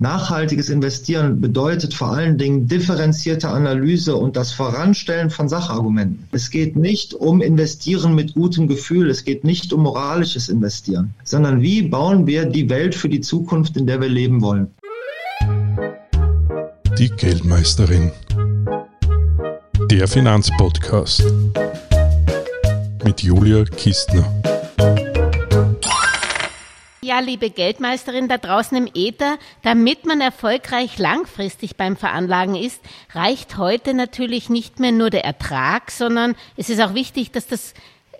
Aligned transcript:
Nachhaltiges 0.00 0.70
Investieren 0.70 1.40
bedeutet 1.40 1.92
vor 1.92 2.12
allen 2.12 2.38
Dingen 2.38 2.68
differenzierte 2.68 3.48
Analyse 3.48 4.14
und 4.14 4.36
das 4.36 4.52
Voranstellen 4.52 5.28
von 5.28 5.48
Sachargumenten. 5.48 6.28
Es 6.30 6.50
geht 6.50 6.76
nicht 6.76 7.14
um 7.14 7.42
Investieren 7.42 8.14
mit 8.14 8.34
gutem 8.34 8.68
Gefühl, 8.68 9.10
es 9.10 9.24
geht 9.24 9.42
nicht 9.42 9.72
um 9.72 9.82
moralisches 9.82 10.48
Investieren, 10.48 11.14
sondern 11.24 11.62
wie 11.62 11.82
bauen 11.82 12.28
wir 12.28 12.44
die 12.44 12.70
Welt 12.70 12.94
für 12.94 13.08
die 13.08 13.20
Zukunft, 13.20 13.76
in 13.76 13.88
der 13.88 14.00
wir 14.00 14.08
leben 14.08 14.40
wollen. 14.40 14.68
Die 16.96 17.10
Geldmeisterin. 17.10 18.12
Der 19.90 20.06
Finanzpodcast 20.06 21.24
mit 23.04 23.20
Julia 23.24 23.64
Kistner. 23.64 24.57
Ja, 27.08 27.20
liebe 27.20 27.48
Geldmeisterin 27.48 28.28
da 28.28 28.36
draußen 28.36 28.76
im 28.76 28.86
Äther, 28.94 29.38
damit 29.62 30.04
man 30.04 30.20
erfolgreich 30.20 30.98
langfristig 30.98 31.76
beim 31.76 31.96
Veranlagen 31.96 32.54
ist, 32.54 32.82
reicht 33.14 33.56
heute 33.56 33.94
natürlich 33.94 34.50
nicht 34.50 34.78
mehr 34.78 34.92
nur 34.92 35.08
der 35.08 35.24
Ertrag, 35.24 35.90
sondern 35.90 36.36
es 36.58 36.68
ist 36.68 36.82
auch 36.82 36.92
wichtig, 36.92 37.32
dass 37.32 37.46
das 37.46 37.72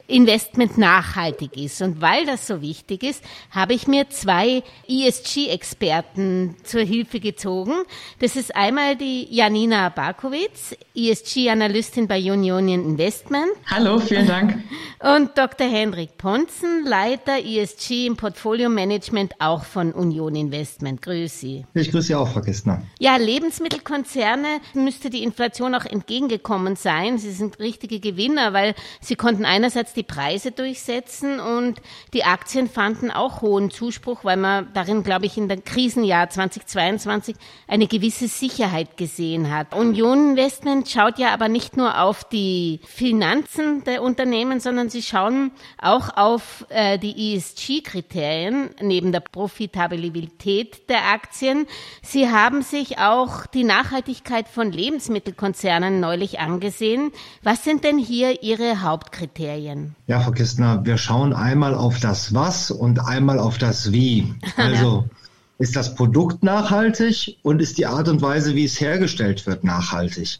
Investment 0.08 0.78
nachhaltig 0.78 1.56
ist. 1.56 1.82
Und 1.82 2.00
weil 2.00 2.24
das 2.24 2.46
so 2.46 2.62
wichtig 2.62 3.02
ist, 3.02 3.22
habe 3.50 3.74
ich 3.74 3.86
mir 3.86 4.08
zwei 4.08 4.62
ESG-Experten 4.88 6.56
zur 6.64 6.80
Hilfe 6.80 7.20
gezogen. 7.20 7.74
Das 8.18 8.34
ist 8.34 8.56
einmal 8.56 8.96
die 8.96 9.28
Janina 9.30 9.90
Barkowitz, 9.90 10.74
ESG-Analystin 10.96 12.08
bei 12.08 12.18
Union 12.18 12.68
Investment. 12.68 13.50
Hallo, 13.66 13.98
vielen 13.98 14.26
Dank. 14.26 14.58
Und 15.16 15.36
Dr. 15.36 15.68
Hendrik 15.68 16.16
Ponzen, 16.16 16.84
Leiter 16.86 17.38
ESG 17.44 18.06
im 18.06 18.16
Portfolio 18.16 18.70
Management 18.70 19.34
auch 19.38 19.64
von 19.64 19.92
Union 19.92 20.34
Investment. 20.34 21.02
Grüß 21.02 21.38
Sie. 21.38 21.66
Ich 21.74 21.90
grüße 21.90 22.08
Sie 22.08 22.14
auch, 22.14 22.28
Frau 22.28 22.40
Kistner. 22.40 22.82
Ja, 22.98 23.16
Lebensmittelkonzerne 23.16 24.60
müsste 24.72 25.10
die 25.10 25.22
Inflation 25.22 25.74
auch 25.74 25.84
entgegengekommen 25.84 26.76
sein. 26.76 27.18
Sie 27.18 27.30
sind 27.30 27.58
richtige 27.58 28.00
Gewinner, 28.00 28.54
weil 28.54 28.74
sie 29.00 29.14
konnten 29.14 29.44
einerseits 29.44 29.97
die 29.98 30.04
Preise 30.04 30.52
durchsetzen 30.52 31.40
und 31.40 31.82
die 32.14 32.24
Aktien 32.24 32.70
fanden 32.70 33.10
auch 33.10 33.42
hohen 33.42 33.70
Zuspruch, 33.70 34.24
weil 34.24 34.36
man 34.36 34.72
darin, 34.72 35.02
glaube 35.02 35.26
ich, 35.26 35.36
in 35.36 35.48
dem 35.48 35.64
Krisenjahr 35.64 36.30
2022 36.30 37.34
eine 37.66 37.88
gewisse 37.88 38.28
Sicherheit 38.28 38.96
gesehen 38.96 39.50
hat. 39.50 39.74
Union 39.74 40.30
Investment 40.30 40.88
schaut 40.88 41.18
ja 41.18 41.34
aber 41.34 41.48
nicht 41.48 41.76
nur 41.76 42.00
auf 42.00 42.24
die 42.24 42.80
Finanzen 42.86 43.82
der 43.84 44.02
Unternehmen, 44.02 44.60
sondern 44.60 44.88
sie 44.88 45.02
schauen 45.02 45.50
auch 45.82 46.16
auf 46.16 46.64
äh, 46.68 46.98
die 46.98 47.34
ESG-Kriterien 47.34 48.70
neben 48.80 49.10
der 49.10 49.20
Profitabilität 49.20 50.88
der 50.88 51.06
Aktien. 51.06 51.66
Sie 52.02 52.30
haben 52.30 52.62
sich 52.62 52.98
auch 52.98 53.46
die 53.46 53.64
Nachhaltigkeit 53.64 54.46
von 54.46 54.70
Lebensmittelkonzernen 54.70 55.98
neulich 55.98 56.38
angesehen. 56.38 57.10
Was 57.42 57.64
sind 57.64 57.82
denn 57.82 57.98
hier 57.98 58.44
Ihre 58.44 58.82
Hauptkriterien? 58.82 59.87
Ja, 60.06 60.20
Frau 60.20 60.32
Kistner, 60.32 60.84
wir 60.84 60.98
schauen 60.98 61.32
einmal 61.32 61.74
auf 61.74 62.00
das 62.00 62.34
Was 62.34 62.70
und 62.70 63.00
einmal 63.00 63.38
auf 63.38 63.58
das 63.58 63.92
Wie. 63.92 64.34
Also 64.56 65.08
ist 65.58 65.74
das 65.74 65.94
Produkt 65.96 66.44
nachhaltig 66.44 67.36
und 67.42 67.60
ist 67.60 67.78
die 67.78 67.86
Art 67.86 68.08
und 68.08 68.22
Weise, 68.22 68.54
wie 68.54 68.64
es 68.64 68.80
hergestellt 68.80 69.44
wird, 69.46 69.64
nachhaltig? 69.64 70.38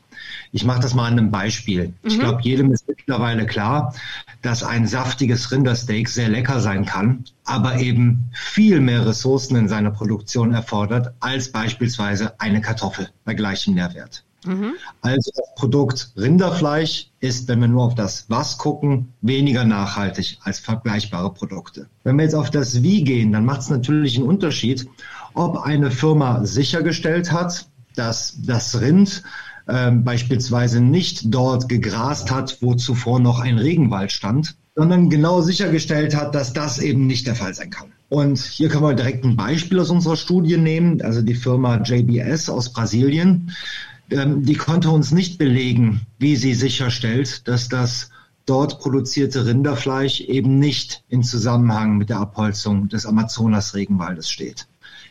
Ich 0.52 0.64
mache 0.64 0.80
das 0.80 0.94
mal 0.94 1.06
an 1.06 1.18
einem 1.18 1.30
Beispiel. 1.32 1.88
Mhm. 1.88 1.94
Ich 2.04 2.18
glaube, 2.20 2.40
jedem 2.42 2.72
ist 2.72 2.86
mittlerweile 2.86 3.44
klar, 3.44 3.94
dass 4.42 4.62
ein 4.62 4.86
saftiges 4.86 5.50
Rindersteak 5.50 6.08
sehr 6.08 6.28
lecker 6.28 6.60
sein 6.60 6.84
kann, 6.84 7.24
aber 7.44 7.80
eben 7.80 8.30
viel 8.32 8.80
mehr 8.80 9.06
Ressourcen 9.06 9.56
in 9.56 9.68
seiner 9.68 9.90
Produktion 9.90 10.54
erfordert 10.54 11.12
als 11.18 11.50
beispielsweise 11.50 12.38
eine 12.40 12.60
Kartoffel 12.60 13.10
bei 13.24 13.34
gleichem 13.34 13.74
Nährwert. 13.74 14.24
Mhm. 14.48 14.74
Also 15.02 15.30
das 15.36 15.54
Produkt 15.56 16.12
Rinderfleisch 16.16 17.10
ist, 17.20 17.48
wenn 17.48 17.60
wir 17.60 17.68
nur 17.68 17.84
auf 17.84 17.94
das 17.94 18.24
Was 18.28 18.56
gucken, 18.56 19.12
weniger 19.20 19.64
nachhaltig 19.64 20.38
als 20.42 20.58
vergleichbare 20.58 21.32
Produkte. 21.32 21.86
Wenn 22.02 22.16
wir 22.16 22.24
jetzt 22.24 22.34
auf 22.34 22.50
das 22.50 22.82
Wie 22.82 23.04
gehen, 23.04 23.32
dann 23.32 23.44
macht 23.44 23.60
es 23.60 23.70
natürlich 23.70 24.16
einen 24.16 24.26
Unterschied, 24.26 24.88
ob 25.34 25.58
eine 25.58 25.90
Firma 25.90 26.44
sichergestellt 26.46 27.30
hat, 27.30 27.66
dass 27.94 28.38
das 28.40 28.80
Rind 28.80 29.22
äh, 29.66 29.90
beispielsweise 29.90 30.80
nicht 30.80 31.22
dort 31.26 31.68
gegrast 31.68 32.30
hat, 32.30 32.58
wo 32.62 32.74
zuvor 32.74 33.20
noch 33.20 33.40
ein 33.40 33.58
Regenwald 33.58 34.12
stand, 34.12 34.56
sondern 34.74 35.10
genau 35.10 35.42
sichergestellt 35.42 36.16
hat, 36.16 36.34
dass 36.34 36.54
das 36.54 36.78
eben 36.78 37.06
nicht 37.06 37.26
der 37.26 37.34
Fall 37.34 37.52
sein 37.52 37.68
kann. 37.70 37.92
Und 38.08 38.38
hier 38.38 38.68
können 38.68 38.84
wir 38.84 38.94
direkt 38.94 39.24
ein 39.24 39.36
Beispiel 39.36 39.80
aus 39.80 39.90
unserer 39.90 40.16
Studie 40.16 40.56
nehmen, 40.56 41.02
also 41.02 41.20
die 41.20 41.34
Firma 41.34 41.82
JBS 41.82 42.48
aus 42.48 42.72
Brasilien 42.72 43.52
die 44.10 44.54
konnte 44.54 44.90
uns 44.90 45.12
nicht 45.12 45.38
belegen, 45.38 46.06
wie 46.18 46.36
sie 46.36 46.54
sicherstellt, 46.54 47.46
dass 47.46 47.68
das 47.68 48.10
dort 48.46 48.80
produzierte 48.80 49.46
Rinderfleisch 49.46 50.22
eben 50.22 50.58
nicht 50.58 51.04
in 51.08 51.22
Zusammenhang 51.22 51.98
mit 51.98 52.08
der 52.08 52.18
Abholzung 52.18 52.88
des 52.88 53.04
Amazonas-Regenwaldes 53.04 54.30
steht. 54.30 54.66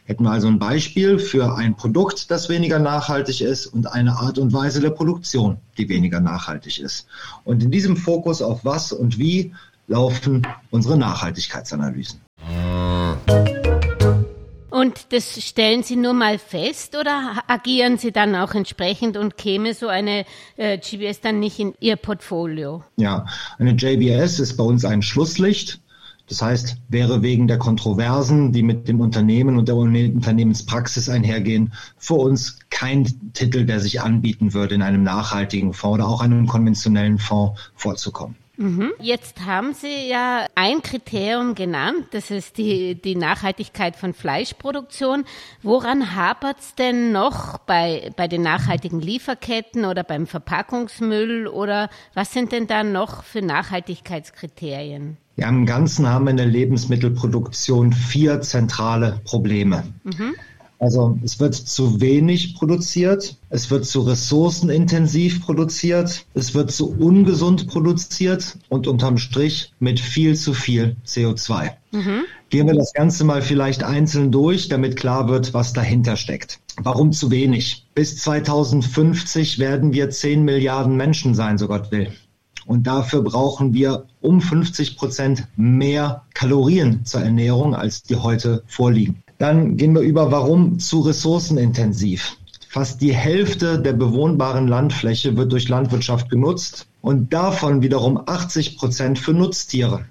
Hätten 0.06 0.24
wir 0.24 0.32
also 0.32 0.48
ein 0.48 0.58
Beispiel 0.58 1.20
für 1.20 1.56
ein 1.56 1.76
Produkt, 1.76 2.32
das 2.32 2.50
weniger 2.50 2.80
nachhaltig 2.80 3.42
ist 3.42 3.68
und 3.68 3.92
eine 3.92 4.18
Art 4.18 4.40
und 4.40 4.54
Weise 4.54 4.80
der 4.80 4.92
Produktion, 4.92 5.58
die 5.78 5.90
weniger 5.90 6.20
nachhaltig 6.20 6.80
ist. 6.80 7.08
Und 7.44 7.62
in 7.62 7.72
diesem 7.72 7.98
Fokus 7.98 8.42
auf 8.42 8.64
was 8.64 8.94
und 8.94 9.20
wie 9.20 9.54
laufen 9.88 10.48
unsere 10.72 10.98
Nachhaltigkeitsanalysen. 10.98 12.22
Und 14.78 15.12
das 15.12 15.44
stellen 15.44 15.82
Sie 15.82 15.96
nur 15.96 16.14
mal 16.14 16.38
fest 16.38 16.96
oder 16.96 17.42
agieren 17.48 17.98
Sie 17.98 18.12
dann 18.12 18.36
auch 18.36 18.54
entsprechend 18.54 19.18
und 19.18 19.36
käme 19.36 19.74
so 19.74 19.88
eine 19.88 20.24
äh, 20.56 20.78
GBS 20.78 21.20
dann 21.20 21.40
nicht 21.40 21.58
in 21.58 21.74
Ihr 21.80 21.96
Portfolio? 21.96 22.84
Ja, 22.96 23.26
eine 23.58 23.72
JBS 23.72 24.38
ist 24.38 24.56
bei 24.56 24.64
uns 24.64 24.86
ein 24.86 25.02
Schlusslicht. 25.02 25.82
Das 26.30 26.44
heißt, 26.44 26.78
wäre 26.90 27.24
wegen 27.24 27.48
der 27.48 27.58
Kontroversen, 27.58 28.52
die 28.52 28.62
mit 28.62 28.88
dem 28.88 29.02
Unternehmen 29.02 29.58
und 29.58 29.68
der 29.68 29.78
Unternehmenspraxis 29.78 31.10
einhergehen, 31.10 31.74
für 31.98 32.14
uns 32.14 32.60
kein 32.70 33.34
Titel, 33.34 33.66
der 33.66 33.80
sich 33.80 34.02
anbieten 34.02 34.54
würde, 34.54 34.76
in 34.76 34.84
einem 34.84 35.02
nachhaltigen 35.02 35.74
Fonds 35.74 35.96
oder 35.96 36.08
auch 36.08 36.22
einem 36.22 36.46
konventionellen 36.46 37.18
Fonds 37.18 37.60
vorzukommen. 37.74 38.36
Mhm. 38.58 38.92
Jetzt 39.00 39.46
haben 39.46 39.74
Sie 39.74 40.10
ja 40.10 40.48
ein 40.56 40.82
Kriterium 40.82 41.56
genannt, 41.56 42.08
das 42.12 42.32
ist 42.32 42.58
die, 42.58 43.00
die 43.00 43.16
Nachhaltigkeit 43.16 43.96
von 43.96 44.14
Fleischproduktion. 44.14 45.26
Woran 45.62 46.16
hapert 46.16 46.60
es 46.60 46.76
denn 46.76 47.12
noch 47.12 47.60
bei, 47.60 48.12
bei 48.18 48.28
den 48.28 48.42
nachhaltigen 48.42 49.00
Lieferketten 49.00 49.86
oder 49.86 50.04
beim 50.04 50.26
Verpackungsmüll 50.26 51.48
oder 51.48 51.90
was 52.16 52.34
sind 52.34 52.52
denn 52.52 52.68
da 52.68 52.84
noch 52.84 53.24
für 53.24 53.44
Nachhaltigkeitskriterien? 53.44 55.18
Ja, 55.36 55.50
im 55.50 55.68
Ganzen 55.68 56.08
haben 56.08 56.26
wir 56.26 56.32
in 56.32 56.38
der 56.38 56.48
Lebensmittelproduktion 56.48 57.94
vier 57.94 58.42
zentrale 58.42 59.22
Probleme. 59.24 59.84
Mhm. 60.04 60.34
Also 60.80 61.18
es 61.24 61.40
wird 61.40 61.56
zu 61.56 62.02
wenig 62.02 62.56
produziert, 62.56 63.36
es 63.50 63.72
wird 63.72 63.86
zu 63.86 64.02
ressourcenintensiv 64.02 65.44
produziert, 65.44 66.26
es 66.36 66.54
wird 66.54 66.72
zu 66.72 66.92
ungesund 66.92 67.68
produziert 67.68 68.58
und 68.70 68.86
unterm 68.88 69.18
Strich 69.18 69.74
mit 69.80 70.00
viel 70.00 70.36
zu 70.36 70.54
viel 70.54 70.96
CO2. 71.06 71.72
Mhm. 71.92 72.26
Gehen 72.50 72.68
wir 72.68 72.76
das 72.76 72.94
Ganze 72.94 73.24
mal 73.24 73.42
vielleicht 73.42 73.84
einzeln 73.84 74.32
durch, 74.32 74.70
damit 74.70 74.98
klar 74.98 75.28
wird, 75.28 75.54
was 75.54 75.74
dahinter 75.74 76.16
steckt. 76.16 76.60
Warum 76.78 77.12
zu 77.12 77.32
wenig? 77.32 77.88
Bis 77.96 78.18
2050 78.18 79.58
werden 79.58 79.94
wir 79.94 80.12
10 80.12 80.44
Milliarden 80.44 80.96
Menschen 80.96 81.34
sein, 81.34 81.58
so 81.58 81.68
Gott 81.68 81.92
will. 81.92 82.12
Und 82.68 82.86
dafür 82.86 83.24
brauchen 83.24 83.74
wir 83.74 84.06
um 84.22 84.42
50 84.42 84.98
Prozent 84.98 85.48
mehr 85.56 86.24
Kalorien 86.34 87.06
zur 87.06 87.22
Ernährung, 87.22 87.74
als 87.74 88.04
die 88.04 88.18
heute 88.18 88.64
vorliegen. 88.68 89.24
Dann 89.38 89.78
gehen 89.78 89.94
wir 89.94 90.02
über, 90.02 90.32
warum 90.32 90.80
zu 90.80 91.02
ressourcenintensiv. 91.02 92.38
Fast 92.70 93.02
die 93.02 93.14
Hälfte 93.14 93.80
der 93.80 93.94
bewohnbaren 93.94 94.68
Landfläche 94.68 95.38
wird 95.38 95.52
durch 95.52 95.70
Landwirtschaft 95.70 96.30
genutzt 96.30 96.88
und 97.02 97.34
davon 97.34 97.82
wiederum 97.82 98.22
80 98.26 98.78
Prozent 98.78 99.20
für 99.20 99.34
Nutztiere. 99.34 100.06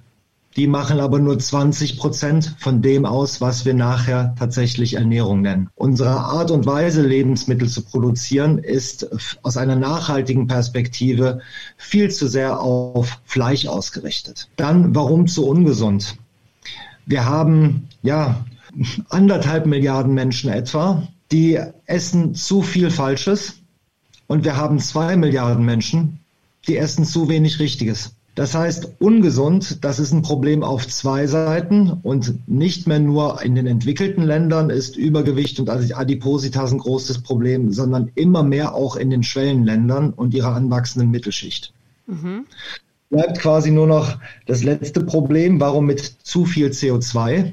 Die 0.56 0.66
machen 0.66 1.00
aber 1.00 1.18
nur 1.18 1.38
20 1.38 1.98
Prozent 1.98 2.54
von 2.58 2.80
dem 2.80 3.04
aus, 3.04 3.42
was 3.42 3.66
wir 3.66 3.74
nachher 3.74 4.34
tatsächlich 4.38 4.94
Ernährung 4.94 5.42
nennen. 5.42 5.68
Unsere 5.74 6.18
Art 6.18 6.50
und 6.50 6.64
Weise, 6.64 7.02
Lebensmittel 7.02 7.68
zu 7.68 7.82
produzieren, 7.82 8.56
ist 8.56 9.06
aus 9.42 9.58
einer 9.58 9.76
nachhaltigen 9.76 10.46
Perspektive 10.46 11.40
viel 11.76 12.10
zu 12.10 12.26
sehr 12.26 12.58
auf 12.58 13.20
Fleisch 13.26 13.66
ausgerichtet. 13.66 14.48
Dann, 14.56 14.94
warum 14.94 15.26
zu 15.26 15.46
ungesund? 15.46 16.16
Wir 17.04 17.26
haben, 17.26 17.88
ja, 18.02 18.42
anderthalb 19.08 19.66
Milliarden 19.66 20.14
Menschen 20.14 20.50
etwa, 20.50 21.06
die 21.32 21.58
essen 21.86 22.34
zu 22.34 22.62
viel 22.62 22.90
Falsches 22.90 23.54
und 24.26 24.44
wir 24.44 24.56
haben 24.56 24.78
zwei 24.78 25.16
Milliarden 25.16 25.64
Menschen, 25.64 26.20
die 26.66 26.76
essen 26.76 27.04
zu 27.04 27.28
wenig 27.28 27.58
Richtiges. 27.58 28.12
Das 28.36 28.54
heißt, 28.54 28.96
ungesund, 28.98 29.82
das 29.82 29.98
ist 29.98 30.12
ein 30.12 30.20
Problem 30.20 30.62
auf 30.62 30.86
zwei 30.86 31.26
Seiten 31.26 31.90
und 32.02 32.46
nicht 32.46 32.86
mehr 32.86 32.98
nur 32.98 33.40
in 33.42 33.54
den 33.54 33.66
entwickelten 33.66 34.22
Ländern 34.22 34.68
ist 34.68 34.96
Übergewicht 34.96 35.58
und 35.58 35.70
Adipositas 35.70 36.70
ein 36.70 36.78
großes 36.78 37.22
Problem, 37.22 37.72
sondern 37.72 38.10
immer 38.14 38.42
mehr 38.42 38.74
auch 38.74 38.96
in 38.96 39.08
den 39.08 39.22
Schwellenländern 39.22 40.12
und 40.12 40.34
ihrer 40.34 40.54
anwachsenden 40.54 41.10
Mittelschicht. 41.10 41.72
Mhm. 42.06 42.44
Bleibt 43.08 43.38
quasi 43.38 43.70
nur 43.70 43.86
noch 43.86 44.18
das 44.44 44.62
letzte 44.62 45.00
Problem, 45.02 45.58
warum 45.58 45.86
mit 45.86 46.00
zu 46.22 46.44
viel 46.44 46.68
CO2? 46.68 47.52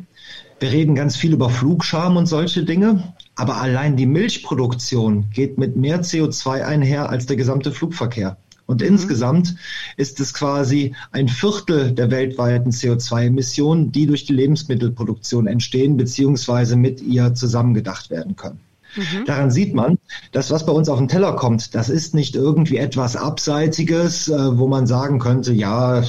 Wir 0.64 0.72
reden 0.72 0.96
ganz 0.96 1.18
viel 1.18 1.34
über 1.34 1.50
Flugscham 1.50 2.16
und 2.16 2.26
solche 2.26 2.64
Dinge, 2.64 3.14
aber 3.36 3.58
allein 3.58 3.98
die 3.98 4.06
Milchproduktion 4.06 5.30
geht 5.30 5.58
mit 5.58 5.76
mehr 5.76 6.02
CO2 6.02 6.64
einher 6.64 7.10
als 7.10 7.26
der 7.26 7.36
gesamte 7.36 7.74
Flugverkehr. 7.74 8.38
Und 8.66 8.80
mhm. 8.80 8.88
insgesamt 8.88 9.56
ist 9.98 10.22
es 10.22 10.34
quasi 10.34 10.96
ein 11.12 11.28
Viertel 11.28 11.92
der 11.92 12.12
weltweiten 12.12 12.72
CO2-Emissionen, 12.72 13.92
die 13.92 14.08
durch 14.08 14.24
die 14.24 14.32
Lebensmittelproduktion 14.32 15.48
entstehen, 15.48 15.98
beziehungsweise 15.98 16.78
mit 16.78 17.02
ihr 17.02 17.34
zusammengedacht 17.34 18.10
werden 18.10 18.38
können. 18.38 18.62
Mhm. 18.96 19.26
Daran 19.26 19.52
sieht 19.52 19.74
man, 19.74 19.98
dass 20.32 20.50
was 20.50 20.66
bei 20.66 20.72
uns 20.72 20.88
auf 20.88 21.00
den 21.00 21.08
Teller 21.08 21.34
kommt, 21.34 21.76
das 21.76 21.90
ist 21.90 22.14
nicht 22.14 22.36
irgendwie 22.36 22.78
etwas 22.78 23.16
Abseitiges, 23.16 24.30
äh, 24.30 24.58
wo 24.58 24.68
man 24.68 24.88
sagen 24.88 25.20
könnte, 25.20 25.52
ja, 25.52 26.04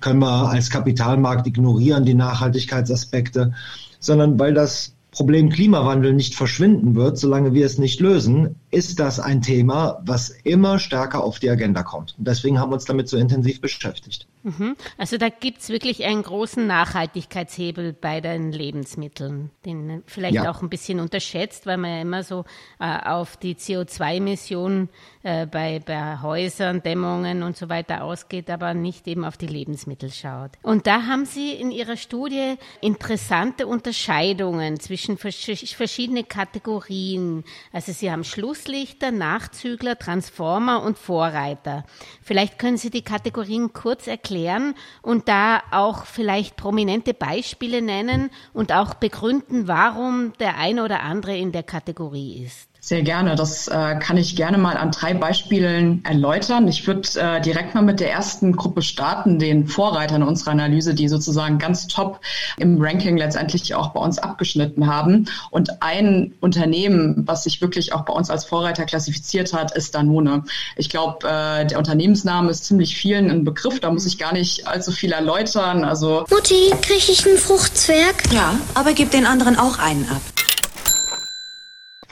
können 0.00 0.20
wir 0.20 0.48
als 0.48 0.70
Kapitalmarkt 0.70 1.46
ignorieren, 1.46 2.04
die 2.04 2.14
Nachhaltigkeitsaspekte, 2.14 3.52
sondern 4.04 4.38
weil 4.38 4.54
das 4.54 4.94
Problem 5.10 5.48
Klimawandel 5.48 6.12
nicht 6.12 6.34
verschwinden 6.34 6.96
wird, 6.96 7.18
solange 7.18 7.54
wir 7.54 7.64
es 7.64 7.78
nicht 7.78 8.00
lösen, 8.00 8.56
ist 8.74 8.98
das 8.98 9.20
ein 9.20 9.40
Thema, 9.40 10.02
was 10.04 10.30
immer 10.30 10.78
stärker 10.78 11.22
auf 11.22 11.38
die 11.38 11.48
Agenda 11.48 11.82
kommt. 11.82 12.14
Und 12.18 12.26
deswegen 12.26 12.58
haben 12.58 12.70
wir 12.70 12.74
uns 12.74 12.84
damit 12.84 13.08
so 13.08 13.16
intensiv 13.16 13.60
beschäftigt. 13.60 14.26
Mhm. 14.44 14.76
Also 14.98 15.16
da 15.16 15.30
gibt 15.30 15.62
es 15.62 15.70
wirklich 15.70 16.04
einen 16.04 16.22
großen 16.22 16.66
Nachhaltigkeitshebel 16.66 17.94
bei 17.94 18.20
den 18.20 18.52
Lebensmitteln, 18.52 19.50
den 19.64 20.02
vielleicht 20.06 20.34
ja. 20.34 20.50
auch 20.50 20.60
ein 20.60 20.68
bisschen 20.68 21.00
unterschätzt, 21.00 21.64
weil 21.64 21.78
man 21.78 21.90
ja 21.90 22.00
immer 22.02 22.22
so 22.22 22.44
äh, 22.78 23.08
auf 23.08 23.38
die 23.38 23.54
CO2-Emissionen 23.54 24.90
äh, 25.22 25.46
bei, 25.46 25.78
bei 25.78 26.20
Häusern, 26.20 26.82
Dämmungen 26.82 27.42
und 27.42 27.56
so 27.56 27.70
weiter 27.70 28.04
ausgeht, 28.04 28.50
aber 28.50 28.74
nicht 28.74 29.08
eben 29.08 29.24
auf 29.24 29.38
die 29.38 29.46
Lebensmittel 29.46 30.10
schaut. 30.10 30.50
Und 30.62 30.86
da 30.86 31.06
haben 31.06 31.24
Sie 31.24 31.52
in 31.52 31.70
Ihrer 31.70 31.96
Studie 31.96 32.56
interessante 32.82 33.66
Unterscheidungen 33.66 34.78
zwischen 34.78 35.16
verschiedenen 35.16 36.28
Kategorien. 36.28 37.44
Also 37.72 37.92
Sie 37.92 38.10
haben 38.10 38.24
Schlusslichter, 38.64 39.10
Nachzügler, 39.10 39.98
Transformer 39.98 40.82
und 40.82 40.98
Vorreiter. 40.98 41.84
Vielleicht 42.22 42.58
können 42.58 42.78
Sie 42.78 42.88
die 42.88 43.02
Kategorien 43.02 43.74
kurz 43.74 44.06
erklären 44.06 44.74
und 45.02 45.28
da 45.28 45.62
auch 45.70 46.06
vielleicht 46.06 46.56
prominente 46.56 47.12
Beispiele 47.12 47.82
nennen 47.82 48.30
und 48.54 48.72
auch 48.72 48.94
begründen, 48.94 49.68
warum 49.68 50.32
der 50.40 50.56
eine 50.56 50.82
oder 50.82 51.02
andere 51.02 51.36
in 51.36 51.52
der 51.52 51.62
Kategorie 51.62 52.42
ist. 52.42 52.73
Sehr 52.84 53.00
gerne. 53.00 53.34
Das 53.34 53.66
äh, 53.66 53.96
kann 53.98 54.18
ich 54.18 54.36
gerne 54.36 54.58
mal 54.58 54.76
an 54.76 54.90
drei 54.90 55.14
Beispielen 55.14 56.04
erläutern. 56.04 56.68
Ich 56.68 56.86
würde 56.86 57.08
äh, 57.18 57.40
direkt 57.40 57.74
mal 57.74 57.80
mit 57.80 57.98
der 57.98 58.12
ersten 58.12 58.54
Gruppe 58.54 58.82
starten, 58.82 59.38
den 59.38 59.66
Vorreitern 59.66 60.22
unserer 60.22 60.50
Analyse, 60.50 60.92
die 60.92 61.08
sozusagen 61.08 61.58
ganz 61.58 61.86
top 61.86 62.20
im 62.58 62.76
Ranking 62.78 63.16
letztendlich 63.16 63.74
auch 63.74 63.92
bei 63.92 64.00
uns 64.00 64.18
abgeschnitten 64.18 64.86
haben. 64.86 65.30
Und 65.50 65.80
ein 65.82 66.34
Unternehmen, 66.40 67.22
was 67.26 67.44
sich 67.44 67.62
wirklich 67.62 67.94
auch 67.94 68.02
bei 68.02 68.12
uns 68.12 68.28
als 68.28 68.44
Vorreiter 68.44 68.84
klassifiziert 68.84 69.54
hat, 69.54 69.74
ist 69.74 69.94
Danone. 69.94 70.44
Ich 70.76 70.90
glaube, 70.90 71.26
äh, 71.26 71.64
der 71.64 71.78
Unternehmensname 71.78 72.50
ist 72.50 72.66
ziemlich 72.66 72.98
vielen 72.98 73.30
ein 73.30 73.44
Begriff. 73.44 73.80
Da 73.80 73.90
muss 73.90 74.04
ich 74.04 74.18
gar 74.18 74.34
nicht 74.34 74.68
allzu 74.68 74.92
viel 74.92 75.12
erläutern. 75.12 75.84
Also 75.84 76.26
Mutti, 76.28 76.70
kriege 76.82 76.98
ich 76.98 77.26
einen 77.26 77.38
Fruchtzwerg? 77.38 78.30
Ja, 78.30 78.60
aber 78.74 78.92
gib 78.92 79.10
den 79.10 79.24
anderen 79.24 79.58
auch 79.58 79.78
einen 79.78 80.06
ab 80.10 80.20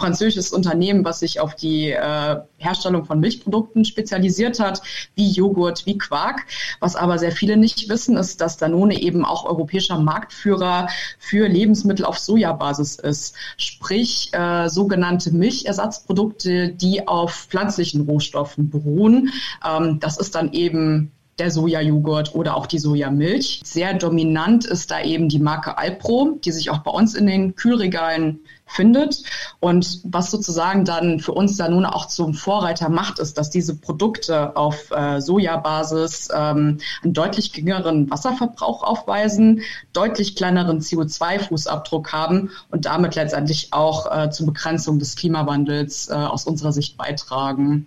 französisches 0.02 0.52
Unternehmen, 0.52 1.04
was 1.04 1.20
sich 1.20 1.38
auf 1.38 1.54
die 1.54 1.90
äh, 1.90 2.36
Herstellung 2.56 3.04
von 3.04 3.20
Milchprodukten 3.20 3.84
spezialisiert 3.84 4.58
hat, 4.58 4.82
wie 5.14 5.30
Joghurt, 5.30 5.86
wie 5.86 5.96
Quark. 5.96 6.40
Was 6.80 6.96
aber 6.96 7.18
sehr 7.18 7.30
viele 7.30 7.56
nicht 7.56 7.88
wissen, 7.88 8.16
ist, 8.16 8.40
dass 8.40 8.56
Danone 8.56 9.00
eben 9.00 9.24
auch 9.24 9.44
europäischer 9.44 10.00
Marktführer 10.00 10.88
für 11.20 11.46
Lebensmittel 11.46 12.04
auf 12.04 12.18
Sojabasis 12.18 12.96
ist. 12.96 13.36
Sprich, 13.56 14.30
äh, 14.32 14.68
sogenannte 14.68 15.30
Milchersatzprodukte, 15.30 16.70
die 16.70 17.06
auf 17.06 17.46
pflanzlichen 17.48 18.00
Rohstoffen 18.00 18.70
beruhen. 18.70 19.30
Ähm, 19.64 20.00
das 20.00 20.16
ist 20.18 20.34
dann 20.34 20.52
eben 20.52 21.12
der 21.38 21.50
Sojajoghurt 21.50 22.34
oder 22.34 22.56
auch 22.56 22.66
die 22.66 22.78
Sojamilch. 22.78 23.62
Sehr 23.64 23.94
dominant 23.94 24.64
ist 24.64 24.90
da 24.90 25.02
eben 25.02 25.28
die 25.28 25.38
Marke 25.38 25.78
Alpro, 25.78 26.38
die 26.44 26.52
sich 26.52 26.70
auch 26.70 26.78
bei 26.78 26.90
uns 26.90 27.14
in 27.14 27.26
den 27.26 27.54
Kühlregalen 27.54 28.40
findet. 28.72 29.22
Und 29.60 30.00
was 30.04 30.30
sozusagen 30.30 30.84
dann 30.84 31.20
für 31.20 31.32
uns 31.32 31.56
da 31.56 31.68
nun 31.68 31.84
auch 31.84 32.06
zum 32.06 32.34
Vorreiter 32.34 32.88
macht, 32.88 33.18
ist, 33.18 33.38
dass 33.38 33.50
diese 33.50 33.76
Produkte 33.76 34.56
auf 34.56 34.90
äh, 34.90 35.20
Sojabasis 35.20 36.28
ähm, 36.34 36.78
einen 37.02 37.12
deutlich 37.12 37.52
geringeren 37.52 38.10
Wasserverbrauch 38.10 38.82
aufweisen, 38.82 39.62
deutlich 39.92 40.36
kleineren 40.36 40.80
CO2-Fußabdruck 40.80 42.12
haben 42.12 42.50
und 42.70 42.86
damit 42.86 43.14
letztendlich 43.14 43.72
auch 43.72 44.10
äh, 44.10 44.30
zur 44.30 44.46
Begrenzung 44.46 44.98
des 44.98 45.16
Klimawandels 45.16 46.08
äh, 46.08 46.14
aus 46.14 46.46
unserer 46.46 46.72
Sicht 46.72 46.96
beitragen. 46.96 47.86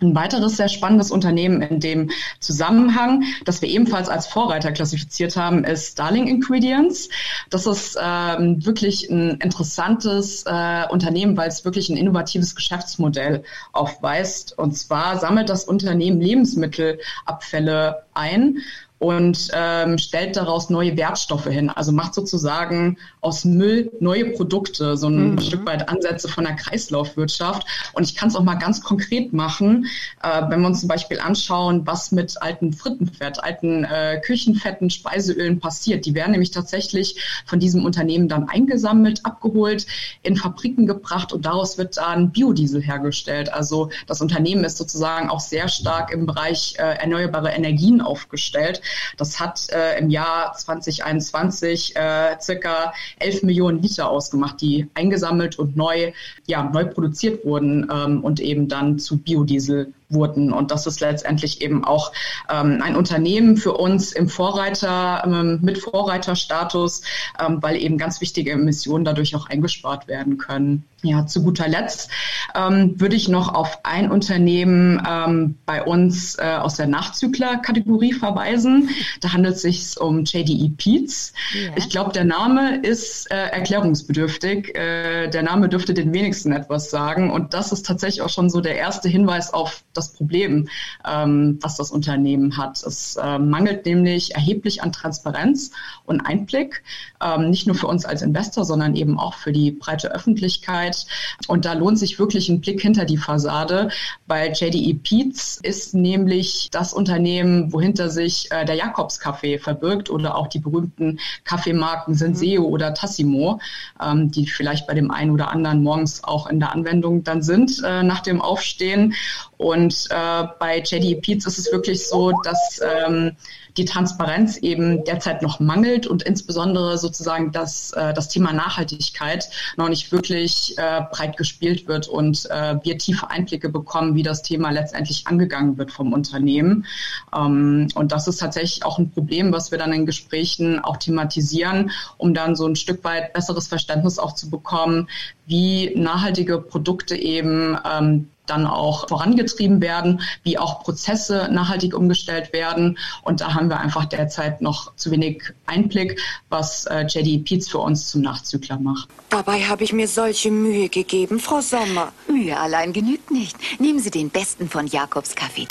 Ein 0.00 0.14
weiteres 0.14 0.56
sehr 0.56 0.68
spannendes 0.68 1.10
Unternehmen 1.10 1.62
in 1.62 1.80
dem 1.80 2.10
Zusammenhang, 2.40 3.24
das 3.44 3.62
wir 3.62 3.68
ebenfalls 3.68 4.08
als 4.08 4.26
Vorreiter 4.26 4.72
klassifiziert 4.72 5.36
haben, 5.36 5.64
ist 5.64 5.92
Starling 5.92 6.26
Ingredients. 6.26 7.08
Das 7.50 7.66
ist 7.66 7.98
ähm, 8.00 8.64
wirklich 8.64 9.08
ein 9.08 9.36
interessantes 9.36 10.44
äh, 10.46 10.84
Unternehmen, 10.90 11.36
weil 11.36 11.48
es 11.48 11.64
wirklich 11.64 11.88
ein 11.88 11.96
innovatives 11.96 12.54
Geschäftsmodell 12.54 13.42
aufweist. 13.72 14.58
Und 14.58 14.76
zwar 14.76 15.18
sammelt 15.18 15.48
das 15.48 15.64
Unternehmen 15.64 16.20
Lebensmittelabfälle 16.20 18.02
ein 18.14 18.58
und 18.98 19.50
ähm, 19.52 19.98
stellt 19.98 20.36
daraus 20.36 20.70
neue 20.70 20.96
Wertstoffe 20.96 21.46
hin. 21.46 21.68
Also 21.68 21.92
macht 21.92 22.14
sozusagen 22.14 22.96
aus 23.20 23.44
Müll 23.44 23.92
neue 24.00 24.30
Produkte, 24.30 24.96
so 24.96 25.08
ein 25.08 25.32
mhm. 25.32 25.40
Stück 25.40 25.66
weit 25.66 25.88
Ansätze 25.88 26.28
von 26.28 26.44
der 26.44 26.54
Kreislaufwirtschaft. 26.54 27.66
Und 27.92 28.04
ich 28.04 28.14
kann 28.14 28.28
es 28.28 28.36
auch 28.36 28.42
mal 28.42 28.54
ganz 28.54 28.80
konkret 28.82 29.32
machen, 29.32 29.86
äh, 30.22 30.42
wenn 30.48 30.60
wir 30.60 30.68
uns 30.68 30.80
zum 30.80 30.88
Beispiel 30.88 31.20
anschauen, 31.20 31.86
was 31.86 32.10
mit 32.10 32.40
alten 32.40 32.72
Frittenfett, 32.72 33.42
alten 33.42 33.84
äh, 33.84 34.20
Küchenfetten, 34.24 34.88
Speiseölen 34.88 35.60
passiert. 35.60 36.06
Die 36.06 36.14
werden 36.14 36.32
nämlich 36.32 36.50
tatsächlich 36.50 37.42
von 37.44 37.60
diesem 37.60 37.84
Unternehmen 37.84 38.28
dann 38.28 38.48
eingesammelt, 38.48 39.26
abgeholt, 39.26 39.86
in 40.22 40.36
Fabriken 40.36 40.86
gebracht 40.86 41.32
und 41.32 41.44
daraus 41.44 41.76
wird 41.76 41.98
dann 41.98 42.32
Biodiesel 42.32 42.80
hergestellt. 42.80 43.52
Also 43.52 43.90
das 44.06 44.22
Unternehmen 44.22 44.64
ist 44.64 44.78
sozusagen 44.78 45.28
auch 45.28 45.40
sehr 45.40 45.68
stark 45.68 46.12
im 46.12 46.26
Bereich 46.26 46.74
äh, 46.78 46.82
erneuerbare 46.82 47.50
Energien 47.50 48.00
aufgestellt. 48.00 48.80
Das 49.16 49.40
hat 49.40 49.68
äh, 49.70 49.98
im 49.98 50.10
Jahr 50.10 50.52
2021 50.54 51.96
äh, 51.96 52.36
circa 52.40 52.92
11 53.18 53.42
Millionen 53.42 53.82
Liter 53.82 54.08
ausgemacht, 54.10 54.60
die 54.60 54.88
eingesammelt 54.94 55.58
und 55.58 55.76
neu, 55.76 56.12
ja, 56.46 56.62
neu 56.62 56.86
produziert 56.86 57.44
wurden 57.44 57.88
ähm, 57.92 58.22
und 58.24 58.40
eben 58.40 58.68
dann 58.68 58.98
zu 58.98 59.18
Biodiesel 59.18 59.92
wurden. 60.08 60.52
Und 60.52 60.70
das 60.70 60.86
ist 60.86 61.00
letztendlich 61.00 61.62
eben 61.62 61.84
auch 61.84 62.12
ähm, 62.50 62.80
ein 62.82 62.96
Unternehmen 62.96 63.56
für 63.56 63.72
uns 63.72 64.12
im 64.12 64.28
Vorreiter, 64.28 65.22
ähm, 65.24 65.58
mit 65.62 65.78
Vorreiterstatus, 65.78 67.02
ähm, 67.40 67.62
weil 67.62 67.76
eben 67.76 67.98
ganz 67.98 68.20
wichtige 68.20 68.52
Emissionen 68.52 69.04
dadurch 69.04 69.34
auch 69.34 69.48
eingespart 69.48 70.08
werden 70.08 70.38
können. 70.38 70.84
Ja, 71.02 71.26
zu 71.26 71.42
guter 71.42 71.68
Letzt 71.68 72.10
ähm, 72.54 72.98
würde 72.98 73.16
ich 73.16 73.28
noch 73.28 73.54
auf 73.54 73.80
ein 73.84 74.10
Unternehmen 74.10 75.00
ähm, 75.08 75.56
bei 75.64 75.82
uns 75.82 76.36
äh, 76.38 76.56
aus 76.56 76.76
der 76.76 76.86
Nachzügler-Kategorie 76.86 78.12
verweisen. 78.12 78.88
Da 79.20 79.32
handelt 79.32 79.56
es 79.56 79.62
sich 79.62 80.00
um 80.00 80.24
JDE 80.24 80.70
Peets. 80.76 81.32
Ja. 81.52 81.72
Ich 81.76 81.90
glaube, 81.90 82.12
der 82.12 82.24
Name 82.24 82.78
ist 82.78 83.30
äh, 83.30 83.36
erklärungsbedürftig. 83.36 84.74
Äh, 84.74 85.28
der 85.28 85.42
Name 85.42 85.68
dürfte 85.68 85.94
den 85.94 86.12
wenigsten 86.12 86.52
etwas 86.52 86.90
sagen. 86.90 87.30
Und 87.30 87.54
das 87.54 87.72
ist 87.72 87.86
tatsächlich 87.86 88.22
auch 88.22 88.30
schon 88.30 88.50
so 88.50 88.60
der 88.60 88.76
erste 88.76 89.08
Hinweis 89.08 89.52
auf 89.52 89.84
das 89.96 90.12
Problem, 90.12 90.68
ähm, 91.06 91.58
was 91.62 91.76
das 91.76 91.90
Unternehmen 91.90 92.56
hat. 92.56 92.82
Es 92.82 93.16
äh, 93.16 93.38
mangelt 93.38 93.86
nämlich 93.86 94.34
erheblich 94.34 94.82
an 94.82 94.92
Transparenz 94.92 95.70
und 96.04 96.20
Einblick, 96.20 96.82
ähm, 97.22 97.50
nicht 97.50 97.66
nur 97.66 97.76
für 97.76 97.86
uns 97.86 98.04
als 98.04 98.22
Investor, 98.22 98.64
sondern 98.64 98.94
eben 98.94 99.18
auch 99.18 99.34
für 99.34 99.52
die 99.52 99.70
breite 99.70 100.12
Öffentlichkeit. 100.12 101.06
Und 101.48 101.64
da 101.64 101.72
lohnt 101.72 101.98
sich 101.98 102.18
wirklich 102.18 102.48
ein 102.48 102.60
Blick 102.60 102.80
hinter 102.80 103.04
die 103.04 103.16
Fassade, 103.16 103.90
weil 104.26 104.52
JDE 104.52 104.94
Peets 104.94 105.58
ist 105.62 105.94
nämlich 105.94 106.68
das 106.70 106.92
Unternehmen, 106.92 107.72
wohinter 107.72 108.10
sich 108.10 108.50
äh, 108.50 108.64
der 108.64 108.74
Jakobs 108.74 109.18
Kaffee 109.18 109.58
verbirgt 109.58 110.10
oder 110.10 110.36
auch 110.36 110.46
die 110.46 110.58
berühmten 110.58 111.18
Kaffeemarken 111.44 112.14
Senseo 112.14 112.62
mhm. 112.62 112.72
oder 112.72 112.94
Tassimo, 112.94 113.60
ähm, 114.02 114.30
die 114.30 114.46
vielleicht 114.46 114.86
bei 114.86 114.94
dem 114.94 115.10
einen 115.10 115.30
oder 115.30 115.50
anderen 115.50 115.82
morgens 115.82 116.24
auch 116.24 116.46
in 116.46 116.60
der 116.60 116.72
Anwendung 116.72 117.24
dann 117.24 117.42
sind 117.42 117.82
äh, 117.84 118.02
nach 118.02 118.20
dem 118.20 118.40
Aufstehen. 118.40 119.14
Und 119.58 119.85
Und 119.86 120.08
äh, 120.10 120.48
bei 120.58 120.80
JD 120.80 121.22
Peets 121.22 121.46
ist 121.46 121.58
es 121.58 121.70
wirklich 121.70 122.08
so, 122.08 122.32
dass 122.42 122.80
ähm, 122.82 123.36
die 123.76 123.84
Transparenz 123.84 124.56
eben 124.56 125.04
derzeit 125.04 125.42
noch 125.42 125.60
mangelt 125.60 126.08
und 126.08 126.24
insbesondere 126.24 126.98
sozusagen 126.98 127.52
das, 127.52 127.92
äh, 127.92 128.12
das 128.12 128.28
Thema 128.28 128.52
Nachhaltigkeit 128.52 129.48
noch 129.76 129.88
nicht 129.88 130.10
wirklich 130.10 130.74
äh, 130.76 131.02
breit 131.12 131.36
gespielt 131.36 131.86
wird 131.86 132.08
und 132.08 132.50
äh, 132.50 132.76
wir 132.82 132.98
tiefe 132.98 133.30
Einblicke 133.30 133.68
bekommen, 133.68 134.16
wie 134.16 134.24
das 134.24 134.42
Thema 134.42 134.70
letztendlich 134.70 135.28
angegangen 135.28 135.78
wird 135.78 135.92
vom 135.92 136.12
Unternehmen. 136.12 136.86
Ähm, 137.32 137.86
und 137.94 138.10
das 138.10 138.26
ist 138.26 138.38
tatsächlich 138.38 138.84
auch 138.84 138.98
ein 138.98 139.12
Problem, 139.12 139.52
was 139.52 139.70
wir 139.70 139.78
dann 139.78 139.92
in 139.92 140.04
Gesprächen 140.04 140.80
auch 140.80 140.96
thematisieren, 140.96 141.92
um 142.16 142.34
dann 142.34 142.56
so 142.56 142.66
ein 142.66 142.74
Stück 142.74 143.04
weit 143.04 143.34
besseres 143.34 143.68
Verständnis 143.68 144.18
auch 144.18 144.34
zu 144.34 144.50
bekommen, 144.50 145.08
wie 145.46 145.94
nachhaltige 145.94 146.58
Produkte 146.58 147.14
eben 147.14 147.78
ähm, 147.88 148.28
dann 148.46 148.66
auch 148.66 149.08
vorangetrieben 149.08 149.80
werden, 149.80 150.20
wie 150.42 150.58
auch 150.58 150.82
Prozesse 150.82 151.48
nachhaltig 151.50 151.94
umgestellt 151.94 152.52
werden. 152.52 152.98
Und 153.22 153.40
da 153.40 153.54
haben 153.54 153.68
wir 153.68 153.80
einfach 153.80 154.04
derzeit 154.04 154.62
noch 154.62 154.94
zu 154.96 155.10
wenig 155.10 155.42
Einblick, 155.66 156.20
was 156.48 156.86
äh, 156.86 157.06
JD 157.06 157.44
Peets 157.44 157.68
für 157.68 157.78
uns 157.78 158.08
zum 158.08 158.22
Nachzügler 158.22 158.78
macht. 158.78 159.08
Dabei 159.30 159.62
habe 159.62 159.84
ich 159.84 159.92
mir 159.92 160.08
solche 160.08 160.50
Mühe 160.50 160.88
gegeben, 160.88 161.40
Frau 161.40 161.60
Sommer. 161.60 162.12
Mühe 162.28 162.58
allein 162.58 162.92
genügt 162.92 163.30
nicht. 163.30 163.56
Nehmen 163.80 163.98
Sie 163.98 164.10
den 164.10 164.30
besten 164.30 164.68
von 164.68 164.86
Jakobs 164.86 165.34
Kaffee. 165.34 165.66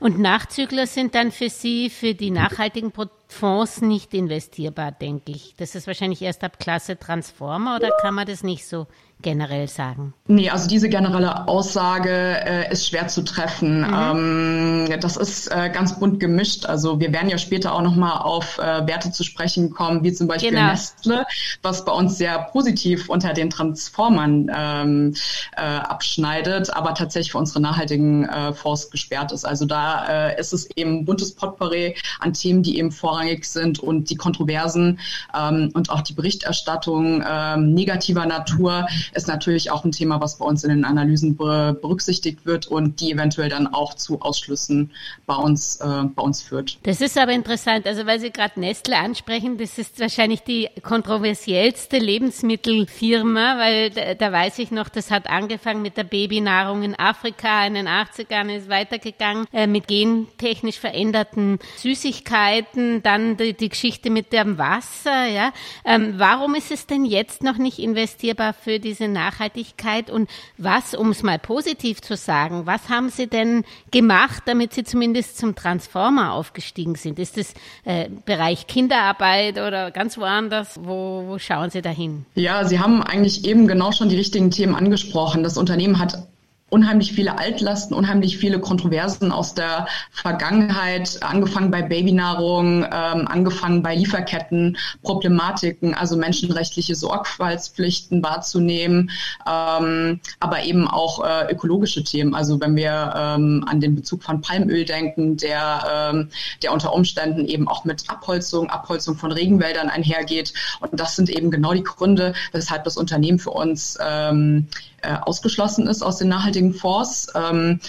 Und 0.00 0.18
Nachzügler 0.18 0.86
sind 0.86 1.14
dann 1.14 1.32
für 1.32 1.48
Sie, 1.48 1.88
für 1.88 2.14
die 2.14 2.30
nachhaltigen 2.30 2.92
Fonds 3.28 3.80
nicht 3.80 4.12
investierbar, 4.12 4.92
denke 4.92 5.32
ich. 5.32 5.54
Das 5.56 5.74
ist 5.74 5.86
wahrscheinlich 5.86 6.20
erst 6.20 6.44
ab 6.44 6.58
Klasse 6.58 6.98
Transformer 6.98 7.76
oder 7.76 7.90
kann 8.02 8.14
man 8.14 8.26
das 8.26 8.42
nicht 8.42 8.66
so 8.66 8.86
generell 9.24 9.66
sagen? 9.66 10.14
Nee, 10.28 10.50
also 10.50 10.68
diese 10.68 10.88
generelle 10.88 11.48
Aussage 11.48 12.10
äh, 12.10 12.70
ist 12.72 12.88
schwer 12.88 13.08
zu 13.08 13.22
treffen. 13.22 13.80
Mhm. 13.80 14.86
Ähm, 14.90 15.00
das 15.00 15.16
ist 15.16 15.48
äh, 15.48 15.70
ganz 15.70 15.98
bunt 15.98 16.20
gemischt. 16.20 16.66
Also 16.66 17.00
wir 17.00 17.12
werden 17.12 17.28
ja 17.28 17.38
später 17.38 17.74
auch 17.74 17.82
nochmal 17.82 18.18
auf 18.18 18.58
äh, 18.58 18.86
Werte 18.86 19.10
zu 19.10 19.24
sprechen 19.24 19.70
kommen, 19.70 20.04
wie 20.04 20.12
zum 20.12 20.28
Beispiel 20.28 20.50
genau. 20.50 20.68
Nestle, 20.68 21.26
was 21.62 21.84
bei 21.84 21.92
uns 21.92 22.16
sehr 22.18 22.38
positiv 22.52 23.08
unter 23.08 23.32
den 23.32 23.50
Transformern 23.50 24.50
ähm, 24.54 25.14
äh, 25.56 25.60
abschneidet, 25.60 26.74
aber 26.74 26.94
tatsächlich 26.94 27.32
für 27.32 27.38
unsere 27.38 27.60
nachhaltigen 27.60 28.28
äh, 28.28 28.52
Fonds 28.52 28.90
gesperrt 28.90 29.32
ist. 29.32 29.44
Also 29.44 29.64
da 29.64 30.28
äh, 30.28 30.38
ist 30.38 30.52
es 30.52 30.70
eben 30.76 30.98
ein 30.98 31.04
buntes 31.06 31.34
Potpourri 31.34 31.96
an 32.20 32.34
Themen, 32.34 32.62
die 32.62 32.78
eben 32.78 32.92
vorrangig 32.92 33.46
sind 33.46 33.80
und 33.80 34.10
die 34.10 34.16
Kontroversen 34.16 35.00
ähm, 35.34 35.70
und 35.72 35.90
auch 35.90 36.02
die 36.02 36.12
Berichterstattung 36.12 37.24
ähm, 37.26 37.72
negativer 37.72 38.26
Natur 38.26 38.86
ist 39.14 39.28
natürlich 39.28 39.70
auch 39.70 39.84
ein 39.84 39.92
Thema, 39.92 40.20
was 40.20 40.38
bei 40.38 40.44
uns 40.44 40.64
in 40.64 40.70
den 40.70 40.84
Analysen 40.84 41.36
berücksichtigt 41.36 42.46
wird 42.46 42.66
und 42.66 43.00
die 43.00 43.12
eventuell 43.12 43.48
dann 43.48 43.66
auch 43.66 43.94
zu 43.94 44.20
Ausschlüssen 44.20 44.90
bei 45.26 45.36
uns, 45.36 45.76
äh, 45.76 46.04
bei 46.14 46.22
uns 46.22 46.42
führt. 46.42 46.78
Das 46.82 47.00
ist 47.00 47.16
aber 47.18 47.32
interessant, 47.32 47.86
also 47.86 48.06
weil 48.06 48.20
Sie 48.20 48.30
gerade 48.30 48.60
Nestle 48.60 48.96
ansprechen, 48.96 49.58
das 49.58 49.78
ist 49.78 50.00
wahrscheinlich 50.00 50.42
die 50.42 50.68
kontroversiellste 50.82 51.98
Lebensmittelfirma, 51.98 53.58
weil 53.58 53.90
da, 53.90 54.14
da 54.14 54.32
weiß 54.32 54.58
ich 54.58 54.70
noch, 54.70 54.88
das 54.88 55.10
hat 55.10 55.28
angefangen 55.28 55.82
mit 55.82 55.96
der 55.96 56.04
Babynahrung 56.04 56.82
in 56.82 56.98
Afrika 56.98 57.66
in 57.66 57.74
den 57.74 57.88
80ern, 57.88 58.54
ist 58.54 58.68
weitergegangen 58.68 59.46
äh, 59.52 59.66
mit 59.66 59.88
gentechnisch 59.88 60.78
veränderten 60.78 61.58
Süßigkeiten, 61.76 63.02
dann 63.02 63.36
die, 63.36 63.54
die 63.54 63.68
Geschichte 63.68 64.10
mit 64.10 64.32
dem 64.32 64.58
Wasser, 64.58 65.26
ja. 65.26 65.52
Ähm, 65.84 66.14
warum 66.16 66.54
ist 66.54 66.70
es 66.70 66.86
denn 66.86 67.04
jetzt 67.04 67.42
noch 67.42 67.58
nicht 67.58 67.78
investierbar 67.78 68.52
für 68.52 68.80
diese 68.80 69.03
diese 69.04 69.12
Nachhaltigkeit 69.12 70.10
und 70.10 70.28
was, 70.58 70.94
um 70.94 71.10
es 71.10 71.22
mal 71.22 71.38
positiv 71.38 72.00
zu 72.00 72.16
sagen, 72.16 72.66
was 72.66 72.88
haben 72.88 73.10
Sie 73.10 73.26
denn 73.26 73.64
gemacht, 73.90 74.44
damit 74.46 74.72
Sie 74.72 74.84
zumindest 74.84 75.38
zum 75.38 75.54
Transformer 75.54 76.32
aufgestiegen 76.32 76.94
sind? 76.94 77.18
Ist 77.18 77.36
das 77.36 77.54
äh, 77.84 78.08
Bereich 78.24 78.66
Kinderarbeit 78.66 79.58
oder 79.58 79.90
ganz 79.90 80.16
woanders? 80.18 80.78
Wo, 80.82 81.24
wo 81.26 81.38
schauen 81.38 81.70
Sie 81.70 81.82
dahin? 81.82 82.24
Ja, 82.34 82.64
Sie 82.64 82.78
haben 82.78 83.02
eigentlich 83.02 83.44
eben 83.44 83.66
genau 83.66 83.92
schon 83.92 84.08
die 84.08 84.16
richtigen 84.16 84.50
Themen 84.50 84.74
angesprochen. 84.74 85.42
Das 85.42 85.58
Unternehmen 85.58 85.98
hat 85.98 86.26
unheimlich 86.70 87.12
viele 87.12 87.38
Altlasten, 87.38 87.94
unheimlich 87.94 88.36
viele 88.38 88.58
Kontroversen 88.58 89.30
aus 89.30 89.54
der 89.54 89.86
Vergangenheit, 90.10 91.22
angefangen 91.22 91.70
bei 91.70 91.82
Babynahrung, 91.82 92.84
ähm, 92.84 93.28
angefangen 93.28 93.82
bei 93.82 93.94
Lieferketten, 93.94 94.76
Problematiken, 95.02 95.94
also 95.94 96.16
menschenrechtliche 96.16 96.96
Sorgfaltspflichten 96.96 98.22
wahrzunehmen, 98.24 99.10
ähm, 99.46 100.20
aber 100.40 100.64
eben 100.64 100.88
auch 100.88 101.24
äh, 101.24 101.52
ökologische 101.52 102.02
Themen. 102.02 102.34
Also 102.34 102.60
wenn 102.60 102.74
wir 102.74 103.14
ähm, 103.16 103.64
an 103.68 103.80
den 103.80 103.94
Bezug 103.94 104.24
von 104.24 104.40
Palmöl 104.40 104.84
denken, 104.84 105.36
der, 105.36 106.12
ähm, 106.12 106.30
der 106.62 106.72
unter 106.72 106.92
Umständen 106.92 107.46
eben 107.46 107.68
auch 107.68 107.84
mit 107.84 108.10
Abholzung, 108.10 108.68
Abholzung 108.70 109.16
von 109.16 109.30
Regenwäldern 109.30 109.90
einhergeht. 109.90 110.52
Und 110.80 110.98
das 110.98 111.14
sind 111.14 111.30
eben 111.30 111.52
genau 111.52 111.72
die 111.72 111.84
Gründe, 111.84 112.34
weshalb 112.52 112.82
das 112.82 112.96
Unternehmen 112.96 113.38
für 113.38 113.50
uns 113.50 113.96
ähm, 114.04 114.66
äh, 115.04 115.18
ausgeschlossen 115.20 115.86
ist 115.86 116.02
aus 116.02 116.16
den 116.16 116.28
nachhaltigen 116.28 116.53
Fonds. 116.74 117.28
Ähm, 117.34 117.80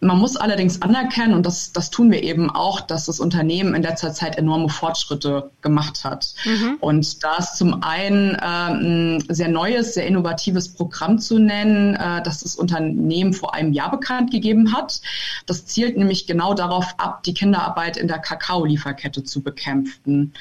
man 0.00 0.18
muss 0.18 0.36
allerdings 0.36 0.80
anerkennen, 0.80 1.34
und 1.34 1.44
das, 1.44 1.72
das 1.72 1.90
tun 1.90 2.12
wir 2.12 2.22
eben 2.22 2.50
auch, 2.50 2.80
dass 2.80 3.06
das 3.06 3.18
Unternehmen 3.18 3.74
in 3.74 3.82
letzter 3.82 4.12
Zeit 4.12 4.38
enorme 4.38 4.68
Fortschritte 4.68 5.50
gemacht 5.60 6.04
hat. 6.04 6.34
Mhm. 6.44 6.76
Und 6.80 7.24
da 7.24 7.36
ist 7.36 7.56
zum 7.56 7.82
einen 7.82 8.36
äh, 8.36 8.38
ein 8.38 9.24
sehr 9.28 9.48
neues, 9.48 9.94
sehr 9.94 10.06
innovatives 10.06 10.68
Programm 10.72 11.18
zu 11.18 11.38
nennen, 11.38 11.96
äh, 11.96 12.22
das 12.22 12.40
das 12.40 12.54
Unternehmen 12.54 13.32
vor 13.32 13.54
einem 13.54 13.72
Jahr 13.72 13.90
bekannt 13.90 14.30
gegeben 14.30 14.72
hat. 14.72 15.00
Das 15.46 15.66
zielt 15.66 15.96
nämlich 15.96 16.28
genau 16.28 16.54
darauf 16.54 16.94
ab, 16.98 17.24
die 17.24 17.34
Kinderarbeit 17.34 17.96
in 17.96 18.06
der 18.06 18.18
Kakaolieferkette 18.18 19.24
zu 19.24 19.42
bekämpfen. 19.42 20.32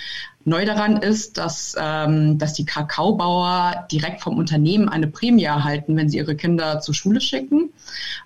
Neu 0.45 0.65
daran 0.65 0.97
ist, 0.97 1.37
dass, 1.37 1.75
ähm, 1.77 2.37
dass 2.37 2.53
die 2.53 2.65
Kakaobauer 2.65 3.87
direkt 3.91 4.21
vom 4.21 4.37
Unternehmen 4.37 4.87
eine 4.87 5.07
Prämie 5.07 5.43
erhalten, 5.43 5.97
wenn 5.97 6.07
sie 6.09 6.19
ihre 6.19 6.35
Kinder 6.35 6.79
zur 6.79 6.93
Schule 6.93 7.19
schicken. 7.19 7.71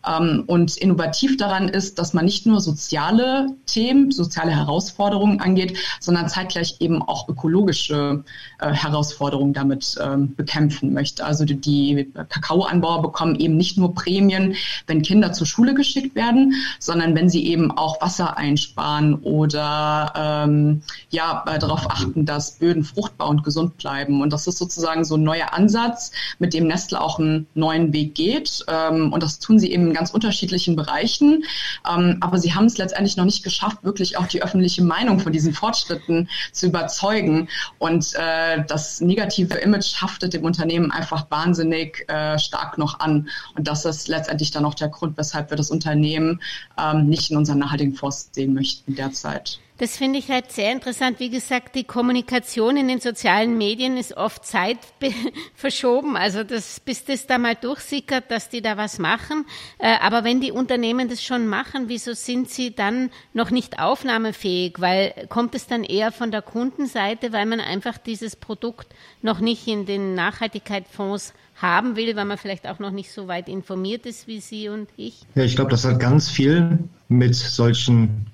Ähm, 0.08 0.44
und 0.48 0.78
innovativ 0.78 1.38
daran 1.38 1.70
ist, 1.70 2.00
dass 2.00 2.14
man 2.14 2.26
nicht 2.26 2.46
nur 2.46 2.62
soziale 2.62 3.48
Themen, 3.66 4.12
soziale 4.12 4.52
Herausforderungen 4.52 5.42
angeht, 5.42 5.78
sondern 6.00 6.30
zeitgleich 6.30 6.78
eben 6.80 7.02
auch 7.02 7.28
ökologische 7.28 8.24
äh, 8.60 8.72
Herausforderungen 8.72 9.54
damit 9.54 9.98
ähm, 10.02 10.36
bekämpfen 10.36 10.94
möchte. 10.94 11.26
Also 11.26 11.46
die, 11.46 12.12
Kakaoanbauer 12.30 13.02
bekommen 13.02 13.36
eben 13.36 13.58
nicht 13.58 13.78
nur 13.78 13.94
Prämien, 13.96 14.56
wenn 14.88 15.02
Kinder 15.02 15.34
zur 15.34 15.48
Schule 15.48 15.74
geschickt 15.74 16.16
werden, 16.16 16.54
sondern 16.80 17.16
wenn 17.16 17.30
sie 17.30 17.48
eben 17.48 17.72
auch 17.72 18.02
Wasser 18.02 18.38
einsparen 18.38 19.16
oder 19.16 20.14
ähm, 20.16 20.82
ja 21.10 21.44
äh, 21.48 21.60
darauf 21.60 21.90
achten, 21.90 22.12
achten, 22.12 22.26
dass 22.26 22.52
Böden 22.52 22.84
fruchtbar 22.84 23.30
und 23.30 23.44
gesund 23.44 23.78
bleiben. 23.78 24.22
Und 24.22 24.34
das 24.34 24.48
ist 24.48 24.58
sozusagen 24.58 25.04
so 25.04 25.16
ein 25.16 25.24
neuer 25.24 25.54
Ansatz, 25.54 26.12
mit 26.40 26.54
dem 26.54 26.68
Nestle 26.68 27.02
auch 27.02 27.20
einen 27.20 27.48
neuen 27.54 27.94
Weg 27.94 28.16
geht. 28.16 28.66
Ähm, 28.68 29.14
und 29.14 29.24
das 29.24 29.40
tun 29.40 29.60
sie 29.62 29.72
eben 29.72 29.88
in 29.88 29.94
ganz 29.94 30.12
unterschiedlichen 30.12 30.76
Bereichen. 30.76 31.46
Ähm, 31.90 32.18
aber 32.20 32.38
sie 32.38 32.54
haben 32.54 32.66
es 32.66 32.78
letztendlich 32.78 33.16
noch 33.16 33.24
nicht 33.24 33.44
geschafft, 33.44 33.84
wirklich 33.84 34.18
auch 34.18 34.28
die 34.28 34.44
öffentliche 34.44 34.84
Meinung 34.84 35.20
von 35.20 35.32
diesen 35.32 35.54
Fortschritten 35.54 36.28
zu 36.52 36.68
überzeugen. 36.68 37.48
Und 37.80 38.14
äh, 38.16 38.66
das 38.68 39.00
negative 39.00 39.56
Image 39.56 40.02
haftet 40.02 40.34
dem 40.34 40.44
Unternehmen 40.44 40.92
einfach 40.92 41.32
wahnsinnig 41.32 42.06
äh, 42.10 42.38
stark 42.38 42.78
noch 42.78 43.00
an. 43.00 43.30
Und 43.56 43.68
das 43.68 43.86
ist 43.86 44.10
letztendlich 44.10 44.52
dann 44.52 44.66
auch 44.66 44.76
der 44.76 44.90
Grund, 44.90 45.18
weshalb 45.18 45.50
wir 45.50 45.58
das 45.58 45.72
Unternehmen 45.72 46.42
ähm, 46.78 47.08
nicht 47.08 47.32
in 47.32 47.38
unseren 47.38 47.60
nachhaltigen 47.60 47.96
Forst 47.96 48.36
sehen 48.36 48.54
möchten 48.54 48.96
derzeit. 48.96 49.60
Das 49.82 49.98
finde 49.98 50.20
ich 50.20 50.30
halt 50.30 50.52
sehr 50.52 50.72
interessant. 50.72 51.20
Wie 51.20 51.32
gesagt, 51.32 51.74
die 51.74 51.86
Kommunikation 51.86 52.78
in 52.78 52.88
den 52.88 53.00
sozialen 53.00 53.58
Medien 53.58 53.98
ist 53.98 54.16
oft 54.16 54.46
Zeit 54.46 54.78
verschoben. 55.56 56.16
Also 56.16 56.44
das, 56.44 56.80
bis 56.80 57.04
das 57.04 57.26
da 57.26 57.40
mal 57.40 57.56
durchsickert, 57.56 58.30
dass 58.30 58.48
die 58.48 58.62
da 58.62 58.78
was 58.78 59.00
machen. 59.00 59.44
Äh, 59.80 59.96
aber 60.00 60.24
wenn 60.24 60.40
die 60.40 60.52
Unternehmen 60.52 61.10
das 61.10 61.24
schon 61.24 61.48
machen, 61.48 61.86
wieso 61.88 62.14
sind 62.14 62.52
sie 62.52 62.76
dann 62.76 63.10
noch 63.34 63.50
nicht 63.50 63.80
aufnahmefähig? 63.80 64.76
Weil 64.78 65.26
kommt 65.30 65.56
es 65.56 65.66
dann 65.66 65.84
eher 65.84 66.12
von 66.12 66.30
der 66.30 66.44
Kundenseite, 66.44 67.34
weil 67.34 67.48
man 67.48 67.60
einfach 67.60 67.98
dieses 67.98 68.36
Produkt 68.36 68.94
noch 69.24 69.40
nicht 69.40 69.68
in 69.68 69.88
den 69.88 70.14
Nachhaltigkeitsfonds 70.14 71.34
haben 71.56 71.96
will, 71.96 72.16
weil 72.16 72.26
man 72.26 72.38
vielleicht 72.38 72.68
auch 72.68 72.78
noch 72.78 72.92
nicht 72.92 73.12
so 73.12 73.28
weit 73.28 73.50
informiert 73.50 74.06
ist 74.06 74.28
wie 74.28 74.42
Sie 74.42 74.70
und 74.70 74.90
ich? 74.96 75.24
Ja, 75.34 75.44
ich 75.44 75.56
glaube, 75.56 75.72
das 75.72 75.86
hat 75.86 76.00
ganz 76.00 76.30
viel 76.30 76.78
mit 77.08 77.34
solchen 77.34 78.28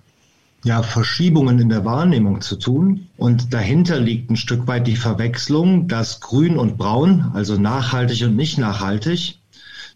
ja, 0.68 0.84
Verschiebungen 0.84 1.60
in 1.60 1.70
der 1.70 1.86
Wahrnehmung 1.86 2.42
zu 2.42 2.58
tun. 2.58 3.08
Und 3.18 3.54
dahinter 3.54 4.00
liegt 4.00 4.30
ein 4.30 4.36
Stück 4.36 4.68
weit 4.68 4.86
die 4.86 4.98
Verwechslung, 4.98 5.88
dass 5.88 6.20
Grün 6.20 6.58
und 6.58 6.78
Braun, 6.78 7.32
also 7.34 7.58
nachhaltig 7.58 8.24
und 8.24 8.36
nicht 8.36 8.58
nachhaltig, 8.58 9.40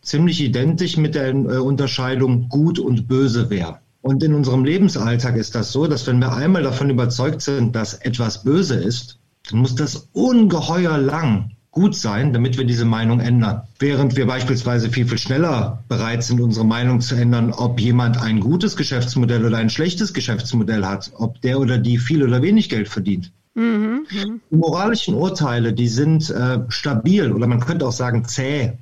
ziemlich 0.01 0.41
identisch 0.41 0.97
mit 0.97 1.13
der 1.13 1.29
äh, 1.29 1.57
Unterscheidung 1.57 2.47
gut 2.49 2.79
und 2.79 3.07
böse 3.07 3.49
wäre. 3.49 3.79
Und 4.01 4.23
in 4.23 4.33
unserem 4.33 4.63
Lebensalltag 4.63 5.35
ist 5.35 5.53
das 5.53 5.71
so, 5.71 5.85
dass 5.85 6.07
wenn 6.07 6.19
wir 6.19 6.33
einmal 6.33 6.63
davon 6.63 6.89
überzeugt 6.89 7.41
sind, 7.41 7.75
dass 7.75 7.93
etwas 7.93 8.43
böse 8.43 8.75
ist, 8.75 9.19
dann 9.49 9.59
muss 9.59 9.75
das 9.75 10.07
ungeheuer 10.13 10.97
lang 10.97 11.51
gut 11.71 11.95
sein, 11.95 12.33
damit 12.33 12.57
wir 12.57 12.65
diese 12.65 12.83
Meinung 12.83 13.21
ändern. 13.21 13.61
Während 13.79 14.17
wir 14.17 14.27
beispielsweise 14.27 14.89
viel, 14.89 15.07
viel 15.07 15.17
schneller 15.17 15.83
bereit 15.87 16.23
sind, 16.23 16.41
unsere 16.41 16.65
Meinung 16.65 16.99
zu 16.99 17.15
ändern, 17.15 17.53
ob 17.53 17.79
jemand 17.79 18.21
ein 18.21 18.41
gutes 18.41 18.75
Geschäftsmodell 18.75 19.45
oder 19.45 19.57
ein 19.57 19.69
schlechtes 19.69 20.13
Geschäftsmodell 20.13 20.85
hat, 20.85 21.11
ob 21.15 21.41
der 21.41 21.59
oder 21.59 21.77
die 21.77 21.97
viel 21.97 22.23
oder 22.23 22.41
wenig 22.41 22.67
Geld 22.67 22.89
verdient. 22.89 23.31
Mhm. 23.53 24.05
Die 24.51 24.55
moralischen 24.55 25.15
Urteile, 25.15 25.71
die 25.71 25.87
sind 25.87 26.29
äh, 26.29 26.59
stabil 26.67 27.31
oder 27.31 27.47
man 27.47 27.61
könnte 27.61 27.85
auch 27.85 27.93
sagen 27.93 28.25
zäh. 28.25 28.73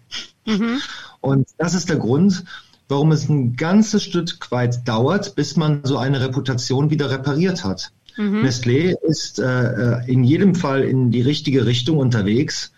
Mhm. 0.47 0.79
Und 1.21 1.47
das 1.57 1.75
ist 1.75 1.89
der 1.89 1.97
Grund, 1.97 2.43
warum 2.87 3.11
es 3.11 3.29
ein 3.29 3.55
ganzes 3.55 4.03
Stück 4.03 4.51
weit 4.51 4.87
dauert, 4.87 5.35
bis 5.35 5.55
man 5.55 5.81
so 5.83 5.97
eine 5.97 6.21
Reputation 6.21 6.89
wieder 6.89 7.11
repariert 7.11 7.63
hat. 7.63 7.91
Mhm. 8.17 8.43
Nestlé 8.43 8.95
ist 9.03 9.39
äh, 9.39 9.45
äh 9.45 10.11
in 10.11 10.23
jedem 10.23 10.55
Fall 10.55 10.83
in 10.83 11.11
die 11.11 11.21
richtige 11.21 11.67
Richtung 11.67 11.97
unterwegs. 11.97 12.71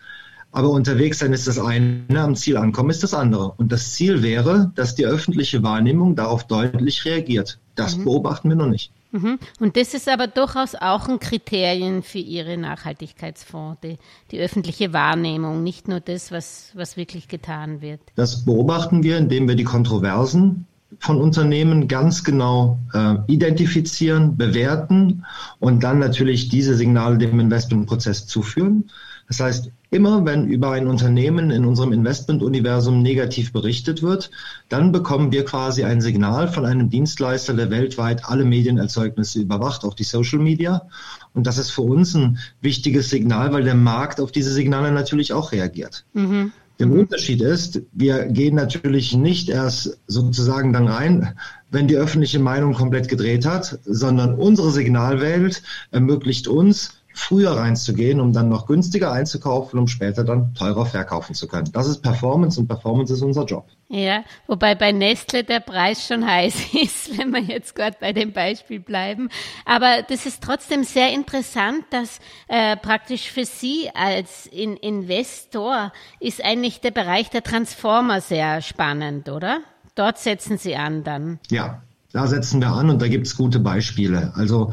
Aber 0.52 0.70
unterwegs 0.70 1.20
sein 1.20 1.34
ist 1.34 1.48
das 1.48 1.60
eine, 1.60 2.04
am 2.20 2.36
Ziel 2.36 2.58
ankommen 2.58 2.90
ist 2.90 3.04
das 3.04 3.14
andere. 3.14 3.54
Und 3.58 3.72
das 3.72 3.94
Ziel 3.94 4.22
wäre, 4.22 4.72
dass 4.76 4.96
die 4.96 5.06
öffentliche 5.06 5.64
Wahrnehmung 5.64 6.16
darauf 6.16 6.46
deutlich 6.46 7.06
reagiert. 7.06 7.60
Das 7.76 7.98
mhm. 7.98 8.04
beobachten 8.04 8.50
wir 8.50 8.58
noch 8.58 8.68
nicht. 8.68 8.92
Mhm. 9.12 9.40
Und 9.60 9.78
das 9.78 9.94
ist 9.94 10.10
aber 10.10 10.28
durchaus 10.28 10.76
auch 10.76 11.08
ein 11.08 11.20
Kriterium 11.20 12.04
für 12.04 12.20
Ihre 12.20 12.58
Nachhaltigkeitsfonds, 12.58 13.80
die, 13.82 13.98
die, 14.32 14.40
öffentliche 14.40 14.94
Wahrnehmung, 14.94 15.64
nicht 15.64 15.88
nur 15.88 16.00
das, 16.00 16.32
was, 16.32 16.72
was 16.76 16.98
wirklich 16.98 17.28
getan 17.28 17.82
wird. 17.82 18.00
Das 18.16 18.46
beobachten 18.46 19.04
wir, 19.04 19.18
indem 19.18 19.48
wir 19.48 19.56
die 19.56 19.66
Kontroversen 19.66 20.66
von 21.00 21.20
Unternehmen 21.20 21.88
ganz 21.88 22.24
genau 22.24 22.80
äh, 22.94 23.16
identifizieren, 23.28 24.38
bewerten 24.38 25.26
und 25.60 25.84
dann 25.84 26.00
natürlich 26.00 26.50
diese 26.50 26.76
Signale 26.76 27.18
dem 27.18 27.40
Investmentprozess 27.40 28.28
zuführen. 28.28 28.90
Das 29.28 29.40
heißt, 29.40 29.72
immer 29.92 30.24
wenn 30.26 30.48
über 30.48 30.72
ein 30.72 30.88
Unternehmen 30.88 31.52
in 31.52 31.66
unserem 31.66 31.92
Investmentuniversum 31.92 33.02
negativ 33.02 33.52
berichtet 33.52 34.02
wird, 34.02 34.32
dann 34.70 34.94
bekommen 34.94 35.34
wir 35.34 35.44
quasi 35.44 35.84
ein 35.84 36.00
Signal 36.00 36.48
von 36.48 36.66
einem 36.66 36.90
Dienstleister, 36.90 37.54
der 37.54 37.70
weltweit 37.70 38.26
alle 38.26 38.46
Medienerzeugnisse 38.46 39.42
überwacht, 39.42 39.84
auch 39.84 39.94
die 39.94 40.06
Social 40.06 40.40
Media. 40.40 40.88
Und 41.34 41.46
das 41.46 41.58
ist 41.58 41.72
für 41.72 41.82
uns 41.82 42.16
ein 42.16 42.40
wichtiges 42.62 43.10
Signal, 43.10 43.52
weil 43.52 43.66
der 43.66 43.76
Markt 43.76 44.22
auf 44.22 44.32
diese 44.32 44.54
Signale 44.54 44.94
natürlich 44.94 45.34
auch 45.34 45.52
reagiert. 45.52 46.06
Mhm. 46.14 46.54
Der 46.80 46.88
mhm. 46.88 47.00
Unterschied 47.00 47.42
ist, 47.42 47.82
wir 47.92 48.28
gehen 48.28 48.56
natürlich 48.56 49.14
nicht 49.14 49.50
erst 49.50 50.00
sozusagen 50.08 50.72
dann 50.72 50.88
rein, 50.88 51.38
wenn 51.70 51.90
die 51.90 51.98
öffentliche 51.98 52.40
Meinung 52.40 52.74
komplett 52.74 53.10
gedreht 53.10 53.46
hat, 53.46 53.80
sondern 53.86 54.36
unsere 54.36 54.72
Signalwelt 54.72 55.62
ermöglicht 55.92 56.48
uns, 56.48 57.01
früher 57.22 57.52
reinzugehen, 57.52 58.20
um 58.20 58.34
dann 58.34 58.50
noch 58.50 58.66
günstiger 58.66 59.12
einzukaufen, 59.12 59.80
um 59.80 59.88
später 59.88 60.24
dann 60.24 60.54
teurer 60.54 60.86
verkaufen 60.86 61.36
zu 61.36 61.48
können. 61.48 61.72
Das 61.72 61.88
ist 61.88 62.02
Performance 62.02 62.60
und 62.60 62.68
Performance 62.68 63.14
ist 63.14 63.22
unser 63.22 63.46
Job. 63.46 63.68
Ja, 63.90 64.24
wobei 64.48 64.76
bei 64.76 64.92
Nestle 64.92 65.44
der 65.44 65.60
Preis 65.60 66.08
schon 66.08 66.26
heiß 66.26 66.74
ist, 66.82 67.18
wenn 67.18 67.32
wir 67.32 67.42
jetzt 67.42 67.76
gerade 67.76 67.98
bei 68.00 68.12
dem 68.12 68.34
Beispiel 68.34 68.80
bleiben. 68.80 69.30
Aber 69.66 70.02
das 70.08 70.26
ist 70.26 70.42
trotzdem 70.42 70.84
sehr 70.84 71.14
interessant, 71.14 71.86
dass 71.92 72.20
äh, 72.48 72.76
praktisch 72.78 73.32
für 73.32 73.46
Sie 73.46 73.90
als 73.94 74.48
in 74.48 74.76
Investor 74.78 75.92
ist 76.20 76.44
eigentlich 76.44 76.82
der 76.82 76.92
Bereich 76.92 77.30
der 77.30 77.44
Transformer 77.44 78.22
sehr 78.22 78.62
spannend, 78.62 79.30
oder? 79.30 79.62
Dort 79.96 80.18
setzen 80.18 80.58
Sie 80.58 80.76
an 80.76 81.04
dann. 81.04 81.40
Ja, 81.50 81.84
da 82.14 82.28
setzen 82.28 82.62
wir 82.62 82.70
an 82.70 82.90
und 82.90 83.02
da 83.02 83.08
gibt 83.08 83.28
es 83.28 83.38
gute 83.38 83.60
Beispiele. 83.60 84.32
Also 84.36 84.72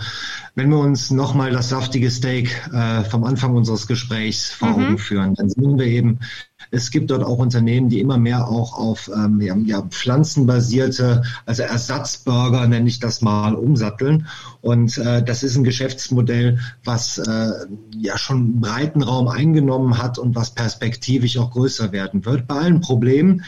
wenn 0.55 0.71
wir 0.71 0.79
uns 0.79 1.11
nochmal 1.11 1.53
das 1.53 1.69
saftige 1.69 2.11
Steak 2.11 2.69
äh, 2.73 3.05
vom 3.05 3.25
Anfang 3.25 3.55
unseres 3.55 3.87
Gesprächs 3.87 4.51
vor 4.51 4.71
mhm. 4.71 4.75
Augen 4.75 4.99
führen, 4.99 5.35
dann 5.35 5.49
sehen 5.49 5.79
wir 5.79 5.87
eben, 5.87 6.19
es 6.71 6.91
gibt 6.91 7.11
dort 7.11 7.23
auch 7.23 7.39
Unternehmen, 7.39 7.89
die 7.89 8.01
immer 8.01 8.19
mehr 8.19 8.49
auch 8.49 8.77
auf 8.77 9.09
ähm, 9.15 9.41
ja, 9.41 9.57
ja, 9.57 9.83
pflanzenbasierte, 9.83 11.23
also 11.47 11.63
Ersatzburger 11.63 12.67
nenne 12.67 12.89
ich 12.89 12.99
das 12.99 13.23
mal, 13.23 13.55
umsatteln. 13.55 14.27
Und 14.61 14.99
äh, 14.99 15.23
das 15.23 15.43
ist 15.43 15.57
ein 15.57 15.65
Geschäftsmodell, 15.65 16.59
was 16.85 17.19
äh, 17.19 17.51
ja 17.97 18.19
schon 18.19 18.37
einen 18.37 18.61
breiten 18.61 19.03
Raum 19.03 19.29
eingenommen 19.29 19.99
hat 19.99 20.19
und 20.19 20.35
was 20.35 20.51
perspektivisch 20.51 21.39
auch 21.39 21.53
größer 21.53 21.93
werden 21.93 22.25
wird. 22.25 22.49
Bei 22.49 22.57
allen 22.57 22.81
Problemen, 22.81 23.45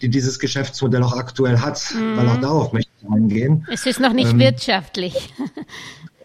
die 0.00 0.08
dieses 0.08 0.38
Geschäftsmodell 0.38 1.02
auch 1.02 1.16
aktuell 1.16 1.58
hat, 1.58 1.94
mhm. 1.94 2.16
weil 2.16 2.28
auch 2.28 2.40
darauf 2.40 2.72
möchte 2.72 2.89
ich 3.02 3.10
eingehen. 3.10 3.66
Es 3.72 3.86
ist 3.86 4.00
noch 4.00 4.12
nicht 4.12 4.32
ähm, 4.32 4.38
wirtschaftlich. 4.38 5.14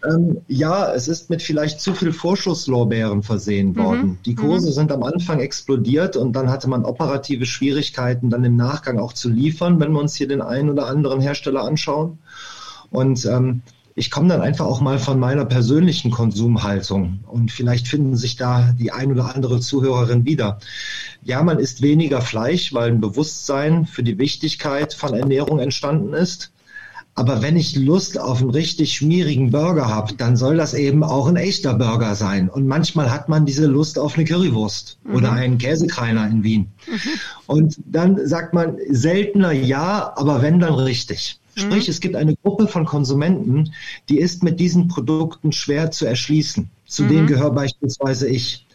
Ähm, 0.05 0.41
ja, 0.47 0.93
es 0.93 1.07
ist 1.07 1.29
mit 1.29 1.41
vielleicht 1.41 1.79
zu 1.79 1.93
viel 1.93 2.13
Vorschusslorbeeren 2.13 3.23
versehen 3.23 3.69
mhm. 3.69 3.77
worden. 3.77 4.07
Mhm. 4.07 4.17
Die 4.25 4.35
Kurse 4.35 4.67
mhm. 4.67 4.73
sind 4.73 4.91
am 4.91 5.03
Anfang 5.03 5.39
explodiert 5.39 6.15
und 6.15 6.33
dann 6.33 6.49
hatte 6.49 6.69
man 6.69 6.85
operative 6.85 7.45
Schwierigkeiten, 7.45 8.29
dann 8.29 8.43
im 8.43 8.55
Nachgang 8.55 8.99
auch 8.99 9.13
zu 9.13 9.29
liefern, 9.29 9.79
wenn 9.79 9.91
wir 9.93 9.99
uns 9.99 10.15
hier 10.15 10.27
den 10.27 10.41
einen 10.41 10.69
oder 10.69 10.87
anderen 10.87 11.21
Hersteller 11.21 11.63
anschauen. 11.63 12.19
Und 12.91 13.25
ähm, 13.25 13.61
ich 13.95 14.11
komme 14.11 14.27
dann 14.27 14.41
einfach 14.41 14.65
auch 14.65 14.81
mal 14.81 14.99
von 14.99 15.19
meiner 15.19 15.45
persönlichen 15.45 16.11
Konsumhaltung 16.11 17.21
und 17.27 17.49
vielleicht 17.49 17.87
finden 17.87 18.17
sich 18.17 18.35
da 18.35 18.73
die 18.77 18.91
ein 18.91 19.11
oder 19.11 19.33
andere 19.33 19.61
Zuhörerin 19.61 20.25
wieder. 20.25 20.59
Ja, 21.23 21.41
man 21.43 21.59
isst 21.59 21.81
weniger 21.81 22.21
Fleisch, 22.21 22.73
weil 22.73 22.91
ein 22.91 22.99
Bewusstsein 22.99 23.85
für 23.85 24.03
die 24.03 24.17
Wichtigkeit 24.17 24.93
von 24.93 25.13
Ernährung 25.13 25.59
entstanden 25.59 26.13
ist. 26.13 26.51
Aber 27.17 27.41
wenn 27.41 27.55
ich 27.55 27.77
Lust 27.77 28.19
auf 28.19 28.41
einen 28.41 28.49
richtig 28.49 28.93
schmierigen 28.93 29.51
Burger 29.51 29.87
habe, 29.87 30.15
dann 30.15 30.35
soll 30.35 30.57
das 30.57 30.73
eben 30.73 31.01
auch 31.01 31.27
ein 31.27 31.37
echter 31.37 31.73
Burger 31.73 32.13
sein. 32.13 32.49
Und 32.49 32.67
manchmal 32.67 33.09
hat 33.09 33.29
man 33.29 33.45
diese 33.45 33.67
Lust 33.67 33.97
auf 33.97 34.15
eine 34.15 34.25
Currywurst 34.25 34.99
mhm. 35.05 35.15
oder 35.15 35.31
einen 35.31 35.57
Käsekreiner 35.57 36.27
in 36.27 36.43
Wien. 36.43 36.67
Mhm. 36.87 36.99
Und 37.47 37.75
dann 37.85 38.27
sagt 38.27 38.53
man 38.53 38.77
seltener 38.89 39.53
ja, 39.53 40.11
aber 40.17 40.41
wenn 40.41 40.59
dann 40.59 40.73
richtig. 40.73 41.39
Sprich, 41.55 41.87
mhm. 41.87 41.91
es 41.91 42.01
gibt 42.01 42.17
eine 42.17 42.35
Gruppe 42.35 42.67
von 42.67 42.85
Konsumenten, 42.85 43.71
die 44.09 44.19
ist 44.19 44.43
mit 44.43 44.59
diesen 44.59 44.89
Produkten 44.89 45.53
schwer 45.53 45.91
zu 45.91 46.05
erschließen. 46.05 46.69
Zu 46.85 47.03
mhm. 47.03 47.07
denen 47.07 47.27
gehöre 47.27 47.51
beispielsweise 47.51 48.27
ich. 48.27 48.65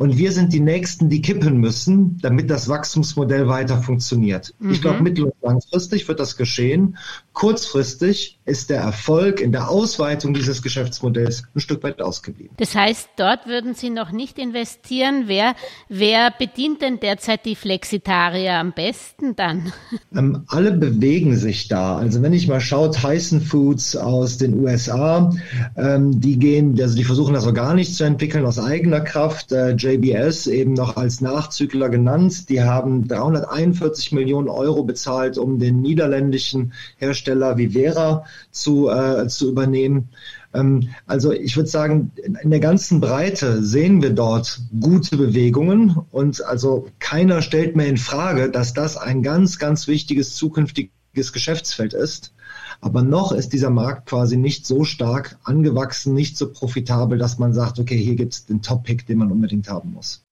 Und 0.00 0.16
wir 0.16 0.32
sind 0.32 0.54
die 0.54 0.60
Nächsten, 0.60 1.10
die 1.10 1.20
kippen 1.20 1.58
müssen, 1.58 2.18
damit 2.22 2.48
das 2.48 2.70
Wachstumsmodell 2.70 3.48
weiter 3.48 3.82
funktioniert. 3.82 4.54
Mhm. 4.58 4.70
Ich 4.70 4.80
glaube, 4.80 5.02
mittel- 5.02 5.24
und 5.24 5.34
langfristig 5.42 6.08
wird 6.08 6.18
das 6.18 6.38
geschehen. 6.38 6.96
Kurzfristig 7.40 8.38
ist 8.44 8.68
der 8.68 8.80
Erfolg 8.80 9.40
in 9.40 9.50
der 9.50 9.70
Ausweitung 9.70 10.34
dieses 10.34 10.60
Geschäftsmodells 10.60 11.44
ein 11.54 11.60
Stück 11.60 11.82
weit 11.82 12.02
ausgeblieben. 12.02 12.54
Das 12.58 12.74
heißt, 12.74 13.08
dort 13.16 13.46
würden 13.46 13.74
Sie 13.74 13.88
noch 13.88 14.10
nicht 14.10 14.38
investieren. 14.38 15.24
Wer, 15.26 15.54
wer 15.88 16.30
bedient 16.36 16.82
denn 16.82 17.00
derzeit 17.00 17.46
die 17.46 17.56
Flexitarier 17.56 18.54
am 18.54 18.72
besten 18.72 19.36
dann? 19.36 19.72
Ähm, 20.12 20.42
alle 20.48 20.72
bewegen 20.72 21.36
sich 21.36 21.68
da. 21.68 21.96
Also 21.96 22.20
wenn 22.20 22.32
ich 22.32 22.48
mal 22.48 22.60
schaue, 22.60 22.90
Tyson 22.90 23.40
Foods 23.40 23.96
aus 23.96 24.38
den 24.38 24.58
USA, 24.58 25.32
ähm, 25.76 26.20
die 26.20 26.36
gehen, 26.36 26.76
also 26.80 26.96
die 26.96 27.04
versuchen 27.04 27.34
das 27.34 27.46
organisch 27.46 27.92
zu 27.92 28.02
entwickeln 28.02 28.44
aus 28.44 28.58
eigener 28.58 29.02
Kraft. 29.02 29.52
Äh, 29.52 29.74
JBS 29.74 30.48
eben 30.48 30.72
noch 30.72 30.96
als 30.96 31.20
Nachzügler 31.20 31.90
genannt. 31.90 32.48
Die 32.48 32.60
haben 32.60 33.06
341 33.06 34.10
Millionen 34.10 34.48
Euro 34.48 34.82
bezahlt, 34.82 35.38
um 35.38 35.60
den 35.60 35.80
niederländischen 35.80 36.72
Hersteller 36.96 37.29
Vivera 37.34 38.24
zu, 38.50 38.88
äh, 38.88 39.28
zu 39.28 39.50
übernehmen. 39.50 40.08
Ähm, 40.52 40.88
also 41.06 41.32
ich 41.32 41.56
würde 41.56 41.68
sagen, 41.68 42.12
in 42.42 42.50
der 42.50 42.60
ganzen 42.60 43.00
Breite 43.00 43.62
sehen 43.62 44.02
wir 44.02 44.10
dort 44.10 44.60
gute 44.80 45.16
Bewegungen 45.16 45.96
und 46.10 46.44
also 46.44 46.88
keiner 46.98 47.42
stellt 47.42 47.76
mehr 47.76 47.86
in 47.86 47.98
Frage, 47.98 48.50
dass 48.50 48.72
das 48.72 48.96
ein 48.96 49.22
ganz, 49.22 49.58
ganz 49.58 49.86
wichtiges 49.86 50.34
zukünftiges 50.34 51.32
Geschäftsfeld 51.32 51.92
ist. 51.92 52.32
Aber 52.80 53.02
noch 53.02 53.32
ist 53.32 53.52
dieser 53.52 53.70
Markt 53.70 54.08
quasi 54.08 54.36
nicht 54.36 54.66
so 54.66 54.84
stark 54.84 55.38
angewachsen, 55.44 56.14
nicht 56.14 56.36
so 56.36 56.50
profitabel, 56.50 57.18
dass 57.18 57.38
man 57.38 57.52
sagt, 57.52 57.78
okay, 57.78 57.96
hier 57.96 58.16
gibt 58.16 58.32
es 58.32 58.46
den 58.46 58.62
Top-Pick, 58.62 59.06
den 59.06 59.18
man 59.18 59.30
unbedingt 59.30 59.68
haben 59.68 59.92
muss. 59.92 60.24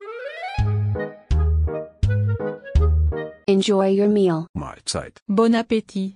Enjoy 3.46 3.98
your 3.98 4.08
meal. 4.08 4.46
Mahlzeit. 4.54 5.20
Bon 5.26 5.54
Appetit 5.54 6.14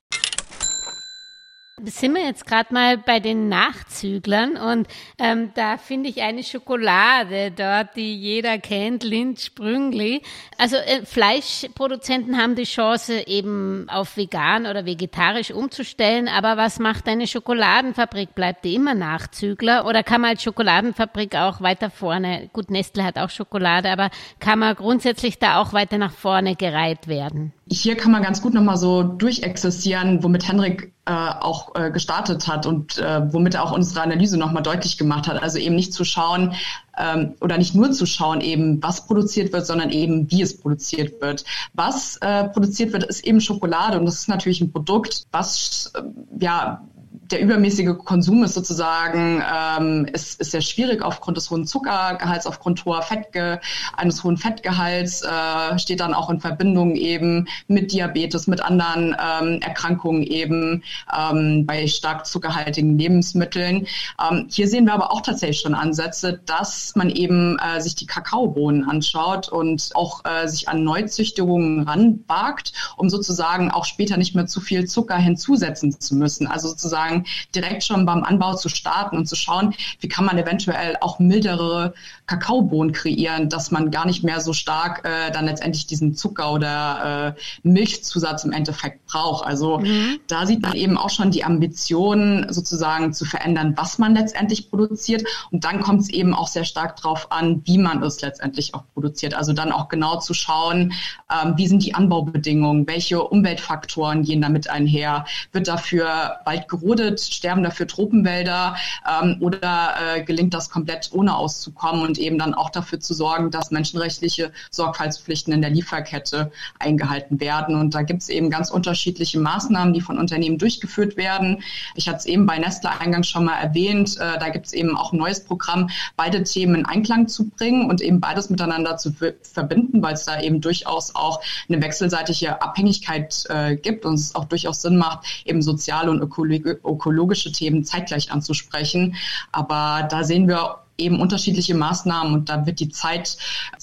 sind 1.85 2.15
wir 2.15 2.25
jetzt 2.25 2.47
gerade 2.47 2.73
mal 2.73 2.99
bei 2.99 3.19
den 3.19 3.49
Nachzüglern 3.49 4.57
und 4.57 4.87
ähm, 5.19 5.51
da 5.55 5.77
finde 5.77 6.09
ich 6.09 6.23
eine 6.23 6.45
Schokolade 6.45 7.51
dort, 7.51 7.97
die 7.97 8.15
jeder 8.15 8.59
kennt, 8.59 9.03
Lind 9.03 9.41
Sprüngli. 9.41 10.23
Also 10.59 10.77
äh, 10.77 11.05
Fleischproduzenten 11.05 12.37
haben 12.37 12.55
die 12.55 12.65
Chance 12.65 13.27
eben 13.27 13.89
auf 13.89 14.17
vegan 14.17 14.67
oder 14.67 14.87
vegetarisch 14.87 15.51
umzustellen, 15.51 16.29
aber 16.29 16.57
was 16.57 16.79
macht 16.79 17.09
eine 17.09 17.27
Schokoladenfabrik? 17.27 18.35
Bleibt 18.35 18.65
die 18.65 18.75
immer 18.75 18.95
Nachzügler 18.95 19.85
oder 19.87 20.03
kann 20.03 20.21
man 20.21 20.31
als 20.31 20.43
Schokoladenfabrik 20.43 21.35
auch 21.37 21.61
weiter 21.61 21.91
vorne, 21.91 22.49
gut, 22.53 22.71
Nestle 22.71 23.05
hat 23.05 23.19
auch 23.19 23.31
Schokolade, 23.31 23.91
aber 23.91 24.11
kann 24.39 24.59
man 24.59 24.77
grundsätzlich 24.77 25.39
da 25.39 25.61
auch 25.61 25.73
weiter 25.73 25.99
nach 25.99 26.13
vorne 26.13 26.55
gereiht 26.55 27.09
werden? 27.09 27.53
Hier 27.69 27.97
kann 27.97 28.13
man 28.13 28.23
ganz 28.23 28.43
gut 28.43 28.55
nochmal 28.55 28.77
so 28.77 29.03
durchexistieren, 29.03 30.23
womit 30.23 30.47
Henrik 30.47 30.93
äh, 31.05 31.13
auch 31.13 31.75
äh, 31.75 31.91
gestartet 31.91 32.47
hat 32.47 32.67
und 32.67 32.99
äh, 32.99 33.33
womit 33.33 33.55
er 33.55 33.65
auch 33.65 33.73
unsere 33.73 34.03
Analyse 34.03 34.37
nochmal 34.37 34.63
deutlich 34.63 34.99
gemacht 34.99 35.27
hat. 35.27 35.43
Also 35.43 35.59
eben 35.59 35.75
nicht 35.75 35.93
zu 35.93 36.05
schauen 36.05 36.55
ähm, 36.99 37.35
oder 37.41 37.59
nicht 37.59 37.75
nur 37.75 37.93
zu 37.93 38.05
schauen, 38.05 38.41
eben 38.41 38.83
was 38.83 39.07
produziert 39.07 39.53
wird, 39.53 39.67
sondern 39.67 39.91
eben 39.91 40.31
wie 40.31 40.43
es 40.43 40.59
produziert 40.59 41.21
wird. 41.21 41.45
Was 41.73 42.17
äh, 42.19 42.45
produziert 42.49 42.93
wird, 42.93 43.05
ist 43.05 43.25
eben 43.25 43.41
Schokolade 43.41 43.99
und 43.99 44.07
das 44.07 44.17
ist 44.17 44.29
natürlich 44.29 44.61
ein 44.61 44.73
Produkt, 44.73 45.27
was 45.31 45.93
äh, 45.95 46.03
ja 46.41 46.83
der 47.33 47.41
übermäßige 47.41 47.97
Konsum 48.05 48.45
ist 48.45 48.55
sozusagen 48.55 49.43
ähm, 49.43 50.07
ist, 50.13 50.41
ist 50.41 50.51
sehr 50.51 50.61
schwierig 50.61 51.03
aufgrund 51.03 51.39
des 51.39 51.51
hohen 51.51 51.67
Zuckergehalts, 51.67 52.47
aufgrund 52.47 52.85
hoher 52.85 53.03
Fettge 53.03 53.61
eines 53.97 54.23
hohen 54.23 54.37
Fettgehalts, 54.37 55.23
äh, 55.23 55.79
steht 55.79 56.01
dann 56.01 56.13
auch 56.13 56.29
in 56.29 56.41
Verbindung 56.41 56.95
eben 56.95 57.49
mit 57.69 57.93
Diabetes, 57.93 58.47
mit 58.47 58.63
anderen 58.63 59.17
ähm, 59.19 59.61
Erkrankungen 59.63 60.23
eben 60.23 60.83
ähm, 61.17 61.65
bei 61.67 61.87
stark 61.87 62.27
zuckerhaltigen 62.27 62.99
Lebensmitteln. 62.99 63.87
Ähm, 64.21 64.47
hier 64.51 64.69
sehen 64.69 64.85
wir 64.85 64.93
aber 64.93 65.11
auch 65.11 65.23
tatsächlich 65.23 65.61
schon 65.61 65.75
Ansätze, 65.75 66.41
dass 66.45 66.95
man 66.97 67.09
eben 67.09 67.59
äh, 67.59 67.81
sich 67.81 67.95
die 67.95 68.07
Kakaobohnen 68.07 68.89
anschaut 68.89 69.49
und 69.49 69.91
auch 69.95 70.23
äh, 70.25 70.47
sich 70.49 70.69
an 70.69 70.85
Neuzüchtungen 70.85 71.89
ranwagt, 71.89 72.73
um 72.97 73.09
sozusagen 73.09 73.71
auch 73.71 73.87
später 73.87 74.19
nicht 74.19 74.35
mehr 74.35 74.47
zu 74.47 74.61
viel 74.61 74.87
Zucker 74.87 75.17
hinzusetzen 75.17 75.99
zu 75.99 76.15
müssen. 76.15 76.47
Also 76.47 76.69
sozusagen 76.69 77.22
direkt 77.55 77.85
schon 77.85 78.07
beim 78.07 78.25
Anbau 78.25 78.55
zu 78.55 78.69
starten 78.69 79.17
und 79.17 79.27
zu 79.27 79.37
schauen, 79.37 79.75
wie 80.01 80.09
kann 80.09 80.25
man 80.25 80.39
eventuell 80.39 80.97
auch 81.01 81.19
mildere 81.19 81.95
Kakaobohnen 82.27 82.93
kreieren, 82.93 83.49
dass 83.49 83.71
man 83.71 83.91
gar 83.91 84.07
nicht 84.07 84.25
mehr 84.25 84.41
so 84.41 84.53
stark 84.53 85.05
äh, 85.05 85.31
dann 85.33 85.47
letztendlich 85.47 85.87
diesen 85.87 86.15
Zucker 86.15 86.53
oder 86.53 87.35
äh, 87.37 87.41
Milchzusatz 87.63 88.45
im 88.45 88.53
Endeffekt 88.53 89.07
braucht. 89.07 89.45
Also 89.47 89.79
mhm. 89.79 90.21
da 90.29 90.47
sieht 90.47 90.63
man 90.63 90.75
eben 90.75 90.97
auch 90.97 91.11
schon 91.11 91.31
die 91.31 91.45
Ambitionen 91.45 92.53
sozusagen 92.53 93.13
zu 93.13 93.25
verändern, 93.25 93.75
was 93.77 93.99
man 93.99 94.15
letztendlich 94.15 94.71
produziert. 94.71 95.25
Und 95.51 95.65
dann 95.65 95.81
kommt 95.81 96.03
es 96.03 96.09
eben 96.09 96.35
auch 96.35 96.49
sehr 96.49 96.65
stark 96.65 96.97
darauf 96.97 97.31
an, 97.33 97.63
wie 97.65 97.79
man 97.79 98.03
es 98.03 98.21
letztendlich 98.21 98.75
auch 98.75 98.85
produziert. 98.95 99.35
Also 99.35 99.53
dann 99.53 99.73
auch 99.73 99.89
genau 99.89 100.19
zu 100.19 100.35
schauen, 100.35 100.93
ähm, 101.31 101.55
wie 101.57 101.67
sind 101.67 101.85
die 101.85 101.95
Anbaubedingungen, 101.95 102.87
welche 102.87 103.23
Umweltfaktoren 103.23 104.23
gehen 104.23 104.41
damit 104.41 104.71
einher, 104.71 105.27
wird 105.53 105.69
dafür 105.69 106.39
Wald 106.45 106.69
gerodet, 106.69 107.02
verschwindet, 107.03 107.21
sterben 107.21 107.63
dafür 107.63 107.87
Tropenwälder 107.87 108.77
ähm, 109.09 109.37
oder 109.41 109.95
äh, 110.17 110.23
gelingt 110.23 110.55
das 110.55 110.71
komplett 110.71 111.11
ohne 111.13 111.37
auszukommen 111.37 112.03
und 112.03 112.19
eben 112.19 112.39
dann 112.39 112.55
auch 112.55 112.71
dafür 112.71 113.01
zu 113.01 113.15
sorgen, 113.15 113.51
dass 113.51 113.71
menschenrechtliche 113.71 114.53
Sorgfaltspflichten 114.71 115.53
in 115.53 115.63
der 115.63 115.71
Lieferkette 115.71 116.51
eingehalten 116.79 117.41
werden. 117.41 117.77
Und 117.77 117.95
da 117.95 118.03
gibt 118.03 118.23
es 118.23 118.29
eben 118.29 118.51
ganz 118.51 118.71
unterschiedliche 118.71 119.41
Maßnahmen, 119.41 119.93
die 119.93 120.01
von 120.01 120.19
Unternehmen 120.19 120.59
durchgeführt 120.59 121.17
werden. 121.17 121.63
Ich 121.95 122.09
hatte 122.09 122.19
es 122.19 122.27
eben 122.27 122.47
bei 122.47 122.59
Nestle 122.59 122.91
eingangs 123.01 123.29
schon 123.29 123.45
mal 123.45 123.57
erwähnt. 123.57 124.17
Äh, 124.19 124.39
da 124.39 124.49
gibt 124.49 124.67
es 124.67 124.73
eben 124.73 124.97
auch 124.97 125.13
ein 125.13 125.19
neues 125.19 125.45
Programm, 125.45 125.91
beide 126.17 126.43
Themen 126.45 126.77
in 126.77 126.87
Einklang 126.87 127.29
zu 127.29 127.49
bringen 127.49 127.89
und 127.89 128.01
eben 128.01 128.21
beides 128.21 128.51
miteinander 128.51 128.97
zu 128.97 129.13
verbinden, 129.43 130.03
weil 130.03 130.15
es 130.15 130.25
da 130.25 130.41
eben 130.41 130.61
durchaus 130.61 131.15
auch 131.15 131.41
eine 131.69 131.83
wechselseitige 131.83 132.63
Abhängigkeit 132.63 133.45
äh, 133.49 133.77
gibt 133.77 134.05
und 134.05 134.15
es 134.15 134.35
auch 134.35 134.45
durchaus 134.45 134.83
Sinn 134.83 134.97
macht, 134.97 135.27
eben 135.45 135.63
soziale 135.63 136.11
und 136.11 136.21
ökologische 136.21 136.53
ökologische 136.93 137.53
Themen 137.53 137.85
zeitgleich 137.85 138.31
anzusprechen. 138.31 139.17
Aber 139.53 140.07
da 140.09 140.25
sehen 140.25 140.49
wir 140.49 140.83
eben 140.99 141.21
unterschiedliche 141.21 141.75
Maßnahmen 141.75 142.33
und 142.33 142.49
da 142.49 142.67
wird 142.67 142.81
die 142.81 142.89
Zeit 142.89 143.37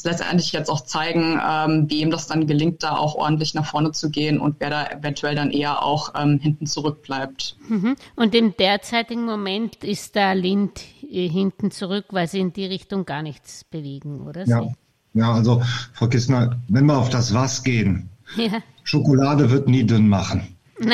letztendlich 0.03 0.51
jetzt 0.51 0.69
auch 0.69 0.81
zeigen, 0.81 1.39
ähm, 1.45 1.89
wie 1.89 2.01
ihm 2.01 2.11
das 2.11 2.27
dann 2.27 2.47
gelingt, 2.47 2.83
da 2.83 2.95
auch 2.95 3.15
ordentlich 3.15 3.53
nach 3.53 3.65
vorne 3.65 3.91
zu 3.91 4.09
gehen 4.09 4.39
und 4.39 4.57
wer 4.59 4.69
da 4.69 4.87
eventuell 4.87 5.35
dann 5.35 5.51
eher 5.51 5.83
auch 5.83 6.13
ähm, 6.15 6.39
hinten 6.39 6.65
zurückbleibt. 6.65 7.57
Mhm. 7.67 7.95
Und 8.15 8.35
im 8.35 8.55
derzeitigen 8.55 9.25
Moment 9.25 9.83
ist 9.83 10.15
da 10.15 10.33
Lind 10.33 10.81
äh, 11.09 11.27
hinten 11.27 11.71
zurück, 11.71 12.05
weil 12.11 12.27
sie 12.27 12.39
in 12.39 12.53
die 12.53 12.65
Richtung 12.65 13.05
gar 13.05 13.21
nichts 13.21 13.63
bewegen, 13.65 14.21
oder? 14.21 14.47
Ja, 14.47 14.67
ja 15.13 15.33
also 15.33 15.61
Frau 15.93 16.07
Kissner, 16.07 16.59
wenn 16.67 16.85
wir 16.85 16.97
auf 16.97 17.09
das 17.09 17.33
Was 17.33 17.63
gehen, 17.63 18.09
ja. 18.35 18.61
Schokolade 18.83 19.49
wird 19.49 19.67
nie 19.67 19.83
dünn 19.83 20.07
machen. 20.07 20.55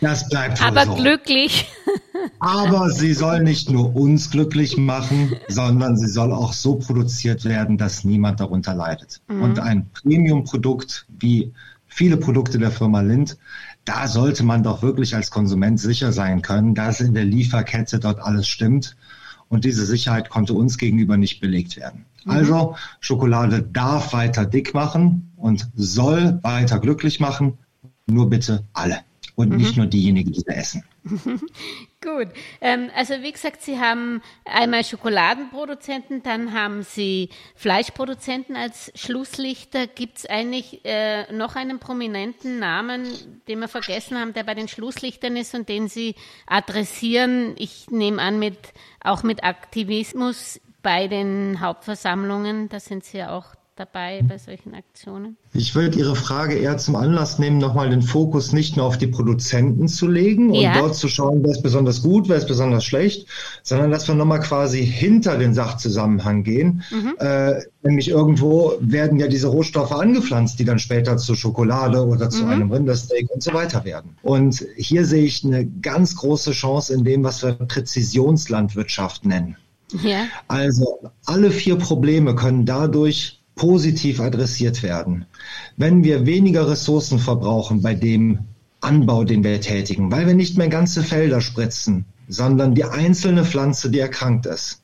Das 0.00 0.28
bleibt 0.28 0.62
Aber 0.62 0.86
so. 0.86 0.94
glücklich. 0.94 1.66
Aber 2.38 2.90
sie 2.90 3.12
soll 3.12 3.42
nicht 3.42 3.70
nur 3.70 3.94
uns 3.94 4.30
glücklich 4.30 4.76
machen, 4.76 5.36
sondern 5.48 5.96
sie 5.96 6.08
soll 6.08 6.32
auch 6.32 6.52
so 6.52 6.76
produziert 6.76 7.44
werden, 7.44 7.78
dass 7.78 8.04
niemand 8.04 8.40
darunter 8.40 8.74
leidet. 8.74 9.20
Mhm. 9.28 9.42
Und 9.42 9.58
ein 9.58 9.90
Premium-Produkt 9.92 11.06
wie 11.18 11.52
viele 11.86 12.16
Produkte 12.16 12.58
der 12.58 12.70
Firma 12.70 13.00
Lind, 13.00 13.36
da 13.84 14.08
sollte 14.08 14.44
man 14.44 14.62
doch 14.62 14.82
wirklich 14.82 15.14
als 15.14 15.30
Konsument 15.30 15.80
sicher 15.80 16.12
sein 16.12 16.40
können, 16.42 16.74
dass 16.74 17.00
in 17.00 17.14
der 17.14 17.24
Lieferkette 17.24 17.98
dort 17.98 18.20
alles 18.20 18.46
stimmt. 18.46 18.96
Und 19.48 19.64
diese 19.64 19.84
Sicherheit 19.84 20.30
konnte 20.30 20.54
uns 20.54 20.78
gegenüber 20.78 21.16
nicht 21.16 21.40
belegt 21.40 21.76
werden. 21.76 22.04
Mhm. 22.24 22.30
Also 22.30 22.76
Schokolade 23.00 23.62
darf 23.62 24.12
weiter 24.12 24.46
dick 24.46 24.72
machen 24.72 25.32
und 25.36 25.68
soll 25.74 26.38
weiter 26.42 26.78
glücklich 26.78 27.18
machen, 27.18 27.58
nur 28.06 28.30
bitte 28.30 28.64
alle 28.72 29.00
und 29.40 29.50
mhm. 29.50 29.56
nicht 29.56 29.76
nur 29.76 29.86
diejenigen, 29.86 30.32
die 30.32 30.40
sie 30.40 30.48
essen. 30.48 30.84
Gut. 32.02 32.28
Ähm, 32.60 32.90
also 32.94 33.14
wie 33.22 33.32
gesagt, 33.32 33.62
Sie 33.62 33.78
haben 33.78 34.22
einmal 34.44 34.84
Schokoladenproduzenten, 34.84 36.22
dann 36.22 36.52
haben 36.52 36.82
Sie 36.82 37.30
Fleischproduzenten 37.54 38.54
als 38.56 38.92
Schlusslichter. 38.94 39.86
Gibt 39.86 40.18
es 40.18 40.26
eigentlich 40.26 40.84
äh, 40.84 41.32
noch 41.32 41.56
einen 41.56 41.78
prominenten 41.78 42.58
Namen, 42.58 43.06
den 43.48 43.60
wir 43.60 43.68
vergessen 43.68 44.18
haben, 44.18 44.34
der 44.34 44.44
bei 44.44 44.54
den 44.54 44.68
Schlusslichtern 44.68 45.36
ist 45.36 45.54
und 45.54 45.68
den 45.68 45.88
Sie 45.88 46.14
adressieren? 46.46 47.54
Ich 47.56 47.90
nehme 47.90 48.20
an, 48.20 48.38
mit, 48.38 48.58
auch 49.00 49.22
mit 49.22 49.42
Aktivismus 49.42 50.60
bei 50.82 51.08
den 51.08 51.60
Hauptversammlungen, 51.60 52.68
da 52.68 52.80
sind 52.80 53.04
Sie 53.04 53.18
ja 53.18 53.36
auch 53.36 53.54
dabei 53.80 54.22
bei 54.22 54.36
solchen 54.36 54.74
Aktionen? 54.74 55.36
Ich 55.54 55.74
würde 55.74 55.98
Ihre 55.98 56.14
Frage 56.14 56.54
eher 56.54 56.76
zum 56.76 56.96
Anlass 56.96 57.38
nehmen, 57.38 57.58
nochmal 57.58 57.90
den 57.90 58.02
Fokus 58.02 58.52
nicht 58.52 58.76
nur 58.76 58.86
auf 58.86 58.98
die 58.98 59.06
Produzenten 59.06 59.88
zu 59.88 60.06
legen 60.06 60.50
und 60.50 60.60
ja. 60.60 60.78
dort 60.78 60.94
zu 60.94 61.08
schauen, 61.08 61.42
wer 61.42 61.50
ist 61.50 61.62
besonders 61.62 62.02
gut, 62.02 62.28
wer 62.28 62.36
ist 62.36 62.46
besonders 62.46 62.84
schlecht, 62.84 63.26
sondern 63.62 63.90
dass 63.90 64.06
wir 64.06 64.14
nochmal 64.14 64.40
quasi 64.40 64.86
hinter 64.86 65.38
den 65.38 65.54
Sachzusammenhang 65.54 66.44
gehen. 66.44 66.82
Mhm. 66.90 67.14
Äh, 67.18 67.62
nämlich 67.82 68.08
irgendwo 68.08 68.74
werden 68.80 69.18
ja 69.18 69.28
diese 69.28 69.48
Rohstoffe 69.48 69.92
angepflanzt, 69.92 70.58
die 70.58 70.64
dann 70.64 70.78
später 70.78 71.16
zu 71.16 71.34
Schokolade 71.34 72.06
oder 72.06 72.28
zu 72.28 72.44
mhm. 72.44 72.50
einem 72.50 72.72
Rindersteak 72.72 73.30
und 73.30 73.42
so 73.42 73.54
weiter 73.54 73.84
werden. 73.84 74.16
Und 74.22 74.64
hier 74.76 75.06
sehe 75.06 75.24
ich 75.24 75.44
eine 75.44 75.66
ganz 75.66 76.16
große 76.16 76.52
Chance 76.52 76.92
in 76.92 77.04
dem, 77.04 77.24
was 77.24 77.42
wir 77.42 77.54
Präzisionslandwirtschaft 77.54 79.24
nennen. 79.24 79.56
Ja. 80.02 80.26
Also 80.48 81.10
alle 81.24 81.50
vier 81.50 81.76
Probleme 81.76 82.34
können 82.34 82.64
dadurch 82.64 83.39
positiv 83.54 84.20
adressiert 84.20 84.82
werden. 84.82 85.26
Wenn 85.76 86.04
wir 86.04 86.26
weniger 86.26 86.68
Ressourcen 86.68 87.18
verbrauchen 87.18 87.82
bei 87.82 87.94
dem 87.94 88.40
Anbau, 88.80 89.24
den 89.24 89.44
wir 89.44 89.60
tätigen, 89.60 90.10
weil 90.10 90.26
wir 90.26 90.34
nicht 90.34 90.56
mehr 90.56 90.68
ganze 90.68 91.02
Felder 91.02 91.40
spritzen, 91.40 92.06
sondern 92.28 92.74
die 92.74 92.84
einzelne 92.84 93.44
Pflanze, 93.44 93.90
die 93.90 93.98
erkrankt 93.98 94.46
ist, 94.46 94.82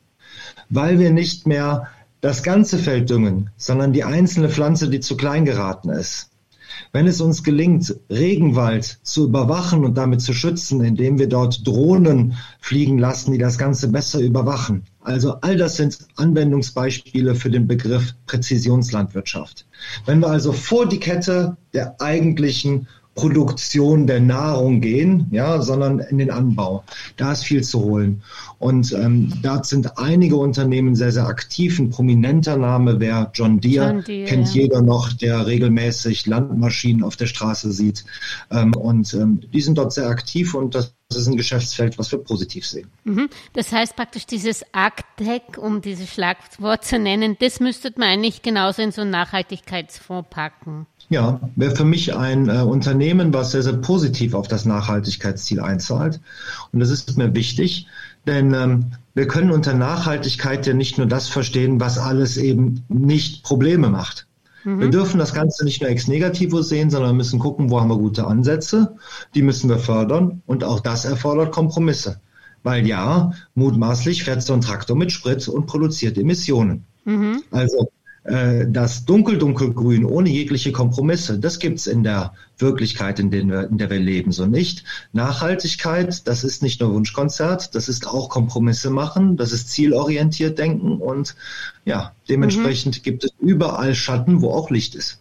weil 0.68 0.98
wir 0.98 1.10
nicht 1.10 1.46
mehr 1.46 1.88
das 2.20 2.42
ganze 2.42 2.78
Feld 2.78 3.08
düngen, 3.08 3.50
sondern 3.56 3.92
die 3.92 4.04
einzelne 4.04 4.48
Pflanze, 4.48 4.90
die 4.90 5.00
zu 5.00 5.16
klein 5.16 5.44
geraten 5.44 5.90
ist. 5.90 6.30
Wenn 6.92 7.06
es 7.06 7.20
uns 7.20 7.42
gelingt, 7.42 7.94
Regenwald 8.10 8.98
zu 9.02 9.24
überwachen 9.24 9.84
und 9.84 9.96
damit 9.96 10.20
zu 10.20 10.32
schützen, 10.32 10.82
indem 10.82 11.18
wir 11.18 11.28
dort 11.28 11.66
Drohnen 11.66 12.34
fliegen 12.60 12.98
lassen, 12.98 13.32
die 13.32 13.38
das 13.38 13.58
Ganze 13.58 13.88
besser 13.88 14.20
überwachen, 14.20 14.84
also 15.00 15.36
all 15.40 15.56
das 15.56 15.76
sind 15.76 15.98
Anwendungsbeispiele 16.16 17.36
für 17.36 17.50
den 17.50 17.68
Begriff 17.68 18.14
Präzisionslandwirtschaft. 18.26 19.66
Wenn 20.04 20.18
wir 20.20 20.28
also 20.28 20.52
vor 20.52 20.86
die 20.88 20.98
Kette 20.98 21.56
der 21.74 22.00
eigentlichen 22.00 22.88
Produktion 23.16 24.06
der 24.06 24.20
Nahrung 24.20 24.80
gehen, 24.80 25.26
ja, 25.32 25.60
sondern 25.60 25.98
in 25.98 26.18
den 26.18 26.30
Anbau. 26.30 26.84
Da 27.16 27.32
ist 27.32 27.44
viel 27.44 27.64
zu 27.64 27.80
holen. 27.80 28.22
Und 28.58 28.92
ähm, 28.92 29.32
da 29.42 29.64
sind 29.64 29.98
einige 29.98 30.36
Unternehmen 30.36 30.94
sehr, 30.94 31.10
sehr 31.10 31.26
aktiv. 31.26 31.78
Ein 31.78 31.90
prominenter 31.90 32.56
Name 32.56 33.00
wäre 33.00 33.30
John 33.34 33.58
Deere, 33.58 33.86
John 33.86 34.04
Deere 34.04 34.28
kennt 34.28 34.54
ja. 34.54 34.62
jeder 34.62 34.82
noch, 34.82 35.12
der 35.12 35.46
regelmäßig 35.46 36.26
Landmaschinen 36.26 37.02
auf 37.02 37.16
der 37.16 37.26
Straße 37.26 37.72
sieht. 37.72 38.04
Ähm, 38.50 38.74
und 38.76 39.12
ähm, 39.14 39.40
die 39.52 39.60
sind 39.62 39.78
dort 39.78 39.92
sehr 39.92 40.08
aktiv 40.08 40.54
und 40.54 40.74
das 40.74 40.92
das 41.08 41.18
ist 41.18 41.28
ein 41.28 41.36
Geschäftsfeld, 41.36 41.98
was 41.98 42.10
wir 42.10 42.18
positiv 42.18 42.66
sehen. 42.66 42.90
Mhm. 43.04 43.28
Das 43.52 43.70
heißt 43.70 43.94
praktisch 43.94 44.26
dieses 44.26 44.64
AgTech, 44.72 45.56
um 45.56 45.80
dieses 45.80 46.12
Schlagwort 46.12 46.84
zu 46.84 46.98
nennen, 46.98 47.36
das 47.38 47.60
müsste 47.60 47.92
man 47.96 48.08
eigentlich 48.08 48.42
genauso 48.42 48.82
in 48.82 48.90
so 48.90 49.02
einen 49.02 49.12
Nachhaltigkeitsfonds 49.12 50.28
packen. 50.30 50.86
Ja, 51.08 51.40
wäre 51.54 51.76
für 51.76 51.84
mich 51.84 52.16
ein 52.16 52.48
äh, 52.48 52.62
Unternehmen, 52.62 53.32
was 53.32 53.52
sehr, 53.52 53.62
sehr 53.62 53.74
positiv 53.74 54.34
auf 54.34 54.48
das 54.48 54.64
Nachhaltigkeitsziel 54.64 55.60
einzahlt. 55.60 56.20
Und 56.72 56.80
das 56.80 56.90
ist 56.90 57.16
mir 57.16 57.34
wichtig, 57.34 57.86
denn 58.26 58.54
ähm, 58.54 58.86
wir 59.14 59.28
können 59.28 59.52
unter 59.52 59.72
Nachhaltigkeit 59.72 60.66
ja 60.66 60.74
nicht 60.74 60.98
nur 60.98 61.06
das 61.06 61.28
verstehen, 61.28 61.80
was 61.80 61.98
alles 61.98 62.36
eben 62.36 62.84
nicht 62.88 63.44
Probleme 63.44 63.88
macht. 63.88 64.26
Mhm. 64.64 64.80
Wir 64.80 64.90
dürfen 64.90 65.18
das 65.18 65.32
Ganze 65.32 65.64
nicht 65.64 65.80
nur 65.80 65.90
ex 65.90 66.08
negativo 66.08 66.60
sehen, 66.60 66.90
sondern 66.90 67.16
müssen 67.16 67.38
gucken, 67.38 67.70
wo 67.70 67.80
haben 67.80 67.88
wir 67.88 67.98
gute 67.98 68.26
Ansätze. 68.26 68.96
Die 69.34 69.42
müssen 69.42 69.70
wir 69.70 69.78
fördern 69.78 70.42
und 70.46 70.64
auch 70.64 70.80
das 70.80 71.04
erfordert 71.04 71.52
Kompromisse. 71.52 72.20
Weil 72.64 72.84
ja, 72.84 73.30
mutmaßlich 73.54 74.24
fährt 74.24 74.42
so 74.42 74.54
ein 74.54 74.60
Traktor 74.60 74.96
mit 74.96 75.12
Sprit 75.12 75.46
und 75.46 75.66
produziert 75.66 76.18
Emissionen. 76.18 76.84
Mhm. 77.04 77.44
Also 77.52 77.90
äh, 78.26 78.66
das 78.68 79.04
dunkel-dunkelgrün 79.04 80.04
ohne 80.04 80.28
jegliche 80.28 80.72
Kompromisse, 80.72 81.38
das 81.38 81.58
gibt's 81.58 81.86
in 81.86 82.02
der 82.02 82.34
Wirklichkeit, 82.58 83.18
in, 83.20 83.30
den 83.30 83.50
wir, 83.50 83.68
in 83.68 83.78
der 83.78 83.90
wir 83.90 83.98
leben, 83.98 84.32
so 84.32 84.46
nicht. 84.46 84.84
Nachhaltigkeit, 85.12 86.26
das 86.26 86.42
ist 86.42 86.62
nicht 86.62 86.80
nur 86.80 86.92
Wunschkonzert, 86.94 87.74
das 87.74 87.88
ist 87.88 88.06
auch 88.06 88.28
Kompromisse 88.28 88.90
machen, 88.90 89.36
das 89.36 89.52
ist 89.52 89.70
zielorientiert 89.70 90.58
denken 90.58 90.98
und 90.98 91.36
ja, 91.84 92.12
dementsprechend 92.28 92.98
mhm. 92.98 93.02
gibt 93.02 93.24
es 93.24 93.30
überall 93.38 93.94
Schatten, 93.94 94.40
wo 94.40 94.50
auch 94.50 94.70
Licht 94.70 94.94
ist. 94.94 95.20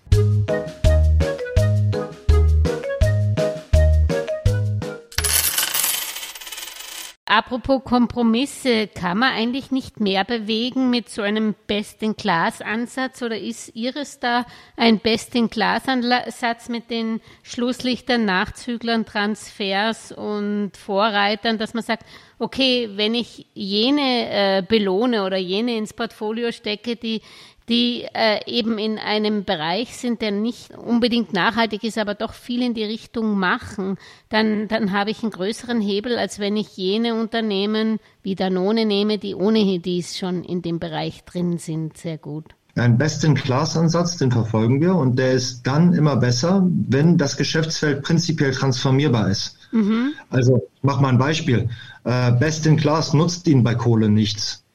Apropos 7.37 7.83
Kompromisse, 7.83 8.87
kann 8.87 9.17
man 9.17 9.33
eigentlich 9.33 9.69
nicht 9.69 9.99
mehr 9.99 10.23
bewegen 10.23 10.89
mit 10.89 11.09
so 11.09 11.21
einem 11.21 11.53
Best-in-Class-Ansatz 11.67 13.21
oder 13.21 13.37
ist 13.37 13.75
Ihres 13.75 14.21
da 14.21 14.45
ein 14.77 14.99
Best-in-Class-Ansatz 14.99 16.69
mit 16.69 16.89
den 16.89 17.19
Schlusslichtern, 17.43 18.23
Nachzüglern, 18.23 19.05
Transfers 19.05 20.13
und 20.13 20.77
Vorreitern, 20.77 21.57
dass 21.57 21.73
man 21.73 21.83
sagt, 21.83 22.05
okay, 22.39 22.91
wenn 22.95 23.13
ich 23.13 23.47
jene 23.53 24.29
äh, 24.29 24.63
belohne 24.65 25.25
oder 25.25 25.35
jene 25.35 25.75
ins 25.75 25.91
Portfolio 25.91 26.53
stecke, 26.53 26.95
die 26.95 27.21
die 27.69 28.05
äh, 28.13 28.39
eben 28.45 28.77
in 28.77 28.99
einem 28.99 29.43
Bereich 29.43 29.97
sind, 29.97 30.21
der 30.21 30.31
nicht 30.31 30.77
unbedingt 30.77 31.33
nachhaltig 31.33 31.83
ist, 31.83 31.97
aber 31.97 32.13
doch 32.13 32.33
viel 32.33 32.61
in 32.61 32.73
die 32.73 32.83
Richtung 32.83 33.37
machen, 33.39 33.97
dann, 34.29 34.67
dann 34.67 34.91
habe 34.91 35.09
ich 35.09 35.23
einen 35.23 35.31
größeren 35.31 35.81
Hebel, 35.81 36.17
als 36.17 36.39
wenn 36.39 36.57
ich 36.57 36.77
jene 36.77 37.15
Unternehmen 37.15 37.99
wie 38.21 38.35
Danone 38.35 38.85
nehme, 38.85 39.17
die 39.17 39.35
ohnehin 39.35 39.81
dies 39.81 40.17
schon 40.17 40.43
in 40.43 40.61
dem 40.61 40.79
Bereich 40.79 41.23
drin 41.23 41.57
sind, 41.57 41.97
sehr 41.97 42.17
gut. 42.17 42.45
Ein 42.77 42.97
Best-in-Class-Ansatz, 42.97 44.17
den 44.17 44.31
verfolgen 44.31 44.81
wir 44.81 44.95
und 44.95 45.17
der 45.17 45.31
ist 45.31 45.65
dann 45.65 45.93
immer 45.93 46.17
besser, 46.17 46.67
wenn 46.89 47.17
das 47.17 47.37
Geschäftsfeld 47.37 48.03
prinzipiell 48.03 48.51
transformierbar 48.51 49.29
ist. 49.29 49.57
Mhm. 49.71 50.13
Also, 50.29 50.67
ich 50.75 50.83
mache 50.83 51.01
mal 51.01 51.09
ein 51.09 51.17
Beispiel. 51.17 51.69
Äh, 52.03 52.33
Best-in-Class 52.33 53.13
nutzt 53.13 53.47
Ihnen 53.47 53.63
bei 53.63 53.75
Kohle 53.75 54.09
nichts. 54.09 54.65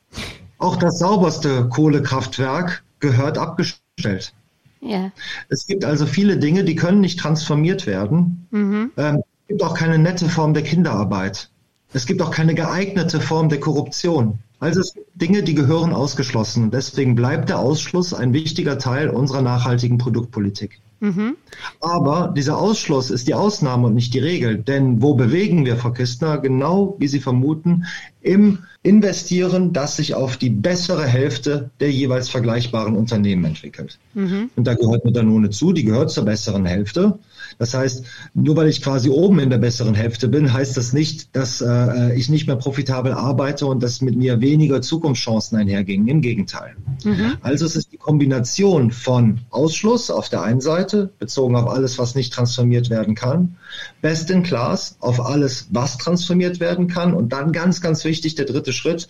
Auch 0.60 0.76
das 0.76 0.98
sauberste 0.98 1.68
Kohlekraftwerk 1.70 2.84
gehört 3.00 3.38
abgestellt. 3.38 4.34
Ja. 4.82 5.10
Es 5.48 5.66
gibt 5.66 5.86
also 5.86 6.04
viele 6.04 6.36
Dinge, 6.36 6.64
die 6.64 6.76
können 6.76 7.00
nicht 7.00 7.18
transformiert 7.18 7.86
werden. 7.86 8.46
Mhm. 8.50 8.92
Ähm, 8.98 9.16
es 9.16 9.48
gibt 9.48 9.62
auch 9.62 9.74
keine 9.74 9.98
nette 9.98 10.28
Form 10.28 10.52
der 10.52 10.62
Kinderarbeit. 10.62 11.50
Es 11.94 12.04
gibt 12.04 12.20
auch 12.20 12.30
keine 12.30 12.54
geeignete 12.54 13.20
Form 13.20 13.48
der 13.48 13.58
Korruption. 13.58 14.38
Also 14.58 14.80
es 14.80 14.92
gibt 14.92 15.08
Dinge, 15.14 15.42
die 15.42 15.54
gehören 15.54 15.94
ausgeschlossen. 15.94 16.70
Deswegen 16.70 17.14
bleibt 17.14 17.48
der 17.48 17.58
Ausschluss 17.58 18.12
ein 18.12 18.34
wichtiger 18.34 18.78
Teil 18.78 19.08
unserer 19.08 19.40
nachhaltigen 19.40 19.96
Produktpolitik. 19.96 20.78
Mhm. 21.00 21.36
Aber 21.80 22.32
dieser 22.36 22.58
Ausschluss 22.58 23.10
ist 23.10 23.26
die 23.26 23.34
Ausnahme 23.34 23.88
und 23.88 23.94
nicht 23.94 24.14
die 24.14 24.18
Regel. 24.18 24.58
Denn 24.58 25.02
wo 25.02 25.14
bewegen 25.14 25.64
wir, 25.64 25.76
Frau 25.76 25.90
Kistner? 25.92 26.38
Genau 26.38 26.96
wie 26.98 27.08
Sie 27.08 27.20
vermuten, 27.20 27.86
im 28.22 28.58
Investieren, 28.82 29.72
das 29.72 29.96
sich 29.96 30.14
auf 30.14 30.36
die 30.36 30.50
bessere 30.50 31.06
Hälfte 31.06 31.70
der 31.80 31.90
jeweils 31.90 32.28
vergleichbaren 32.30 32.96
Unternehmen 32.96 33.44
entwickelt. 33.44 33.98
Mhm. 34.14 34.50
Und 34.56 34.66
da 34.66 34.74
gehört 34.74 35.04
eine 35.04 35.12
Danone 35.12 35.50
zu, 35.50 35.72
die 35.72 35.84
gehört 35.84 36.10
zur 36.10 36.24
besseren 36.24 36.64
Hälfte. 36.64 37.18
Das 37.58 37.74
heißt, 37.74 38.04
nur 38.32 38.56
weil 38.56 38.68
ich 38.68 38.80
quasi 38.80 39.10
oben 39.10 39.38
in 39.38 39.50
der 39.50 39.58
besseren 39.58 39.94
Hälfte 39.94 40.28
bin, 40.28 40.52
heißt 40.52 40.76
das 40.76 40.92
nicht, 40.94 41.36
dass 41.36 41.60
äh, 41.60 42.14
ich 42.14 42.30
nicht 42.30 42.46
mehr 42.46 42.56
profitabel 42.56 43.12
arbeite 43.12 43.66
und 43.66 43.82
dass 43.82 44.00
mit 44.00 44.16
mir 44.16 44.40
weniger 44.40 44.80
Zukunftschancen 44.80 45.58
einhergingen. 45.58 46.08
Im 46.08 46.22
Gegenteil. 46.22 46.76
Mhm. 47.04 47.36
Also 47.42 47.66
es 47.66 47.76
ist 47.76 47.92
die 47.92 47.98
Kombination 47.98 48.90
von 48.92 49.40
Ausschluss 49.50 50.10
auf 50.10 50.28
der 50.28 50.42
einen 50.42 50.62
Seite, 50.62 50.89
bezogen 51.18 51.56
auf 51.56 51.68
alles, 51.68 51.98
was 51.98 52.14
nicht 52.14 52.32
transformiert 52.32 52.90
werden 52.90 53.14
kann, 53.14 53.56
Best 54.00 54.30
in 54.30 54.42
Class 54.42 54.96
auf 55.00 55.24
alles, 55.24 55.68
was 55.70 55.98
transformiert 55.98 56.60
werden 56.60 56.88
kann. 56.88 57.14
Und 57.14 57.32
dann 57.32 57.52
ganz, 57.52 57.80
ganz 57.80 58.04
wichtig, 58.04 58.34
der 58.34 58.46
dritte 58.46 58.72
Schritt, 58.72 59.08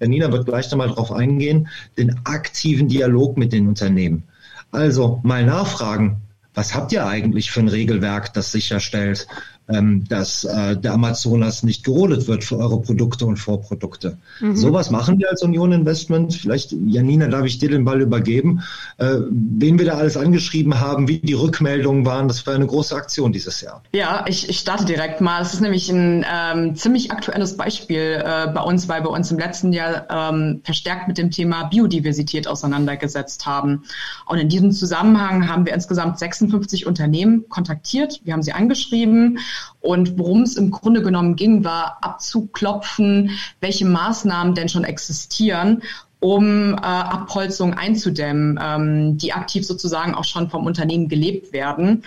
Janina 0.00 0.32
wird 0.32 0.46
gleich 0.46 0.70
nochmal 0.70 0.88
darauf 0.88 1.12
eingehen, 1.12 1.68
den 1.98 2.20
aktiven 2.24 2.88
Dialog 2.88 3.36
mit 3.36 3.52
den 3.52 3.68
Unternehmen. 3.68 4.24
Also 4.70 5.20
mal 5.22 5.44
nachfragen, 5.44 6.22
was 6.54 6.74
habt 6.74 6.92
ihr 6.92 7.06
eigentlich 7.06 7.50
für 7.50 7.60
ein 7.60 7.68
Regelwerk, 7.68 8.32
das 8.34 8.52
sicherstellt, 8.52 9.26
ähm, 9.68 10.04
dass 10.08 10.44
äh, 10.44 10.76
der 10.76 10.92
Amazonas 10.92 11.62
nicht 11.62 11.84
gerodet 11.84 12.26
wird 12.26 12.42
für 12.42 12.58
eure 12.58 12.80
Produkte 12.80 13.26
und 13.26 13.36
Vorprodukte. 13.36 14.18
Mhm. 14.40 14.56
Sowas 14.56 14.90
machen 14.90 15.18
wir 15.18 15.30
als 15.30 15.42
Union 15.42 15.72
Investment. 15.72 16.34
Vielleicht, 16.34 16.72
Janina, 16.72 17.28
darf 17.28 17.46
ich 17.46 17.58
dir 17.58 17.68
den 17.68 17.84
Ball 17.84 18.00
übergeben. 18.00 18.62
Äh, 18.98 19.18
wen 19.30 19.78
wir 19.78 19.86
da 19.86 19.92
alles 19.92 20.16
angeschrieben 20.16 20.80
haben, 20.80 21.06
wie 21.06 21.18
die 21.18 21.34
Rückmeldungen 21.34 22.04
waren, 22.04 22.26
das 22.26 22.46
war 22.46 22.54
eine 22.54 22.66
große 22.66 22.94
Aktion 22.94 23.32
dieses 23.32 23.60
Jahr. 23.60 23.82
Ja, 23.94 24.24
ich, 24.26 24.48
ich 24.48 24.58
starte 24.58 24.84
direkt 24.84 25.20
mal. 25.20 25.40
Es 25.40 25.54
ist 25.54 25.60
nämlich 25.60 25.88
ein 25.90 26.26
ähm, 26.28 26.74
ziemlich 26.74 27.12
aktuelles 27.12 27.56
Beispiel 27.56 28.22
äh, 28.24 28.48
bei 28.52 28.62
uns, 28.62 28.88
weil 28.88 29.04
wir 29.04 29.10
uns 29.10 29.30
im 29.30 29.38
letzten 29.38 29.72
Jahr 29.72 30.06
ähm, 30.10 30.60
verstärkt 30.64 31.06
mit 31.06 31.18
dem 31.18 31.30
Thema 31.30 31.64
Biodiversität 31.64 32.48
auseinandergesetzt 32.48 33.46
haben. 33.46 33.84
Und 34.26 34.38
in 34.38 34.48
diesem 34.48 34.72
Zusammenhang 34.72 35.48
haben 35.48 35.66
wir 35.66 35.72
insgesamt 35.72 36.18
56 36.18 36.86
Unternehmen 36.86 37.48
kontaktiert. 37.48 38.20
Wir 38.24 38.32
haben 38.32 38.42
sie 38.42 38.52
angeschrieben 38.52 39.38
und 39.80 40.18
worum 40.18 40.42
es 40.42 40.56
im 40.56 40.70
Grunde 40.70 41.02
genommen 41.02 41.36
ging, 41.36 41.64
war 41.64 41.98
abzuklopfen, 42.02 43.30
welche 43.60 43.84
Maßnahmen 43.84 44.54
denn 44.54 44.68
schon 44.68 44.84
existieren, 44.84 45.82
um 46.20 46.74
äh, 46.74 46.80
Abholzung 46.80 47.74
einzudämmen, 47.74 48.58
ähm, 48.62 49.18
die 49.18 49.32
aktiv 49.32 49.66
sozusagen 49.66 50.14
auch 50.14 50.24
schon 50.24 50.50
vom 50.50 50.66
Unternehmen 50.66 51.08
gelebt 51.08 51.52
werden. 51.52 52.04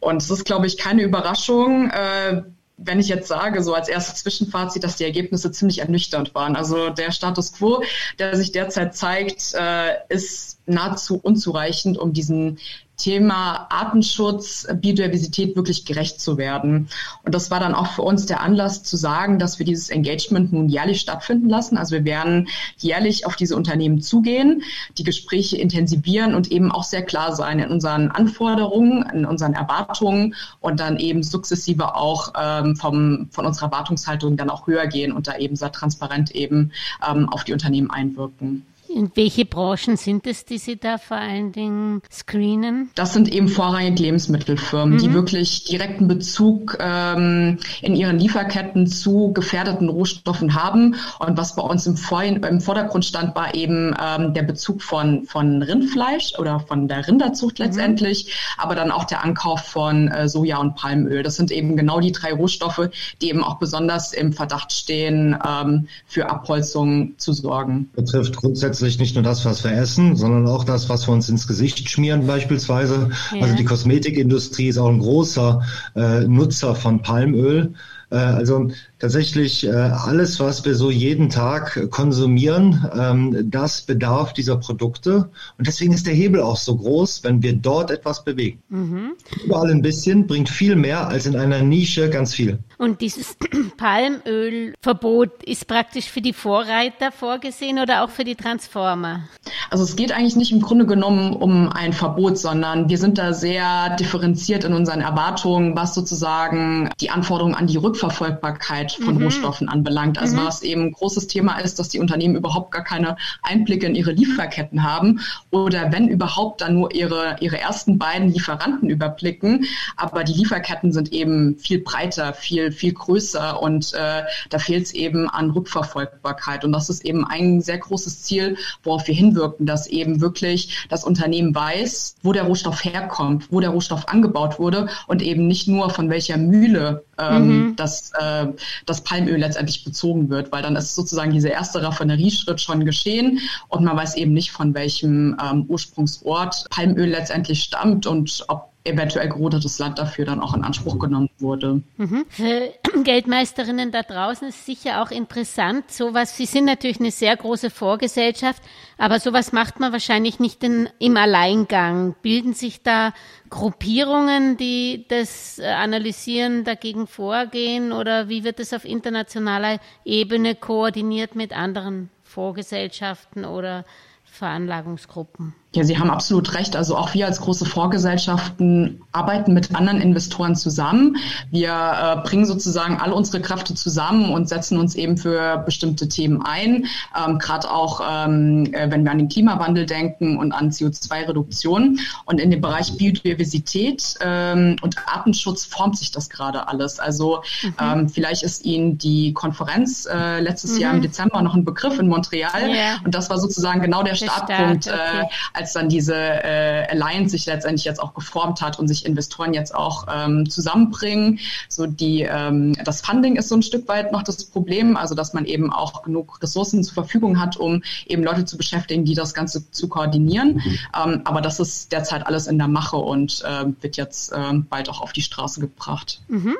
Und 0.00 0.22
es 0.22 0.30
ist, 0.30 0.44
glaube 0.44 0.66
ich, 0.66 0.78
keine 0.78 1.02
Überraschung. 1.02 1.90
Äh, 1.90 2.42
wenn 2.78 3.00
ich 3.00 3.08
jetzt 3.08 3.28
sage, 3.28 3.62
so 3.62 3.74
als 3.74 3.88
erstes 3.88 4.22
Zwischenfazit, 4.22 4.84
dass 4.84 4.96
die 4.96 5.04
Ergebnisse 5.04 5.50
ziemlich 5.50 5.80
ernüchternd 5.80 6.34
waren. 6.34 6.56
Also 6.56 6.90
der 6.90 7.10
Status 7.10 7.52
quo, 7.52 7.82
der 8.18 8.36
sich 8.36 8.52
derzeit 8.52 8.96
zeigt, 8.96 9.54
äh, 9.54 9.96
ist 10.08 10.60
nahezu 10.66 11.18
unzureichend, 11.20 11.98
um 11.98 12.12
diesen 12.12 12.58
Thema 12.98 13.68
Artenschutz, 13.70 14.66
Biodiversität 14.74 15.54
wirklich 15.56 15.84
gerecht 15.84 16.20
zu 16.20 16.36
werden. 16.36 16.88
Und 17.22 17.34
das 17.34 17.50
war 17.50 17.60
dann 17.60 17.74
auch 17.74 17.92
für 17.92 18.02
uns 18.02 18.26
der 18.26 18.40
Anlass 18.40 18.82
zu 18.82 18.96
sagen, 18.96 19.38
dass 19.38 19.60
wir 19.60 19.64
dieses 19.64 19.88
Engagement 19.88 20.52
nun 20.52 20.68
jährlich 20.68 21.00
stattfinden 21.00 21.48
lassen. 21.48 21.78
Also 21.78 21.94
wir 21.94 22.04
werden 22.04 22.48
jährlich 22.78 23.24
auf 23.24 23.36
diese 23.36 23.54
Unternehmen 23.54 24.02
zugehen, 24.02 24.62
die 24.98 25.04
Gespräche 25.04 25.56
intensivieren 25.56 26.34
und 26.34 26.50
eben 26.50 26.72
auch 26.72 26.82
sehr 26.82 27.02
klar 27.02 27.34
sein 27.34 27.60
in 27.60 27.70
unseren 27.70 28.08
Anforderungen, 28.08 29.08
in 29.14 29.24
unseren 29.24 29.54
Erwartungen 29.54 30.34
und 30.60 30.80
dann 30.80 30.98
eben 30.98 31.22
sukzessive 31.22 31.94
auch 31.94 32.32
ähm, 32.36 32.74
vom, 32.74 33.28
von 33.30 33.46
unserer 33.46 33.66
Erwartungshaltung 33.66 34.36
dann 34.36 34.50
auch 34.50 34.66
höher 34.66 34.88
gehen 34.88 35.12
und 35.12 35.28
da 35.28 35.36
eben 35.36 35.54
sehr 35.54 35.70
transparent 35.70 36.32
eben 36.32 36.72
ähm, 37.08 37.28
auf 37.28 37.44
die 37.44 37.52
Unternehmen 37.52 37.90
einwirken. 37.90 38.66
In 38.88 39.10
welche 39.14 39.44
Branchen 39.44 39.96
sind 39.96 40.26
es, 40.26 40.46
die 40.46 40.56
Sie 40.56 40.76
da 40.76 40.96
vor 40.96 41.18
allen 41.18 41.52
Dingen 41.52 42.00
screenen? 42.10 42.90
Das 42.94 43.12
sind 43.12 43.32
eben 43.32 43.48
vorrangig 43.48 43.98
Lebensmittelfirmen, 43.98 44.94
mhm. 44.94 44.98
die 44.98 45.12
wirklich 45.12 45.64
direkten 45.64 46.08
Bezug 46.08 46.78
ähm, 46.80 47.58
in 47.82 47.94
ihren 47.94 48.18
Lieferketten 48.18 48.86
zu 48.86 49.32
gefährdeten 49.34 49.88
Rohstoffen 49.88 50.54
haben. 50.54 50.96
Und 51.18 51.36
was 51.36 51.54
bei 51.54 51.62
uns 51.62 51.86
im, 51.86 51.96
Vor 51.96 52.22
im 52.22 52.60
Vordergrund 52.60 53.04
stand, 53.04 53.36
war 53.36 53.54
eben 53.54 53.94
ähm, 54.02 54.32
der 54.32 54.42
Bezug 54.42 54.82
von, 54.82 55.24
von 55.26 55.62
Rindfleisch 55.62 56.38
oder 56.38 56.60
von 56.60 56.88
der 56.88 57.06
Rinderzucht 57.06 57.58
mhm. 57.58 57.66
letztendlich, 57.66 58.26
mhm. 58.26 58.62
aber 58.62 58.74
dann 58.74 58.90
auch 58.90 59.04
der 59.04 59.22
Ankauf 59.22 59.60
von 59.60 60.08
äh, 60.08 60.28
Soja 60.28 60.58
und 60.58 60.76
Palmöl. 60.76 61.22
Das 61.22 61.36
sind 61.36 61.50
eben 61.50 61.76
genau 61.76 62.00
die 62.00 62.12
drei 62.12 62.32
Rohstoffe, 62.32 62.88
die 63.20 63.28
eben 63.28 63.44
auch 63.44 63.58
besonders 63.58 64.14
im 64.14 64.32
Verdacht 64.32 64.72
stehen, 64.72 65.36
ähm, 65.46 65.88
für 66.06 66.30
Abholzung 66.30 67.18
zu 67.18 67.32
sorgen. 67.32 67.90
Betrifft 67.94 68.36
grundsätzlich 68.36 68.77
grundsätzlich 68.78 69.00
nicht 69.00 69.14
nur 69.16 69.24
das, 69.24 69.44
was 69.44 69.64
wir 69.64 69.72
essen, 69.72 70.14
sondern 70.14 70.46
auch 70.46 70.62
das, 70.62 70.88
was 70.88 71.08
wir 71.08 71.12
uns 71.12 71.28
ins 71.28 71.48
Gesicht 71.48 71.90
schmieren 71.90 72.28
beispielsweise. 72.28 73.10
Ja. 73.34 73.42
Also 73.42 73.56
die 73.56 73.64
Kosmetikindustrie 73.64 74.68
ist 74.68 74.78
auch 74.78 74.88
ein 74.88 75.00
großer 75.00 75.62
äh, 75.96 76.20
Nutzer 76.20 76.76
von 76.76 77.02
Palmöl. 77.02 77.74
Äh, 78.10 78.16
also 78.16 78.70
tatsächlich 78.98 79.66
äh, 79.66 79.70
alles, 79.70 80.40
was 80.40 80.64
wir 80.64 80.74
so 80.74 80.90
jeden 80.90 81.28
Tag 81.28 81.90
konsumieren, 81.90 82.90
ähm, 82.98 83.50
das 83.50 83.82
bedarf 83.82 84.32
dieser 84.32 84.56
Produkte. 84.56 85.30
Und 85.58 85.66
deswegen 85.66 85.92
ist 85.92 86.06
der 86.06 86.14
Hebel 86.14 86.40
auch 86.40 86.56
so 86.56 86.76
groß, 86.76 87.24
wenn 87.24 87.42
wir 87.42 87.54
dort 87.54 87.90
etwas 87.90 88.24
bewegen. 88.24 88.62
Mhm. 88.68 89.12
Überall 89.44 89.70
ein 89.70 89.82
bisschen 89.82 90.26
bringt 90.26 90.48
viel 90.48 90.76
mehr 90.76 91.08
als 91.08 91.26
in 91.26 91.36
einer 91.36 91.62
Nische 91.62 92.10
ganz 92.10 92.34
viel. 92.34 92.58
Und 92.78 93.00
dieses 93.00 93.36
Palmölverbot 93.76 95.42
ist 95.44 95.66
praktisch 95.66 96.06
für 96.10 96.20
die 96.20 96.32
Vorreiter 96.32 97.12
vorgesehen 97.12 97.78
oder 97.78 98.04
auch 98.04 98.10
für 98.10 98.24
die 98.24 98.36
Transformer? 98.36 99.28
Also 99.70 99.84
es 99.84 99.96
geht 99.96 100.12
eigentlich 100.12 100.36
nicht 100.36 100.52
im 100.52 100.60
Grunde 100.60 100.86
genommen 100.86 101.34
um 101.34 101.68
ein 101.68 101.92
Verbot, 101.92 102.38
sondern 102.38 102.88
wir 102.88 102.98
sind 102.98 103.18
da 103.18 103.32
sehr 103.32 103.96
differenziert 103.96 104.64
in 104.64 104.72
unseren 104.72 105.00
Erwartungen, 105.00 105.76
was 105.76 105.94
sozusagen 105.94 106.90
die 107.00 107.10
Anforderungen 107.10 107.54
an 107.54 107.66
die 107.66 107.76
Rückverfolgbarkeit 107.98 108.92
von 108.92 109.16
mhm. 109.16 109.24
Rohstoffen 109.24 109.68
anbelangt. 109.68 110.18
Also 110.18 110.36
mhm. 110.36 110.46
was 110.46 110.62
eben 110.62 110.82
ein 110.82 110.92
großes 110.92 111.26
Thema 111.26 111.58
ist, 111.58 111.78
dass 111.78 111.88
die 111.88 111.98
Unternehmen 111.98 112.36
überhaupt 112.36 112.70
gar 112.70 112.84
keine 112.84 113.16
Einblicke 113.42 113.86
in 113.86 113.94
ihre 113.94 114.12
Lieferketten 114.12 114.82
haben 114.82 115.20
oder 115.50 115.92
wenn 115.92 116.08
überhaupt 116.08 116.60
dann 116.60 116.74
nur 116.74 116.94
ihre, 116.94 117.36
ihre 117.40 117.58
ersten 117.58 117.98
beiden 117.98 118.32
Lieferanten 118.32 118.88
überblicken. 118.88 119.66
Aber 119.96 120.24
die 120.24 120.32
Lieferketten 120.32 120.92
sind 120.92 121.12
eben 121.12 121.56
viel 121.58 121.80
breiter, 121.80 122.32
viel, 122.32 122.72
viel 122.72 122.92
größer 122.92 123.60
und 123.60 123.92
äh, 123.94 124.22
da 124.50 124.58
fehlt 124.58 124.86
es 124.86 124.94
eben 124.94 125.28
an 125.28 125.50
Rückverfolgbarkeit. 125.50 126.64
Und 126.64 126.72
das 126.72 126.88
ist 126.88 127.04
eben 127.04 127.26
ein 127.26 127.60
sehr 127.60 127.78
großes 127.78 128.22
Ziel, 128.22 128.56
worauf 128.82 129.06
wir 129.08 129.14
hinwirken, 129.14 129.66
dass 129.66 129.86
eben 129.86 130.20
wirklich 130.20 130.86
das 130.88 131.04
Unternehmen 131.04 131.54
weiß, 131.54 132.16
wo 132.22 132.32
der 132.32 132.44
Rohstoff 132.44 132.84
herkommt, 132.84 133.48
wo 133.50 133.60
der 133.60 133.70
Rohstoff 133.70 134.08
angebaut 134.08 134.58
wurde 134.58 134.88
und 135.06 135.22
eben 135.22 135.46
nicht 135.46 135.68
nur 135.68 135.90
von 135.90 136.10
welcher 136.10 136.36
Mühle 136.36 137.04
ähm, 137.18 137.48
mhm. 137.48 137.76
das, 137.76 137.87
äh, 138.18 138.46
das 138.86 139.02
Palmöl 139.02 139.38
letztendlich 139.38 139.84
bezogen 139.84 140.30
wird, 140.30 140.52
weil 140.52 140.62
dann 140.62 140.76
ist 140.76 140.94
sozusagen 140.94 141.32
dieser 141.32 141.50
erste 141.50 141.82
Raffinerieschritt 141.82 142.60
schon 142.60 142.84
geschehen 142.84 143.40
und 143.68 143.84
man 143.84 143.96
weiß 143.96 144.16
eben 144.16 144.32
nicht, 144.32 144.50
von 144.50 144.74
welchem 144.74 145.36
ähm, 145.42 145.66
Ursprungsort 145.68 146.66
Palmöl 146.70 147.08
letztendlich 147.08 147.62
stammt 147.62 148.06
und 148.06 148.44
ob 148.48 148.72
eventuell 148.88 149.28
gerodetes 149.28 149.78
Land 149.78 149.98
dafür 149.98 150.24
dann 150.24 150.40
auch 150.40 150.54
in 150.54 150.64
Anspruch 150.64 150.98
genommen 150.98 151.30
wurde. 151.38 151.82
Mhm. 151.96 152.24
Für 152.28 152.72
Geldmeisterinnen 153.04 153.92
da 153.92 154.02
draußen 154.02 154.48
ist 154.48 154.66
sicher 154.66 155.02
auch 155.02 155.10
interessant, 155.10 155.90
sowas, 155.90 156.36
Sie 156.36 156.46
sind 156.46 156.64
natürlich 156.64 157.00
eine 157.00 157.10
sehr 157.10 157.36
große 157.36 157.70
Vorgesellschaft, 157.70 158.62
aber 158.96 159.20
sowas 159.20 159.52
macht 159.52 159.80
man 159.80 159.92
wahrscheinlich 159.92 160.40
nicht 160.40 160.62
in, 160.64 160.88
im 160.98 161.16
Alleingang. 161.16 162.14
Bilden 162.22 162.54
sich 162.54 162.82
da 162.82 163.12
Gruppierungen, 163.50 164.56
die 164.56 165.04
das 165.08 165.58
äh, 165.58 165.66
analysieren, 165.66 166.64
dagegen 166.64 167.06
vorgehen 167.06 167.92
oder 167.92 168.28
wie 168.28 168.44
wird 168.44 168.60
es 168.60 168.72
auf 168.72 168.84
internationaler 168.84 169.78
Ebene 170.04 170.54
koordiniert 170.54 171.34
mit 171.34 171.56
anderen 171.56 172.10
Vorgesellschaften 172.24 173.44
oder 173.44 173.84
Veranlagungsgruppen? 174.24 175.54
Ja, 175.74 175.84
Sie 175.84 175.98
haben 175.98 176.08
absolut 176.08 176.54
recht. 176.54 176.76
Also 176.76 176.96
auch 176.96 177.12
wir 177.12 177.26
als 177.26 177.42
große 177.42 177.66
Vorgesellschaften 177.66 179.02
arbeiten 179.12 179.52
mit 179.52 179.74
anderen 179.74 180.00
Investoren 180.00 180.56
zusammen. 180.56 181.18
Wir 181.50 181.72
äh, 181.72 182.26
bringen 182.26 182.46
sozusagen 182.46 182.96
all 182.96 183.12
unsere 183.12 183.42
Kräfte 183.42 183.74
zusammen 183.74 184.30
und 184.30 184.48
setzen 184.48 184.78
uns 184.78 184.94
eben 184.94 185.18
für 185.18 185.58
bestimmte 185.58 186.08
Themen 186.08 186.40
ein. 186.40 186.86
Ähm, 187.14 187.38
Gerade 187.38 187.70
auch, 187.70 188.00
ähm, 188.00 188.72
äh, 188.72 188.90
wenn 188.90 189.04
wir 189.04 189.10
an 189.10 189.18
den 189.18 189.28
Klimawandel 189.28 189.84
denken 189.84 190.38
und 190.38 190.52
an 190.52 190.70
CO2-Reduktion. 190.70 192.00
Und 192.24 192.40
in 192.40 192.50
dem 192.50 192.62
Bereich 192.62 192.96
Biodiversität 192.96 194.14
ähm, 194.22 194.76
und 194.80 194.96
Artenschutz 195.06 195.66
formt 195.66 195.98
sich 195.98 196.12
das 196.12 196.30
gerade 196.30 196.66
alles. 196.68 196.98
Also 196.98 197.42
mhm. 197.62 197.74
ähm, 197.78 198.08
vielleicht 198.08 198.42
ist 198.42 198.64
Ihnen 198.64 198.96
die 198.96 199.34
Konferenz 199.34 200.06
äh, 200.10 200.40
letztes 200.40 200.76
mhm. 200.76 200.80
Jahr 200.80 200.94
im 200.94 201.02
Dezember 201.02 201.42
noch 201.42 201.54
ein 201.54 201.66
Begriff 201.66 201.98
in 201.98 202.08
Montreal. 202.08 202.70
Yeah. 202.70 202.96
Und 203.04 203.14
das 203.14 203.28
war 203.28 203.38
sozusagen 203.38 203.82
genau 203.82 204.02
der, 204.02 204.14
der 204.14 204.26
Startpunkt. 204.26 204.84
Start, 204.84 204.98
okay. 204.98 205.26
äh, 205.26 205.57
als 205.58 205.72
dann 205.72 205.88
diese 205.88 206.14
äh, 206.14 206.86
Alliance 206.88 207.30
sich 207.30 207.46
letztendlich 207.46 207.84
jetzt 207.84 208.00
auch 208.00 208.14
geformt 208.14 208.62
hat 208.62 208.78
und 208.78 208.86
sich 208.86 209.04
Investoren 209.04 209.54
jetzt 209.54 209.74
auch 209.74 210.06
ähm, 210.12 210.48
zusammenbringen. 210.48 211.40
So 211.68 211.86
die 211.86 212.22
ähm, 212.22 212.76
das 212.84 213.00
Funding 213.00 213.36
ist 213.36 213.48
so 213.48 213.56
ein 213.56 213.62
Stück 213.62 213.88
weit 213.88 214.12
noch 214.12 214.22
das 214.22 214.44
Problem, 214.44 214.96
also 214.96 215.16
dass 215.16 215.34
man 215.34 215.44
eben 215.46 215.72
auch 215.72 216.02
genug 216.02 216.40
Ressourcen 216.40 216.84
zur 216.84 216.94
Verfügung 216.94 217.40
hat, 217.40 217.56
um 217.56 217.82
eben 218.06 218.22
Leute 218.22 218.44
zu 218.44 218.56
beschäftigen, 218.56 219.04
die 219.04 219.14
das 219.14 219.34
Ganze 219.34 219.68
zu 219.72 219.88
koordinieren. 219.88 220.54
Mhm. 220.54 220.78
Ähm, 221.04 221.20
aber 221.24 221.40
das 221.40 221.58
ist 221.58 221.90
derzeit 221.90 222.24
alles 222.26 222.46
in 222.46 222.58
der 222.58 222.68
Mache 222.68 222.96
und 222.96 223.42
äh, 223.44 223.64
wird 223.82 223.96
jetzt 223.96 224.32
äh, 224.32 224.52
bald 224.52 224.88
auch 224.88 225.00
auf 225.00 225.12
die 225.12 225.22
Straße 225.22 225.60
gebracht. 225.60 226.20
Mhm. 226.28 226.56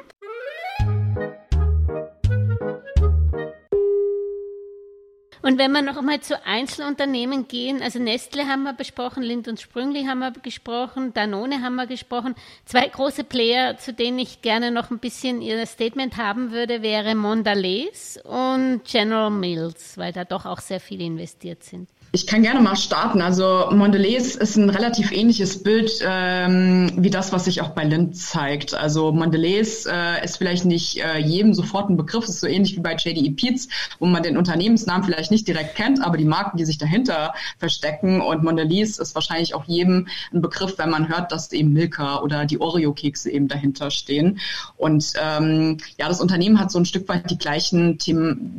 Und 5.48 5.56
wenn 5.56 5.72
wir 5.72 5.80
noch 5.80 5.96
einmal 5.96 6.20
zu 6.20 6.44
Einzelunternehmen 6.44 7.48
gehen, 7.48 7.80
also 7.80 7.98
Nestle 7.98 8.46
haben 8.46 8.64
wir 8.64 8.74
besprochen, 8.74 9.22
Lind 9.22 9.48
und 9.48 9.58
Sprüngli 9.58 10.04
haben 10.04 10.18
wir 10.18 10.30
gesprochen, 10.30 11.14
Danone 11.14 11.62
haben 11.62 11.76
wir 11.76 11.86
gesprochen. 11.86 12.34
Zwei 12.66 12.86
große 12.86 13.24
Player, 13.24 13.78
zu 13.78 13.94
denen 13.94 14.18
ich 14.18 14.42
gerne 14.42 14.70
noch 14.70 14.90
ein 14.90 14.98
bisschen 14.98 15.40
ihr 15.40 15.64
Statement 15.64 16.18
haben 16.18 16.52
würde, 16.52 16.82
wäre 16.82 17.14
Mondelez 17.14 18.20
und 18.24 18.82
General 18.84 19.30
Mills, 19.30 19.96
weil 19.96 20.12
da 20.12 20.26
doch 20.26 20.44
auch 20.44 20.60
sehr 20.60 20.80
viele 20.80 21.04
investiert 21.04 21.64
sind. 21.64 21.88
Ich 22.10 22.26
kann 22.26 22.40
gerne 22.42 22.60
mal 22.60 22.76
starten. 22.76 23.20
Also 23.20 23.68
Mondelez 23.70 24.34
ist 24.34 24.56
ein 24.56 24.70
relativ 24.70 25.12
ähnliches 25.12 25.62
Bild 25.62 25.90
ähm, 26.02 26.90
wie 26.96 27.10
das, 27.10 27.32
was 27.32 27.44
sich 27.44 27.60
auch 27.60 27.70
bei 27.70 27.84
Lind 27.84 28.16
zeigt. 28.16 28.72
Also 28.72 29.12
Mondelez 29.12 29.84
äh, 29.84 30.24
ist 30.24 30.38
vielleicht 30.38 30.64
nicht 30.64 31.04
äh, 31.04 31.18
jedem 31.18 31.52
sofort 31.52 31.90
ein 31.90 31.98
Begriff, 31.98 32.24
ist 32.24 32.40
so 32.40 32.46
ähnlich 32.46 32.76
wie 32.76 32.80
bei 32.80 32.96
JDE 32.96 33.32
Peets, 33.32 33.68
wo 33.98 34.06
man 34.06 34.22
den 34.22 34.38
Unternehmensnamen 34.38 35.04
vielleicht 35.04 35.30
nicht 35.30 35.46
direkt 35.46 35.76
kennt, 35.76 36.02
aber 36.02 36.16
die 36.16 36.24
Marken, 36.24 36.56
die 36.56 36.64
sich 36.64 36.78
dahinter 36.78 37.34
verstecken. 37.58 38.22
Und 38.22 38.42
Mondelez 38.42 38.96
ist 38.98 39.14
wahrscheinlich 39.14 39.54
auch 39.54 39.64
jedem 39.66 40.08
ein 40.32 40.40
Begriff, 40.40 40.78
wenn 40.78 40.88
man 40.88 41.10
hört, 41.10 41.30
dass 41.30 41.52
eben 41.52 41.74
Milka 41.74 42.22
oder 42.22 42.46
die 42.46 42.58
Oreo-Kekse 42.58 43.30
eben 43.30 43.48
dahinter 43.48 43.90
stehen. 43.90 44.40
Und 44.78 45.12
ähm, 45.22 45.76
ja, 45.98 46.08
das 46.08 46.22
Unternehmen 46.22 46.58
hat 46.58 46.70
so 46.70 46.78
ein 46.78 46.86
Stück 46.86 47.06
weit 47.10 47.30
die 47.30 47.36
gleichen 47.36 47.98
The 48.00 48.16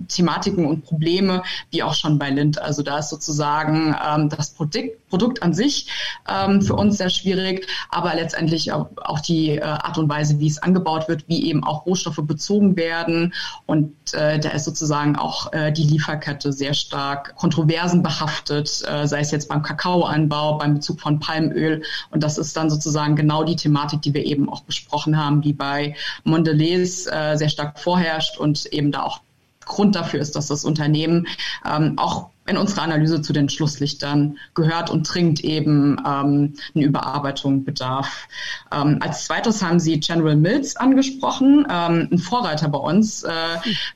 Thematiken 0.08 0.68
und 0.68 0.86
Probleme 0.86 1.42
wie 1.72 1.82
auch 1.82 1.96
schon 1.96 2.20
bei 2.20 2.30
Lind. 2.30 2.62
Also 2.62 2.84
da 2.84 3.00
ist 3.00 3.10
sozusagen 3.10 3.39
sozusagen 3.40 3.96
ähm, 4.06 4.30
das 4.30 4.52
Produkt, 4.52 5.10
Produkt 5.10 5.42
an 5.42 5.54
sich 5.54 5.88
ähm, 6.28 6.62
für 6.62 6.76
uns 6.76 6.98
sehr 6.98 7.10
schwierig, 7.10 7.66
aber 7.90 8.14
letztendlich 8.14 8.72
auch, 8.72 9.20
die 9.22 9.52
äh, 9.52 9.62
Art 9.62 9.98
und 9.98 10.10
Weise, 10.10 10.40
wie 10.40 10.48
es 10.48 10.62
angebaut 10.62 11.08
wird, 11.08 11.28
wie 11.28 11.48
eben 11.48 11.64
auch 11.64 11.86
Rohstoffe 11.86 12.20
bezogen 12.22 12.76
werden. 12.76 13.34
Und 13.66 13.94
äh, 14.14 14.40
da 14.40 14.50
ist 14.50 14.66
sozusagen 14.66 15.16
auch 15.16 15.52
äh, 15.54 15.72
die 15.72 15.84
Lieferkette 15.84 16.54
sehr 16.54 16.74
stark 16.74 17.36
kontroversen 17.38 18.04
behaftet, 18.04 18.84
äh, 18.88 19.08
sei 19.08 19.22
es 19.22 19.32
jetzt 19.32 19.50
beim 19.50 19.64
Kakaoanbau, 19.64 20.58
beim 20.58 20.76
Bezug 20.76 21.00
von 21.00 21.20
Palmöl. 21.20 21.82
Und 22.12 22.24
das 22.24 22.38
ist 22.38 22.56
dann 22.56 22.70
sozusagen 22.70 23.16
genau 23.16 23.44
die 23.44 23.56
Thematik, 23.56 24.02
die 24.02 24.14
wir 24.14 24.26
eben 24.26 24.50
auch 24.50 24.62
besprochen 24.62 25.18
haben, 25.18 25.42
die 25.42 25.54
bei 25.54 25.96
Mondelez 26.24 27.08
äh, 27.08 27.36
sehr 27.36 27.50
stark 27.50 27.80
vorherrscht 27.80 28.38
und 28.38 28.66
eben 28.68 28.92
da 28.92 29.04
auch 29.04 29.22
Grund 29.70 29.96
dafür 29.96 30.20
ist, 30.20 30.36
dass 30.36 30.48
das 30.48 30.66
Unternehmen 30.66 31.28
ähm, 31.66 31.94
auch 31.98 32.30
in 32.50 32.58
unserer 32.58 32.82
Analyse 32.82 33.22
zu 33.22 33.32
den 33.32 33.48
Schlusslichtern 33.48 34.38
gehört 34.56 34.90
und 34.90 35.04
dringend 35.04 35.44
eben 35.44 35.98
ähm, 36.06 36.56
eine 36.74 36.84
Überarbeitung 36.84 37.64
bedarf. 37.64 38.28
Ähm, 38.72 38.98
als 39.02 39.26
zweites 39.26 39.62
haben 39.62 39.80
Sie 39.80 40.00
General 40.00 40.36
Mills 40.36 40.76
angesprochen, 40.76 41.68
ähm, 41.70 42.10
ein 42.12 42.18
Vorreiter 42.18 42.68
bei 42.68 42.80
uns, 42.80 43.24
äh, 43.24 43.30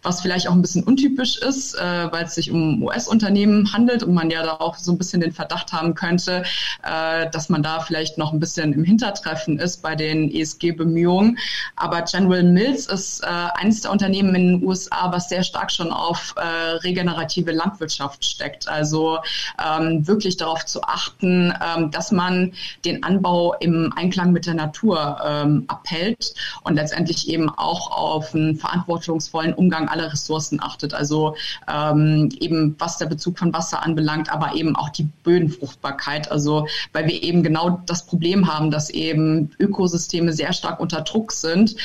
was 0.04 0.22
vielleicht 0.22 0.48
auch 0.48 0.54
ein 0.54 0.62
bisschen 0.62 0.84
untypisch 0.84 1.38
ist, 1.38 1.74
äh, 1.76 2.12
weil 2.12 2.26
es 2.26 2.36
sich 2.36 2.52
um 2.52 2.84
US-Unternehmen 2.84 3.74
handelt 3.74 4.04
und 4.04 4.13
man 4.13 4.30
ja 4.30 4.44
da 4.44 4.54
auch 4.54 4.78
so 4.78 4.92
ein 4.92 4.98
bisschen 4.98 5.22
den 5.22 5.32
Verdacht 5.32 5.74
haben 5.74 5.96
könnte, 5.96 6.44
äh, 6.84 7.30
dass 7.32 7.50
man 7.50 7.63
da 7.63 7.80
vielleicht 7.80 8.18
noch 8.18 8.34
ein 8.34 8.39
bisschen 8.39 8.74
im 8.74 8.84
Hintertreffen 8.84 9.58
ist 9.58 9.82
bei 9.82 9.96
den 9.96 10.30
ESG-Bemühungen. 10.32 11.39
Aber 11.76 12.04
General 12.04 12.44
Mills 12.44 12.86
ist 12.86 13.24
äh, 13.24 13.28
eines 13.28 13.82
der 13.82 13.92
Unternehmen 13.92 14.36
in 14.36 14.48
den 14.60 14.63
USA, 14.63 15.12
was 15.12 15.30
sehr 15.30 15.44
stark 15.44 15.72
schon 15.72 15.92
auf 15.92 16.36
äh, 16.38 16.42
regenerative 16.42 17.52
Landwirtschaft 17.52 18.24
stellt 18.24 18.43
steckt. 18.44 18.68
Also 18.68 19.20
ähm, 19.64 20.06
wirklich 20.06 20.38
darauf 20.38 20.66
zu 20.66 20.84
achten, 20.84 21.54
ähm, 21.66 21.92
dass 21.92 22.12
man 22.12 22.54
den 22.84 23.04
Anbau 23.04 23.54
im 23.60 23.94
Einklang 23.96 24.32
mit 24.32 24.46
der 24.46 24.54
Natur 24.54 25.18
ähm, 25.26 25.64
abhält 25.68 26.34
und 26.64 26.76
letztendlich 26.76 27.30
eben 27.30 27.50
auch 27.50 27.92
auf 27.92 28.36
einen 28.36 28.58
verantwortungsvollen 28.58 29.54
Umgang 29.54 29.88
aller 29.88 30.12
Ressourcen 30.12 30.62
achtet. 30.62 30.94
Also 30.94 31.36
ähm, 31.72 32.30
eben 32.40 32.76
was 32.80 32.98
der 32.98 33.06
Bezug 33.06 33.40
von 33.40 33.54
Wasser 33.54 33.82
anbelangt, 33.82 34.30
aber 34.30 34.56
eben 34.56 34.76
auch 34.76 34.90
die 34.90 35.08
Bödenfruchtbarkeit. 35.24 36.30
Also 36.32 36.68
weil 36.92 37.08
wir 37.08 37.24
eben 37.24 37.44
genau 37.44 37.82
das 37.86 38.06
Problem 38.06 38.54
haben, 38.54 38.72
dass 38.72 38.90
eben 38.90 39.52
Ökosysteme 39.60 40.34
sehr 40.34 40.52
stark 40.52 40.80
unter 40.80 41.02
Druck 41.02 41.32
sind 41.32 41.76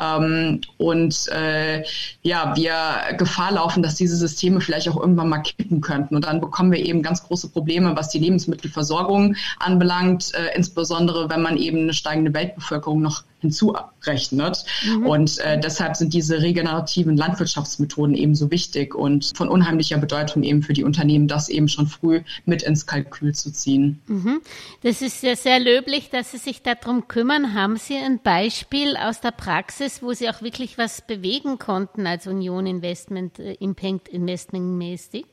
ähm, 0.00 0.62
und 0.78 1.28
äh, 1.28 1.84
ja 2.22 2.56
wir 2.56 3.16
Gefahr 3.18 3.52
laufen, 3.52 3.82
dass 3.82 3.96
diese 3.96 4.16
Systeme 4.16 4.60
vielleicht 4.60 4.88
auch 4.88 4.96
irgendwann 4.96 5.28
mal 5.28 5.38
kippen 5.38 5.80
können 5.80 6.05
könnten. 6.06 6.16
Und 6.16 6.24
dann 6.24 6.40
bekommen 6.40 6.72
wir 6.72 6.84
eben 6.84 7.02
ganz 7.02 7.22
große 7.24 7.48
Probleme, 7.48 7.96
was 7.96 8.08
die 8.08 8.18
Lebensmittelversorgung 8.18 9.36
anbelangt, 9.58 10.32
äh, 10.34 10.56
insbesondere 10.56 11.28
wenn 11.30 11.42
man 11.42 11.56
eben 11.56 11.78
eine 11.78 11.94
steigende 11.94 12.32
Weltbevölkerung 12.34 13.02
noch 13.02 13.24
hinzurechnet. 13.40 14.64
Mhm. 14.84 15.06
Und 15.06 15.38
äh, 15.38 15.60
deshalb 15.60 15.96
sind 15.96 16.14
diese 16.14 16.40
regenerativen 16.40 17.16
Landwirtschaftsmethoden 17.16 18.14
eben 18.14 18.34
so 18.34 18.50
wichtig 18.50 18.94
und 18.94 19.32
von 19.36 19.48
unheimlicher 19.48 19.98
Bedeutung 19.98 20.42
eben 20.42 20.62
für 20.62 20.72
die 20.72 20.84
Unternehmen, 20.84 21.28
das 21.28 21.48
eben 21.48 21.68
schon 21.68 21.86
früh 21.86 22.22
mit 22.44 22.62
ins 22.62 22.86
Kalkül 22.86 23.34
zu 23.34 23.52
ziehen. 23.52 24.00
Mhm. 24.06 24.40
Das 24.82 25.02
ist 25.02 25.22
ja 25.22 25.36
sehr 25.36 25.60
löblich, 25.60 26.10
dass 26.10 26.32
Sie 26.32 26.38
sich 26.38 26.62
darum 26.62 27.08
kümmern. 27.08 27.54
Haben 27.54 27.76
Sie 27.76 27.96
ein 27.96 28.20
Beispiel 28.22 28.96
aus 28.96 29.20
der 29.20 29.32
Praxis, 29.32 30.02
wo 30.02 30.12
Sie 30.12 30.28
auch 30.28 30.42
wirklich 30.42 30.78
was 30.78 31.02
bewegen 31.02 31.58
konnten 31.58 32.06
als 32.06 32.26
Union 32.26 32.66
Investment, 32.66 33.38
äh, 33.38 33.54
Impact 33.54 34.08
Investment 34.08 34.78
mäßig? 34.78 35.26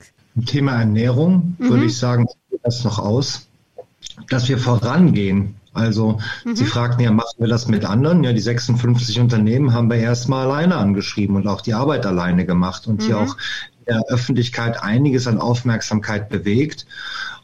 Thema 0.45 0.79
Ernährung 0.79 1.55
mhm. 1.57 1.69
würde 1.69 1.85
ich 1.85 1.97
sagen, 1.97 2.27
das 2.63 2.83
noch 2.83 2.99
aus, 2.99 3.47
dass 4.29 4.47
wir 4.47 4.57
vorangehen 4.57 5.55
also 5.73 6.19
mhm. 6.45 6.55
Sie 6.55 6.65
fragten 6.65 7.03
ja, 7.03 7.11
machen 7.11 7.35
wir 7.39 7.47
das 7.47 7.67
mit 7.67 7.83
anderen? 7.83 8.23
Ja, 8.23 8.31
die 8.31 8.39
56 8.39 9.19
Unternehmen 9.19 9.73
haben 9.73 9.89
wir 9.89 9.97
erstmal 9.97 10.45
alleine 10.45 10.77
angeschrieben 10.77 11.35
und 11.35 11.47
auch 11.47 11.61
die 11.61 11.73
Arbeit 11.73 12.05
alleine 12.05 12.45
gemacht 12.45 12.87
und 12.87 13.01
mhm. 13.01 13.05
hier 13.05 13.17
auch 13.17 13.37
in 13.79 13.85
der 13.95 14.03
Öffentlichkeit 14.07 14.81
einiges 14.81 15.27
an 15.27 15.39
Aufmerksamkeit 15.39 16.29
bewegt. 16.29 16.85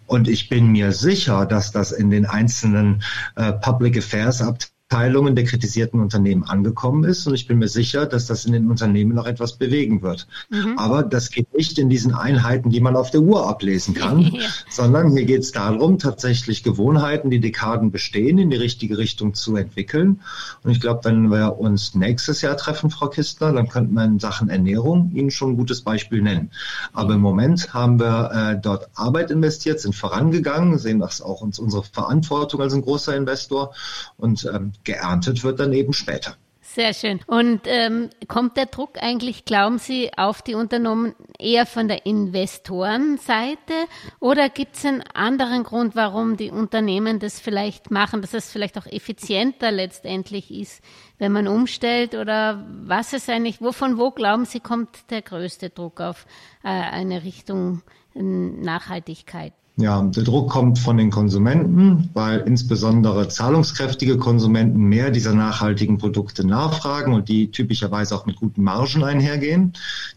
Und 0.05 0.27
ich 0.27 0.49
bin 0.49 0.71
mir 0.71 0.91
sicher, 0.91 1.45
dass 1.45 1.71
das 1.71 1.91
in 1.91 2.09
den 2.09 2.25
einzelnen 2.25 3.03
äh, 3.35 3.51
Public 3.53 3.97
Affairs 3.97 4.41
Abteilungen 4.41 4.78
Teilungen 4.89 5.35
der 5.35 5.45
kritisierten 5.45 5.99
Unternehmen 5.99 6.43
angekommen 6.43 7.03
ist. 7.03 7.27
Und 7.27 7.35
ich 7.35 7.47
bin 7.47 7.59
mir 7.59 7.67
sicher, 7.67 8.07
dass 8.07 8.25
das 8.25 8.45
in 8.45 8.53
den 8.53 8.69
Unternehmen 8.69 9.13
noch 9.13 9.27
etwas 9.27 9.53
bewegen 9.53 10.01
wird. 10.01 10.27
Mhm. 10.49 10.79
Aber 10.79 11.03
das 11.03 11.29
geht 11.29 11.53
nicht 11.53 11.77
in 11.77 11.89
diesen 11.89 12.15
Einheiten, 12.15 12.71
die 12.71 12.79
man 12.79 12.95
auf 12.95 13.11
der 13.11 13.21
Uhr 13.21 13.47
ablesen 13.47 13.93
kann, 13.93 14.19
ja. 14.33 14.41
sondern 14.67 15.11
hier 15.11 15.25
geht 15.25 15.41
es 15.41 15.51
darum, 15.51 15.99
tatsächlich 15.99 16.63
Gewohnheiten, 16.63 17.29
die 17.29 17.39
Dekaden 17.39 17.91
bestehen, 17.91 18.39
in 18.39 18.49
die 18.49 18.57
richtige 18.57 18.97
Richtung 18.97 19.35
zu 19.35 19.55
entwickeln. 19.55 20.21
Und 20.63 20.71
ich 20.71 20.81
glaube, 20.81 21.01
wenn 21.03 21.29
wir 21.29 21.59
uns 21.59 21.93
nächstes 21.93 22.41
Jahr 22.41 22.57
treffen, 22.57 22.89
Frau 22.89 23.09
Kistner, 23.09 23.53
dann 23.53 23.69
könnte 23.69 23.93
man 23.93 24.13
in 24.13 24.19
Sachen 24.19 24.49
Ernährung 24.49 25.11
Ihnen 25.13 25.29
schon 25.29 25.51
ein 25.51 25.57
gutes 25.57 25.81
Beispiel 25.81 26.23
nennen. 26.23 26.49
Aber 26.93 27.13
im 27.13 27.21
Moment 27.21 27.75
haben 27.75 27.99
wir 27.99 28.31
äh, 28.33 28.59
dort 28.59 28.89
Arbeit 28.95 29.29
investiert, 29.29 29.79
sind 29.79 29.95
vorangegangen, 29.95 30.79
sehen 30.79 30.97
das 30.97 31.21
auch 31.21 31.41
uns 31.41 31.59
unsere 31.59 31.83
Verantwortung 31.83 32.61
als 32.61 32.73
ein 32.73 32.81
großer 32.81 33.15
Investor 33.15 33.75
und 34.17 34.49
ähm, 34.51 34.73
geerntet 34.83 35.43
wird 35.43 35.59
dann 35.59 35.73
eben 35.73 35.93
später. 35.93 36.35
Sehr 36.71 36.93
schön. 36.93 37.19
Und 37.25 37.61
ähm, 37.65 38.11
kommt 38.27 38.55
der 38.55 38.67
Druck 38.67 39.01
eigentlich, 39.01 39.43
glauben 39.43 39.79
Sie, 39.79 40.11
auf 40.15 40.43
die 40.43 40.53
Unternehmen 40.53 41.15
eher 41.39 41.65
von 41.65 41.87
der 41.87 42.05
Investorenseite 42.05 43.73
oder 44.19 44.49
gibt 44.49 44.75
es 44.75 44.85
einen 44.85 45.01
anderen 45.01 45.63
Grund, 45.63 45.95
warum 45.95 46.37
die 46.37 46.51
Unternehmen 46.51 47.17
das 47.17 47.39
vielleicht 47.39 47.89
machen, 47.89 48.21
dass 48.21 48.35
es 48.35 48.51
vielleicht 48.51 48.77
auch 48.77 48.85
effizienter 48.85 49.71
letztendlich 49.71 50.51
ist, 50.51 50.83
wenn 51.17 51.31
man 51.31 51.47
umstellt 51.47 52.13
oder 52.13 52.63
was 52.83 53.13
ist 53.13 53.31
eigentlich, 53.31 53.61
wovon 53.61 53.97
wo 53.97 54.11
glauben 54.11 54.45
Sie, 54.45 54.59
kommt 54.59 55.09
der 55.09 55.23
größte 55.23 55.71
Druck 55.71 55.99
auf 55.99 56.27
äh, 56.63 56.67
eine 56.67 57.23
Richtung 57.23 57.81
Nachhaltigkeit? 58.13 59.53
Ja, 59.79 60.01
der 60.01 60.23
Druck 60.23 60.49
kommt 60.49 60.77
von 60.77 60.97
den 60.97 61.09
Konsumenten, 61.09 62.09
weil 62.13 62.39
insbesondere 62.41 63.29
zahlungskräftige 63.29 64.17
Konsumenten 64.17 64.83
mehr 64.83 65.09
dieser 65.09 65.33
nachhaltigen 65.33 65.97
Produkte 65.97 66.45
nachfragen 66.45 67.13
und 67.13 67.29
die 67.29 67.49
typischerweise 67.49 68.13
auch 68.13 68.25
mit 68.25 68.35
guten 68.35 68.61
Margen 68.61 69.05
einhergehen. 69.05 69.71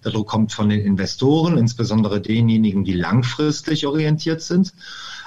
Der 0.05 0.11
Druck 0.11 0.27
kommt 0.27 0.53
von 0.53 0.69
den 0.69 0.81
Investoren, 0.81 1.57
insbesondere 1.59 2.21
denjenigen, 2.21 2.83
die 2.83 2.95
langfristig 2.95 3.87
orientiert 3.87 4.43
sind. 4.43 4.73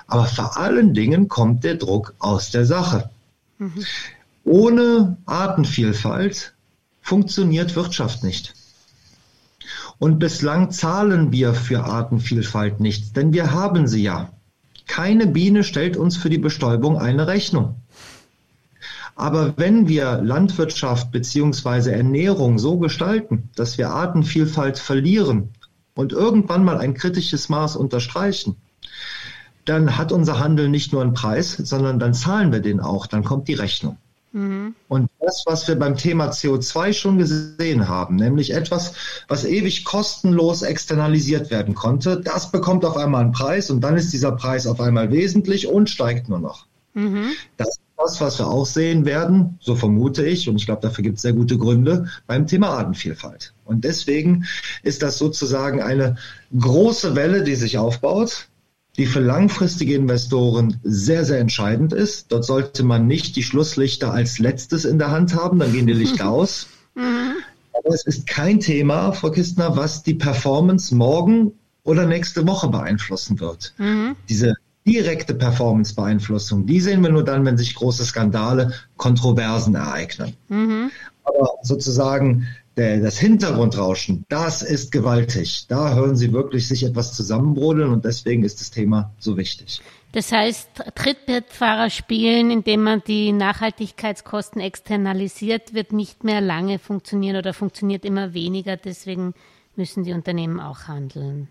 Aber 0.05 0.25
vor 0.25 0.57
allen 0.57 0.93
Dingen 0.93 1.29
kommt 1.29 1.63
der 1.63 1.75
Druck 1.75 2.13
aus 2.19 2.51
der 2.51 2.65
Sache. 2.65 3.09
Mhm. 3.57 3.85
Ohne 4.43 5.15
Artenvielfalt 5.25 6.55
funktioniert 6.99 7.77
Wirtschaft 7.77 8.21
nicht. 8.25 8.53
Und 9.97 10.19
bislang 10.19 10.71
zahlen 10.71 11.31
wir 11.31 11.53
für 11.53 11.85
Artenvielfalt 11.85 12.79
nichts, 12.79 13.13
denn 13.13 13.33
wir 13.33 13.51
haben 13.53 13.87
sie 13.87 14.03
ja. 14.03 14.29
Keine 14.87 15.27
Biene 15.27 15.63
stellt 15.63 15.97
uns 15.97 16.17
für 16.17 16.29
die 16.29 16.37
Bestäubung 16.37 16.97
eine 16.97 17.27
Rechnung. 17.27 17.75
Aber 19.15 19.53
wenn 19.57 19.87
wir 19.87 20.21
Landwirtschaft 20.21 21.11
beziehungsweise 21.11 21.93
Ernährung 21.93 22.59
so 22.59 22.77
gestalten, 22.77 23.49
dass 23.55 23.77
wir 23.77 23.89
Artenvielfalt 23.91 24.77
verlieren 24.77 25.51
und 25.95 26.11
irgendwann 26.11 26.65
mal 26.65 26.77
ein 26.77 26.93
kritisches 26.93 27.47
Maß 27.47 27.77
unterstreichen, 27.77 28.57
dann 29.63 29.97
hat 29.97 30.11
unser 30.11 30.39
Handel 30.39 30.69
nicht 30.69 30.91
nur 30.91 31.01
einen 31.01 31.13
Preis, 31.13 31.53
sondern 31.53 31.97
dann 31.97 32.13
zahlen 32.13 32.51
wir 32.51 32.59
den 32.59 32.81
auch, 32.81 33.07
dann 33.07 33.23
kommt 33.23 33.47
die 33.47 33.53
Rechnung. 33.53 33.97
Mhm. 34.35 34.75
Und 34.89 35.09
das, 35.21 35.43
was 35.45 35.65
wir 35.69 35.79
beim 35.79 35.95
Thema 35.95 36.29
CO2 36.29 36.91
schon 36.91 37.17
gesehen 37.17 37.87
haben, 37.87 38.17
nämlich 38.17 38.53
etwas, 38.53 38.91
was 39.29 39.45
ewig 39.45 39.85
kostenlos 39.85 40.61
externalisiert 40.61 41.51
werden 41.51 41.73
konnte, 41.73 42.19
das 42.19 42.51
bekommt 42.51 42.83
auf 42.83 42.97
einmal 42.97 43.21
einen 43.21 43.31
Preis 43.31 43.71
und 43.71 43.79
dann 43.79 43.95
ist 43.95 44.11
dieser 44.11 44.33
Preis 44.33 44.67
auf 44.67 44.81
einmal 44.81 45.09
wesentlich 45.09 45.67
und 45.67 45.89
steigt 45.89 46.27
nur 46.27 46.39
noch. 46.39 46.67
Mhm. 46.95 47.31
Das 47.55 47.69
ist 47.69 47.81
das, 47.97 48.19
was 48.19 48.37
wir 48.37 48.47
auch 48.47 48.65
sehen 48.65 49.05
werden, 49.05 49.57
so 49.61 49.73
vermute 49.73 50.25
ich, 50.25 50.49
und 50.49 50.57
ich 50.57 50.65
glaube, 50.65 50.81
dafür 50.81 51.03
gibt 51.05 51.15
es 51.15 51.21
sehr 51.21 51.33
gute 51.33 51.57
Gründe, 51.57 52.09
beim 52.27 52.45
Thema 52.45 52.71
Artenvielfalt. 52.71 53.53
Und 53.63 53.85
deswegen 53.85 54.43
ist 54.83 55.01
das 55.01 55.17
sozusagen 55.17 55.81
eine 55.81 56.17
große 56.59 57.15
Welle, 57.15 57.43
die 57.43 57.55
sich 57.55 57.77
aufbaut 57.77 58.49
die 58.97 59.05
für 59.05 59.19
langfristige 59.19 59.95
Investoren 59.95 60.79
sehr, 60.83 61.25
sehr 61.25 61.39
entscheidend 61.39 61.93
ist. 61.93 62.31
Dort 62.31 62.45
sollte 62.45 62.83
man 62.83 63.07
nicht 63.07 63.35
die 63.35 63.43
Schlusslichter 63.43 64.13
als 64.13 64.39
letztes 64.39 64.85
in 64.85 64.99
der 64.99 65.11
Hand 65.11 65.35
haben, 65.35 65.59
dann 65.59 65.73
gehen 65.73 65.87
die 65.87 65.93
Lichter 65.93 66.29
aus. 66.29 66.67
Mhm. 66.95 67.35
Aber 67.73 67.93
es 67.93 68.05
ist 68.05 68.25
kein 68.25 68.59
Thema, 68.59 69.11
Frau 69.11 69.31
Kistner, 69.31 69.75
was 69.75 70.03
die 70.03 70.13
Performance 70.13 70.95
morgen 70.95 71.51
oder 71.83 72.05
nächste 72.05 72.47
Woche 72.47 72.69
beeinflussen 72.69 73.39
wird. 73.39 73.73
Mhm. 73.77 74.15
Diese 74.29 74.55
direkte 74.87 75.33
Performance-Beeinflussung, 75.33 76.65
die 76.65 76.79
sehen 76.79 77.01
wir 77.01 77.09
nur 77.09 77.23
dann, 77.23 77.43
wenn 77.43 77.57
sich 77.57 77.75
große 77.75 78.05
Skandale, 78.05 78.73
Kontroversen 78.97 79.75
ereignen. 79.75 80.35
Mhm. 80.47 80.91
Aber 81.23 81.49
sozusagen 81.63 82.47
der, 82.77 82.99
das 82.99 83.17
Hintergrundrauschen, 83.17 84.25
das 84.29 84.61
ist 84.61 84.91
gewaltig. 84.91 85.65
Da 85.67 85.95
hören 85.95 86.15
Sie 86.15 86.33
wirklich 86.33 86.67
sich 86.67 86.83
etwas 86.83 87.13
zusammenbrodeln 87.13 87.91
und 87.91 88.05
deswegen 88.05 88.43
ist 88.43 88.59
das 88.61 88.71
Thema 88.71 89.13
so 89.19 89.37
wichtig. 89.37 89.81
Das 90.11 90.31
heißt, 90.31 90.69
Trittbrettfahrer 90.95 91.89
spielen, 91.89 92.49
indem 92.49 92.83
man 92.83 93.03
die 93.05 93.33
Nachhaltigkeitskosten 93.33 94.61
externalisiert, 94.61 95.73
wird 95.73 95.91
nicht 95.91 96.23
mehr 96.23 96.39
lange 96.39 96.79
funktionieren 96.79 97.35
oder 97.35 97.53
funktioniert 97.53 98.05
immer 98.05 98.33
weniger. 98.33 98.77
Deswegen 98.77 99.33
müssen 99.75 100.05
die 100.05 100.13
Unternehmen 100.13 100.61
auch 100.61 100.87
handeln. 100.87 101.49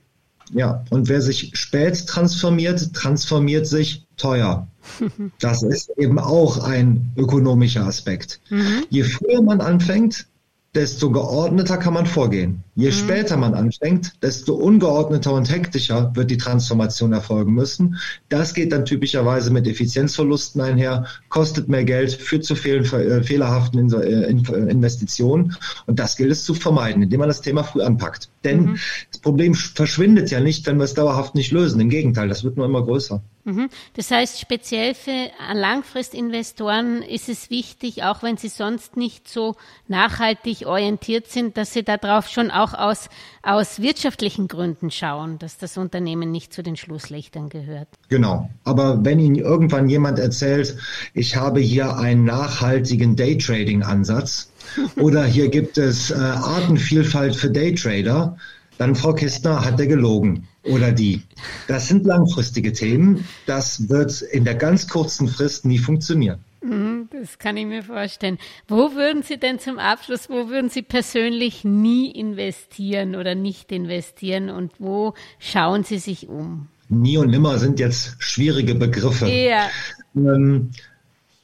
Ja, 0.52 0.84
und 0.90 1.08
wer 1.08 1.20
sich 1.20 1.50
spät 1.54 2.06
transformiert, 2.06 2.94
transformiert 2.94 3.66
sich 3.66 4.06
teuer. 4.16 4.66
Das 5.40 5.62
ist 5.62 5.90
eben 5.96 6.18
auch 6.18 6.58
ein 6.64 7.12
ökonomischer 7.16 7.86
Aspekt. 7.86 8.40
Mhm. 8.50 8.84
Je 8.90 9.02
früher 9.02 9.42
man 9.42 9.60
anfängt, 9.60 10.26
desto 10.74 11.10
geordneter 11.10 11.76
kann 11.76 11.94
man 11.94 12.06
vorgehen. 12.06 12.64
Je 12.74 12.88
mhm. 12.88 12.92
später 12.92 13.36
man 13.36 13.54
anfängt, 13.54 14.12
desto 14.22 14.54
ungeordneter 14.54 15.32
und 15.32 15.50
hektischer 15.50 16.10
wird 16.14 16.30
die 16.30 16.36
Transformation 16.36 17.12
erfolgen 17.12 17.54
müssen. 17.54 17.98
Das 18.28 18.54
geht 18.54 18.72
dann 18.72 18.84
typischerweise 18.84 19.52
mit 19.52 19.68
Effizienzverlusten 19.68 20.60
einher, 20.60 21.06
kostet 21.28 21.68
mehr 21.68 21.84
Geld, 21.84 22.12
führt 22.12 22.44
zu 22.44 22.56
fehl, 22.56 22.84
äh, 22.84 23.22
fehlerhaften 23.22 23.92
äh, 23.92 24.28
Investitionen. 24.28 25.56
Und 25.86 26.00
das 26.00 26.16
gilt 26.16 26.32
es 26.32 26.44
zu 26.44 26.54
vermeiden, 26.54 27.02
indem 27.02 27.20
man 27.20 27.28
das 27.28 27.40
Thema 27.40 27.62
früh 27.62 27.82
anpackt. 27.82 28.28
Denn 28.42 28.64
mhm. 28.64 28.78
das 29.12 29.20
Problem 29.20 29.54
verschwindet 29.54 30.30
ja 30.30 30.40
nicht, 30.40 30.66
wenn 30.66 30.78
wir 30.78 30.84
es 30.84 30.94
dauerhaft 30.94 31.36
nicht 31.36 31.52
lösen. 31.52 31.80
Im 31.80 31.88
Gegenteil, 31.88 32.28
das 32.28 32.42
wird 32.42 32.56
nur 32.56 32.66
immer 32.66 32.82
größer. 32.82 33.22
Mhm. 33.44 33.68
Das 33.94 34.10
heißt, 34.10 34.40
speziell 34.40 34.94
für 34.94 35.30
Langfristinvestoren 35.52 37.02
ist 37.02 37.28
es 37.28 37.50
wichtig, 37.50 38.02
auch 38.02 38.22
wenn 38.22 38.38
sie 38.38 38.48
sonst 38.48 38.96
nicht 38.96 39.28
so 39.28 39.56
nachhaltig 39.86 40.66
orientiert 40.66 41.28
sind, 41.28 41.58
dass 41.58 41.74
sie 41.74 41.82
darauf 41.82 42.28
schon 42.28 42.50
auch 42.50 42.72
aus, 42.72 43.10
aus 43.42 43.82
wirtschaftlichen 43.82 44.48
Gründen 44.48 44.90
schauen, 44.90 45.38
dass 45.38 45.58
das 45.58 45.76
Unternehmen 45.76 46.30
nicht 46.30 46.54
zu 46.54 46.62
den 46.62 46.76
Schlusslichtern 46.76 47.50
gehört. 47.50 47.88
Genau. 48.08 48.48
Aber 48.64 49.04
wenn 49.04 49.18
Ihnen 49.18 49.36
irgendwann 49.36 49.90
jemand 49.90 50.18
erzählt, 50.18 50.76
ich 51.12 51.36
habe 51.36 51.60
hier 51.60 51.98
einen 51.98 52.24
nachhaltigen 52.24 53.14
Daytrading-Ansatz 53.14 54.50
oder 54.96 55.24
hier 55.24 55.50
gibt 55.50 55.76
es 55.76 56.10
äh, 56.10 56.14
Artenvielfalt 56.14 57.36
für 57.36 57.50
Daytrader, 57.50 58.38
dann, 58.78 58.94
Frau 58.94 59.12
Kistner, 59.12 59.64
hat 59.64 59.78
er 59.78 59.86
gelogen 59.86 60.48
oder 60.64 60.92
die. 60.92 61.22
Das 61.68 61.88
sind 61.88 62.06
langfristige 62.06 62.72
Themen. 62.72 63.26
Das 63.46 63.88
wird 63.88 64.22
in 64.22 64.44
der 64.44 64.54
ganz 64.54 64.88
kurzen 64.88 65.28
Frist 65.28 65.64
nie 65.64 65.78
funktionieren. 65.78 66.38
Mhm, 66.62 67.08
das 67.10 67.38
kann 67.38 67.56
ich 67.56 67.66
mir 67.66 67.82
vorstellen. 67.82 68.38
Wo 68.66 68.94
würden 68.94 69.22
Sie 69.22 69.38
denn 69.38 69.58
zum 69.58 69.78
Abschluss, 69.78 70.30
wo 70.30 70.48
würden 70.48 70.70
Sie 70.70 70.82
persönlich 70.82 71.64
nie 71.64 72.10
investieren 72.10 73.16
oder 73.16 73.34
nicht 73.34 73.70
investieren 73.70 74.48
und 74.48 74.72
wo 74.78 75.12
schauen 75.38 75.84
Sie 75.84 75.98
sich 75.98 76.28
um? 76.28 76.68
Nie 76.88 77.18
und 77.18 77.30
nimmer 77.30 77.58
sind 77.58 77.80
jetzt 77.80 78.16
schwierige 78.18 78.74
Begriffe. 78.74 79.28
Ja. 79.28 79.68
Ähm, 80.16 80.70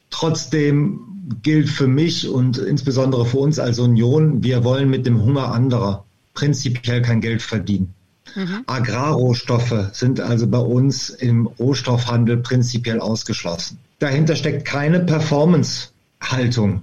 trotzdem 0.08 1.00
gilt 1.42 1.68
für 1.68 1.86
mich 1.86 2.28
und 2.28 2.58
insbesondere 2.58 3.26
für 3.26 3.38
uns 3.38 3.58
als 3.58 3.78
Union, 3.78 4.42
wir 4.42 4.64
wollen 4.64 4.88
mit 4.88 5.06
dem 5.06 5.22
Hunger 5.22 5.52
anderer 5.52 6.04
prinzipiell 6.34 7.02
kein 7.02 7.20
Geld 7.20 7.42
verdienen. 7.42 7.94
Mhm. 8.34 8.64
Agrarrohstoffe 8.66 9.90
sind 9.92 10.20
also 10.20 10.46
bei 10.46 10.58
uns 10.58 11.10
im 11.10 11.46
Rohstoffhandel 11.46 12.38
prinzipiell 12.38 13.00
ausgeschlossen. 13.00 13.78
Dahinter 13.98 14.36
steckt 14.36 14.64
keine 14.64 15.00
Performance-Haltung. 15.00 16.82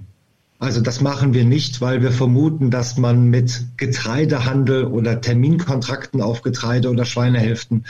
Also 0.60 0.80
das 0.80 1.00
machen 1.00 1.34
wir 1.34 1.44
nicht, 1.44 1.80
weil 1.80 2.02
wir 2.02 2.10
vermuten, 2.10 2.70
dass 2.70 2.96
man 2.98 3.30
mit 3.30 3.64
Getreidehandel 3.76 4.84
oder 4.86 5.20
Terminkontrakten 5.20 6.20
auf 6.20 6.42
Getreide 6.42 6.90
oder 6.90 7.04
Schweinehälften 7.04 7.84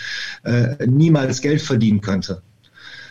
äh, 0.45 0.87
niemals 0.87 1.41
Geld 1.41 1.63
verdienen 1.63 2.03
könnte. 2.03 2.43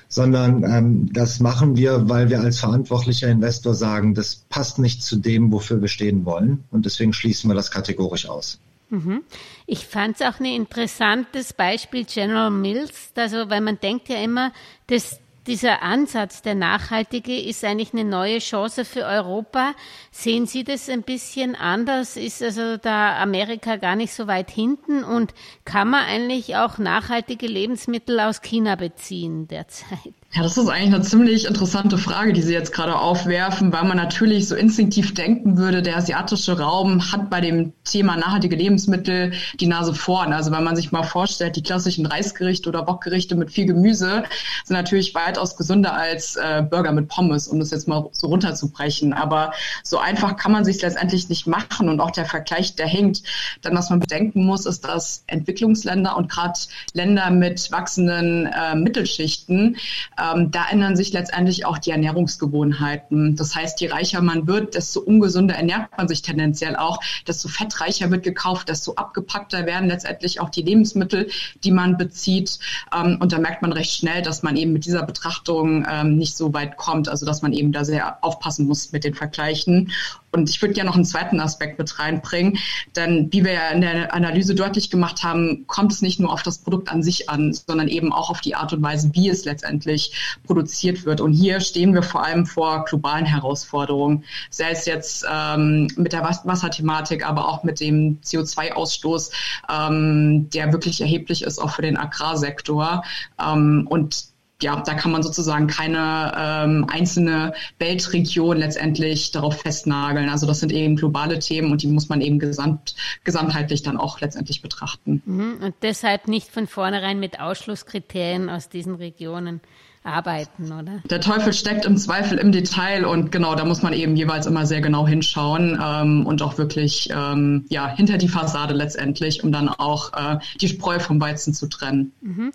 Sondern 0.09 0.63
ähm, 0.63 1.11
das 1.11 1.39
machen 1.39 1.75
wir, 1.75 2.07
weil 2.07 2.29
wir 2.29 2.39
als 2.39 2.59
verantwortlicher 2.59 3.29
Investor 3.29 3.73
sagen, 3.73 4.13
das 4.13 4.45
passt 4.47 4.77
nicht 4.77 5.03
zu 5.03 5.17
dem, 5.17 5.51
wofür 5.51 5.81
wir 5.81 5.89
stehen 5.89 6.23
wollen. 6.23 6.63
Und 6.69 6.85
deswegen 6.85 7.11
schließen 7.11 7.49
wir 7.49 7.55
das 7.55 7.71
kategorisch 7.71 8.27
aus. 8.27 8.59
Mhm. 8.89 9.23
Ich 9.65 9.85
fand 9.85 10.19
es 10.19 10.21
auch 10.21 10.39
ein 10.39 10.45
interessantes 10.45 11.53
Beispiel 11.53 12.05
General 12.05 12.51
Mills, 12.51 13.11
also 13.15 13.49
weil 13.49 13.61
man 13.61 13.79
denkt 13.79 14.09
ja 14.09 14.17
immer, 14.17 14.53
dass 14.87 15.19
dieser 15.47 15.81
Ansatz, 15.81 16.41
der 16.41 16.55
nachhaltige, 16.55 17.39
ist 17.39 17.63
eigentlich 17.63 17.93
eine 17.93 18.03
neue 18.03 18.39
Chance 18.39 18.83
für 18.85 19.05
Europa. 19.05 19.73
Sehen 20.11 20.45
Sie 20.45 20.63
das 20.63 20.89
ein 20.89 21.03
bisschen 21.03 21.55
anders? 21.55 22.17
Ist 22.17 22.43
also 22.43 22.77
da 22.77 23.21
Amerika 23.21 23.77
gar 23.77 23.95
nicht 23.95 24.13
so 24.13 24.27
weit 24.27 24.51
hinten? 24.51 25.03
Und 25.03 25.33
kann 25.63 25.89
man 25.89 26.05
eigentlich 26.05 26.57
auch 26.57 26.77
nachhaltige 26.77 27.47
Lebensmittel 27.47 28.19
aus 28.19 28.41
China 28.41 28.75
beziehen 28.75 29.47
derzeit? 29.47 30.13
Ja, 30.33 30.43
das 30.43 30.57
ist 30.57 30.67
eigentlich 30.67 30.93
eine 30.93 31.03
ziemlich 31.03 31.45
interessante 31.45 31.97
Frage, 31.97 32.33
die 32.33 32.41
Sie 32.41 32.51
jetzt 32.51 32.73
gerade 32.73 32.99
aufwerfen, 32.99 33.71
weil 33.71 33.85
man 33.85 33.95
natürlich 33.95 34.49
so 34.49 34.55
instinktiv 34.55 35.13
denken 35.13 35.57
würde, 35.57 35.81
der 35.81 35.95
asiatische 35.95 36.59
Raum 36.59 37.13
hat 37.13 37.29
bei 37.29 37.39
dem 37.39 37.71
Thema 37.85 38.17
nachhaltige 38.17 38.57
Lebensmittel 38.57 39.31
die 39.59 39.67
Nase 39.67 39.93
vorn. 39.93 40.33
Also 40.33 40.51
wenn 40.51 40.65
man 40.65 40.75
sich 40.75 40.91
mal 40.91 41.03
vorstellt, 41.03 41.55
die 41.55 41.63
klassischen 41.63 42.05
Reisgerichte 42.05 42.67
oder 42.67 42.83
Bockgerichte 42.83 43.35
mit 43.35 43.51
viel 43.51 43.67
Gemüse 43.67 44.25
sind 44.65 44.75
natürlich 44.75 45.15
weitaus 45.15 45.55
gesünder 45.55 45.93
als 45.93 46.35
äh, 46.35 46.61
Burger 46.61 46.91
mit 46.91 47.07
Pommes, 47.07 47.47
um 47.47 47.59
das 47.59 47.71
jetzt 47.71 47.87
mal 47.87 48.09
so 48.11 48.27
runterzubrechen. 48.27 49.13
Aber 49.13 49.53
so 49.81 49.97
einfach 49.97 50.35
kann 50.35 50.51
man 50.51 50.65
sich 50.65 50.81
letztendlich 50.81 51.29
nicht 51.29 51.47
machen 51.47 51.87
und 51.87 52.01
auch 52.01 52.11
der 52.11 52.25
Vergleich, 52.25 52.75
der 52.75 52.87
hängt. 52.87 53.23
Dann, 53.61 53.75
was 53.75 53.89
man 53.89 54.01
bedenken 54.01 54.45
muss, 54.45 54.65
ist, 54.65 54.83
dass 54.83 55.23
Entwicklungsländer 55.27 56.17
und 56.17 56.29
gerade 56.29 56.59
Länder 56.91 57.31
mit 57.31 57.71
wachsenden 57.71 58.47
äh, 58.47 58.75
Mittelschichten 58.75 59.77
ähm, 60.17 60.51
da 60.51 60.65
ändern 60.69 60.95
sich 60.95 61.13
letztendlich 61.13 61.65
auch 61.65 61.77
die 61.77 61.91
Ernährungsgewohnheiten. 61.91 63.35
Das 63.35 63.55
heißt, 63.55 63.79
je 63.81 63.89
reicher 63.89 64.21
man 64.21 64.47
wird, 64.47 64.75
desto 64.75 64.99
ungesünder 64.99 65.55
ernährt 65.55 65.89
man 65.97 66.07
sich 66.07 66.21
tendenziell 66.21 66.75
auch, 66.75 66.99
desto 67.27 67.47
fettreicher 67.47 68.09
wird 68.11 68.23
gekauft, 68.23 68.69
desto 68.69 68.95
abgepackter 68.95 69.65
werden 69.65 69.89
letztendlich 69.89 70.39
auch 70.39 70.49
die 70.49 70.61
Lebensmittel, 70.61 71.29
die 71.63 71.71
man 71.71 71.97
bezieht. 71.97 72.59
Ähm, 72.95 73.17
und 73.19 73.31
da 73.31 73.39
merkt 73.39 73.61
man 73.61 73.73
recht 73.73 73.93
schnell, 73.93 74.21
dass 74.21 74.43
man 74.43 74.55
eben 74.55 74.73
mit 74.73 74.85
dieser 74.85 75.03
Betrachtung 75.03 75.85
ähm, 75.89 76.17
nicht 76.17 76.35
so 76.35 76.53
weit 76.53 76.77
kommt, 76.77 77.09
also 77.09 77.25
dass 77.25 77.41
man 77.41 77.53
eben 77.53 77.71
da 77.71 77.85
sehr 77.85 78.23
aufpassen 78.23 78.67
muss 78.67 78.91
mit 78.91 79.03
den 79.03 79.13
Vergleichen. 79.13 79.91
Und 80.37 80.49
ich 80.49 80.61
würde 80.61 80.73
gerne 80.73 80.89
noch 80.89 80.95
einen 80.95 81.05
zweiten 81.05 81.39
Aspekt 81.39 81.79
mit 81.79 81.99
reinbringen, 81.99 82.57
denn 82.95 83.29
wie 83.31 83.43
wir 83.43 83.53
ja 83.53 83.69
in 83.69 83.81
der 83.81 84.13
Analyse 84.13 84.55
deutlich 84.55 84.89
gemacht 84.89 85.23
haben, 85.23 85.65
kommt 85.67 85.91
es 85.91 86.01
nicht 86.01 86.19
nur 86.19 86.31
auf 86.31 86.43
das 86.43 86.59
Produkt 86.59 86.89
an 86.89 87.03
sich 87.03 87.29
an, 87.29 87.53
sondern 87.53 87.87
eben 87.87 88.13
auch 88.13 88.29
auf 88.29 88.41
die 88.41 88.55
Art 88.55 88.73
und 88.73 88.81
Weise, 88.81 89.09
wie 89.13 89.29
es 89.29 89.45
letztendlich 89.45 90.37
produziert 90.45 91.05
wird. 91.05 91.21
Und 91.21 91.33
hier 91.33 91.59
stehen 91.59 91.93
wir 91.93 92.03
vor 92.03 92.23
allem 92.23 92.45
vor 92.45 92.85
globalen 92.85 93.25
Herausforderungen, 93.25 94.23
sei 94.49 94.71
es 94.71 94.85
jetzt 94.85 95.25
ähm, 95.29 95.87
mit 95.95 96.13
der 96.13 96.23
Wasserthematik, 96.23 97.25
aber 97.27 97.47
auch 97.47 97.63
mit 97.63 97.79
dem 97.79 98.19
CO2-Ausstoß, 98.23 99.31
ähm, 99.69 100.49
der 100.51 100.71
wirklich 100.71 101.01
erheblich 101.01 101.43
ist, 101.43 101.59
auch 101.59 101.71
für 101.71 101.81
den 101.81 101.97
Agrarsektor. 101.97 103.03
Ähm, 103.39 103.87
und 103.89 104.36
ja, 104.61 104.81
da 104.81 104.93
kann 104.95 105.11
man 105.11 105.21
sozusagen 105.21 105.67
keine 105.67 106.33
ähm, 106.35 106.85
einzelne 106.89 107.53
Weltregion 107.77 108.57
letztendlich 108.57 109.31
darauf 109.31 109.61
festnageln. 109.61 110.29
Also 110.29 110.47
das 110.47 110.59
sind 110.59 110.71
eben 110.71 110.95
globale 110.95 111.39
Themen 111.39 111.71
und 111.71 111.83
die 111.83 111.87
muss 111.87 112.09
man 112.09 112.21
eben 112.21 112.39
gesamt, 112.39 112.95
gesamtheitlich 113.23 113.83
dann 113.83 113.97
auch 113.97 114.19
letztendlich 114.19 114.61
betrachten. 114.61 115.21
Mhm. 115.25 115.57
Und 115.61 115.75
deshalb 115.83 116.27
nicht 116.27 116.49
von 116.49 116.65
vornherein 116.65 117.19
mit 117.19 117.39
Ausschlusskriterien 117.39 118.49
aus 118.49 118.69
diesen 118.69 118.95
Regionen 118.95 119.61
arbeiten, 120.07 120.71
oder? 120.71 121.01
Der 121.09 121.21
Teufel 121.21 121.53
steckt 121.53 121.85
im 121.85 121.97
Zweifel 121.97 122.37
im 122.37 122.51
Detail 122.51 123.05
und 123.05 123.31
genau, 123.31 123.55
da 123.55 123.65
muss 123.65 123.81
man 123.81 123.93
eben 123.93 124.15
jeweils 124.15 124.45
immer 124.45 124.65
sehr 124.65 124.81
genau 124.81 125.05
hinschauen 125.05 125.77
ähm, 125.83 126.25
und 126.25 126.41
auch 126.41 126.57
wirklich 126.57 127.09
ähm, 127.11 127.65
ja 127.69 127.87
hinter 127.87 128.17
die 128.17 128.29
Fassade 128.29 128.73
letztendlich, 128.73 129.43
um 129.43 129.51
dann 129.51 129.69
auch 129.69 130.13
äh, 130.13 130.39
die 130.61 130.69
Spreu 130.69 130.99
vom 130.99 131.19
Weizen 131.19 131.53
zu 131.53 131.67
trennen. 131.67 132.13
Mhm. 132.21 132.53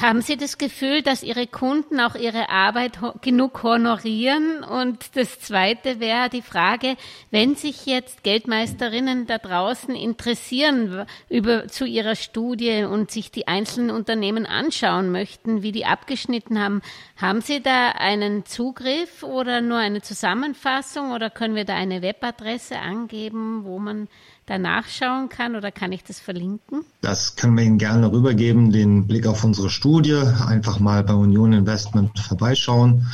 Haben 0.00 0.22
Sie 0.22 0.36
das 0.36 0.58
Gefühl, 0.58 1.02
dass 1.02 1.24
Ihre 1.24 1.48
Kunden 1.48 1.98
auch 1.98 2.14
ihre 2.14 2.50
Arbeit 2.50 3.00
genug 3.20 3.64
honorieren? 3.64 4.62
Und 4.62 5.16
das 5.16 5.40
Zweite 5.40 5.98
wäre 5.98 6.28
die 6.28 6.42
Frage, 6.42 6.94
wenn 7.32 7.56
sich 7.56 7.84
jetzt 7.86 8.22
Geldmeisterinnen 8.22 9.26
da 9.26 9.38
draußen 9.38 9.96
interessieren 9.96 11.04
über, 11.28 11.66
zu 11.66 11.84
Ihrer 11.84 12.14
Studie 12.14 12.84
und 12.84 13.10
sich 13.10 13.32
die 13.32 13.48
einzelnen 13.48 13.90
Unternehmen 13.90 14.46
anschauen 14.46 15.10
möchten, 15.10 15.62
wie 15.62 15.72
die 15.72 15.84
abgeschnitten 15.84 16.60
haben, 16.60 16.80
haben 17.16 17.40
Sie 17.40 17.60
da 17.60 17.88
einen 17.90 18.46
Zugriff 18.46 19.24
oder 19.24 19.60
nur 19.60 19.78
eine 19.78 20.00
Zusammenfassung 20.00 21.10
oder 21.10 21.28
können 21.28 21.56
wir 21.56 21.64
da 21.64 21.74
eine 21.74 22.02
Webadresse 22.02 22.78
angeben, 22.78 23.64
wo 23.64 23.80
man 23.80 24.06
da 24.48 24.58
nachschauen 24.58 25.28
kann 25.28 25.56
oder 25.56 25.70
kann 25.70 25.92
ich 25.92 26.04
das 26.04 26.20
verlinken? 26.20 26.84
Das 27.00 27.36
können 27.36 27.56
wir 27.56 27.64
Ihnen 27.64 27.78
gerne 27.78 28.10
rübergeben, 28.10 28.72
den 28.72 29.06
Blick 29.06 29.26
auf 29.26 29.44
unsere 29.44 29.70
Studie, 29.70 30.20
einfach 30.46 30.80
mal 30.80 31.04
bei 31.04 31.14
Union 31.14 31.52
Investment 31.52 32.18
vorbeischauen 32.18 33.06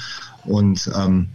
und 0.45 0.91
ähm, 0.97 1.29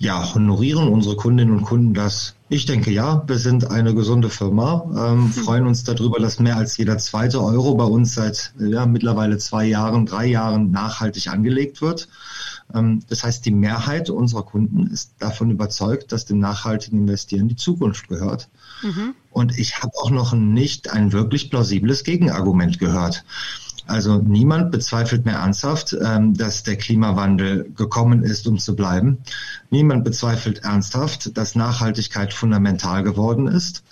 ja, 0.00 0.34
honorieren 0.34 0.88
unsere 0.88 1.14
Kundinnen 1.14 1.54
und 1.58 1.62
Kunden 1.62 1.92
das? 1.92 2.34
Ich 2.48 2.64
denke 2.64 2.90
ja, 2.90 3.22
wir 3.26 3.36
sind 3.36 3.70
eine 3.70 3.94
gesunde 3.94 4.30
Firma, 4.30 4.86
ähm, 4.96 5.24
mhm. 5.24 5.30
freuen 5.30 5.66
uns 5.66 5.84
darüber, 5.84 6.18
dass 6.18 6.40
mehr 6.40 6.56
als 6.56 6.78
jeder 6.78 6.96
zweite 6.96 7.42
Euro 7.42 7.74
bei 7.74 7.84
uns 7.84 8.14
seit 8.14 8.54
ja, 8.58 8.86
mittlerweile 8.86 9.36
zwei 9.36 9.66
Jahren, 9.66 10.06
drei 10.06 10.26
Jahren 10.26 10.70
nachhaltig 10.70 11.28
angelegt 11.28 11.82
wird. 11.82 12.08
Ähm, 12.74 13.02
das 13.08 13.24
heißt, 13.24 13.44
die 13.44 13.50
Mehrheit 13.50 14.08
unserer 14.08 14.42
Kunden 14.42 14.86
ist 14.86 15.12
davon 15.18 15.50
überzeugt, 15.50 16.12
dass 16.12 16.24
dem 16.24 16.38
nachhaltigen 16.38 17.00
Investieren 17.00 17.48
die 17.48 17.56
Zukunft 17.56 18.08
gehört. 18.08 18.48
Mhm. 18.82 19.14
Und 19.30 19.58
ich 19.58 19.82
habe 19.82 19.92
auch 20.02 20.10
noch 20.10 20.32
nicht 20.32 20.90
ein 20.90 21.12
wirklich 21.12 21.50
plausibles 21.50 22.04
Gegenargument 22.04 22.78
gehört. 22.78 23.24
Also 23.86 24.18
niemand 24.18 24.70
bezweifelt 24.70 25.24
mehr 25.24 25.38
ernsthaft, 25.38 25.96
ähm, 26.00 26.34
dass 26.34 26.62
der 26.62 26.76
Klimawandel 26.76 27.72
gekommen 27.74 28.22
ist, 28.22 28.46
um 28.46 28.58
zu 28.58 28.76
bleiben. 28.76 29.18
Niemand 29.70 30.02
bezweifelt 30.02 30.64
ernsthaft, 30.64 31.36
dass 31.36 31.54
Nachhaltigkeit 31.54 32.34
fundamental 32.34 33.04
geworden 33.04 33.46
ist 33.46 33.84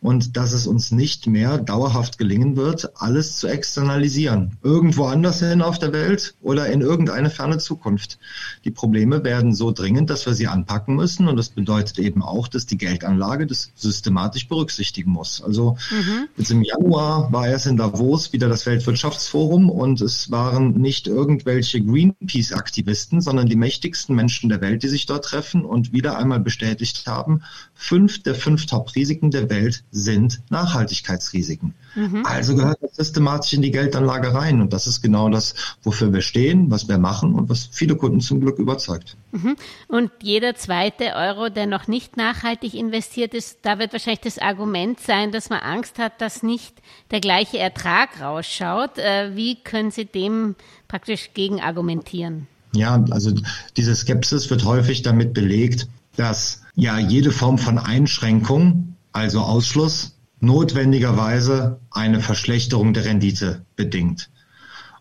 und 0.00 0.36
dass 0.36 0.52
es 0.52 0.66
uns 0.66 0.92
nicht 0.92 1.26
mehr 1.26 1.58
dauerhaft 1.58 2.16
gelingen 2.16 2.56
wird, 2.56 2.90
alles 2.96 3.36
zu 3.36 3.46
externalisieren. 3.46 4.56
Irgendwo 4.62 5.06
anders 5.06 5.40
hin 5.40 5.60
auf 5.60 5.78
der 5.78 5.92
Welt 5.92 6.34
oder 6.40 6.68
in 6.68 6.80
irgendeine 6.80 7.28
ferne 7.28 7.58
Zukunft. 7.58 8.18
Die 8.64 8.70
Probleme 8.70 9.24
werden 9.24 9.54
so 9.54 9.72
dringend, 9.72 10.08
dass 10.08 10.24
wir 10.24 10.32
sie 10.32 10.46
anpacken 10.46 10.96
müssen 10.96 11.28
und 11.28 11.36
das 11.36 11.50
bedeutet 11.50 11.98
eben 11.98 12.22
auch, 12.22 12.48
dass 12.48 12.64
die 12.64 12.78
Geldanlage 12.78 13.46
das 13.46 13.72
systematisch 13.74 14.48
berücksichtigen 14.48 15.10
muss. 15.10 15.42
Also 15.42 15.76
mhm. 15.90 16.28
jetzt 16.36 16.50
im 16.50 16.62
Januar 16.62 17.32
war 17.32 17.46
erst 17.46 17.66
in 17.66 17.76
Davos 17.76 18.32
wieder 18.32 18.48
das 18.48 18.64
Weltwirtschaftsforum 18.64 19.68
und 19.68 20.00
es 20.00 20.30
waren 20.30 20.80
nicht 20.80 21.08
irgendwelche 21.08 21.82
Greenpeace-Aktivisten, 21.82 23.20
sondern 23.20 23.48
die 23.48 23.56
mächtigsten 23.56 24.14
Menschen 24.14 24.48
der 24.48 24.60
Welt, 24.62 24.82
die 24.82 24.88
sich 24.88 25.04
dort 25.06 25.25
treffen 25.26 25.64
und 25.64 25.92
wieder 25.92 26.16
einmal 26.18 26.40
bestätigt 26.40 27.06
haben, 27.06 27.42
fünf 27.74 28.22
der 28.22 28.34
fünf 28.34 28.66
Top-Risiken 28.66 29.30
der 29.30 29.50
Welt 29.50 29.84
sind 29.90 30.40
Nachhaltigkeitsrisiken. 30.50 31.74
Mhm. 31.94 32.24
Also 32.24 32.54
gehört 32.54 32.78
das 32.82 32.96
systematisch 32.96 33.52
in 33.54 33.62
die 33.62 33.70
Geldanlage 33.70 34.34
rein. 34.34 34.60
Und 34.60 34.72
das 34.72 34.86
ist 34.86 35.02
genau 35.02 35.28
das, 35.28 35.54
wofür 35.82 36.12
wir 36.12 36.20
stehen, 36.20 36.70
was 36.70 36.88
wir 36.88 36.98
machen 36.98 37.34
und 37.34 37.48
was 37.48 37.68
viele 37.72 37.96
Kunden 37.96 38.20
zum 38.20 38.40
Glück 38.40 38.58
überzeugt. 38.58 39.16
Mhm. 39.32 39.56
Und 39.88 40.10
jeder 40.22 40.54
zweite 40.54 41.14
Euro, 41.14 41.48
der 41.48 41.66
noch 41.66 41.88
nicht 41.88 42.16
nachhaltig 42.16 42.74
investiert 42.74 43.34
ist, 43.34 43.58
da 43.62 43.78
wird 43.78 43.92
wahrscheinlich 43.92 44.20
das 44.20 44.38
Argument 44.38 45.00
sein, 45.00 45.32
dass 45.32 45.50
man 45.50 45.60
Angst 45.60 45.98
hat, 45.98 46.20
dass 46.20 46.42
nicht 46.42 46.74
der 47.10 47.20
gleiche 47.20 47.58
Ertrag 47.58 48.20
rausschaut. 48.20 48.98
Äh, 48.98 49.34
wie 49.34 49.56
können 49.56 49.90
Sie 49.90 50.04
dem 50.04 50.54
praktisch 50.88 51.30
gegen 51.34 51.60
argumentieren? 51.60 52.46
Ja, 52.76 53.04
also 53.10 53.32
diese 53.76 53.94
Skepsis 53.94 54.50
wird 54.50 54.64
häufig 54.64 55.02
damit 55.02 55.34
belegt, 55.34 55.88
dass 56.16 56.62
ja 56.74 56.98
jede 56.98 57.32
Form 57.32 57.58
von 57.58 57.78
Einschränkung, 57.78 58.96
also 59.12 59.40
Ausschluss, 59.40 60.16
notwendigerweise 60.40 61.80
eine 61.90 62.20
Verschlechterung 62.20 62.92
der 62.92 63.06
Rendite 63.06 63.64
bedingt. 63.74 64.30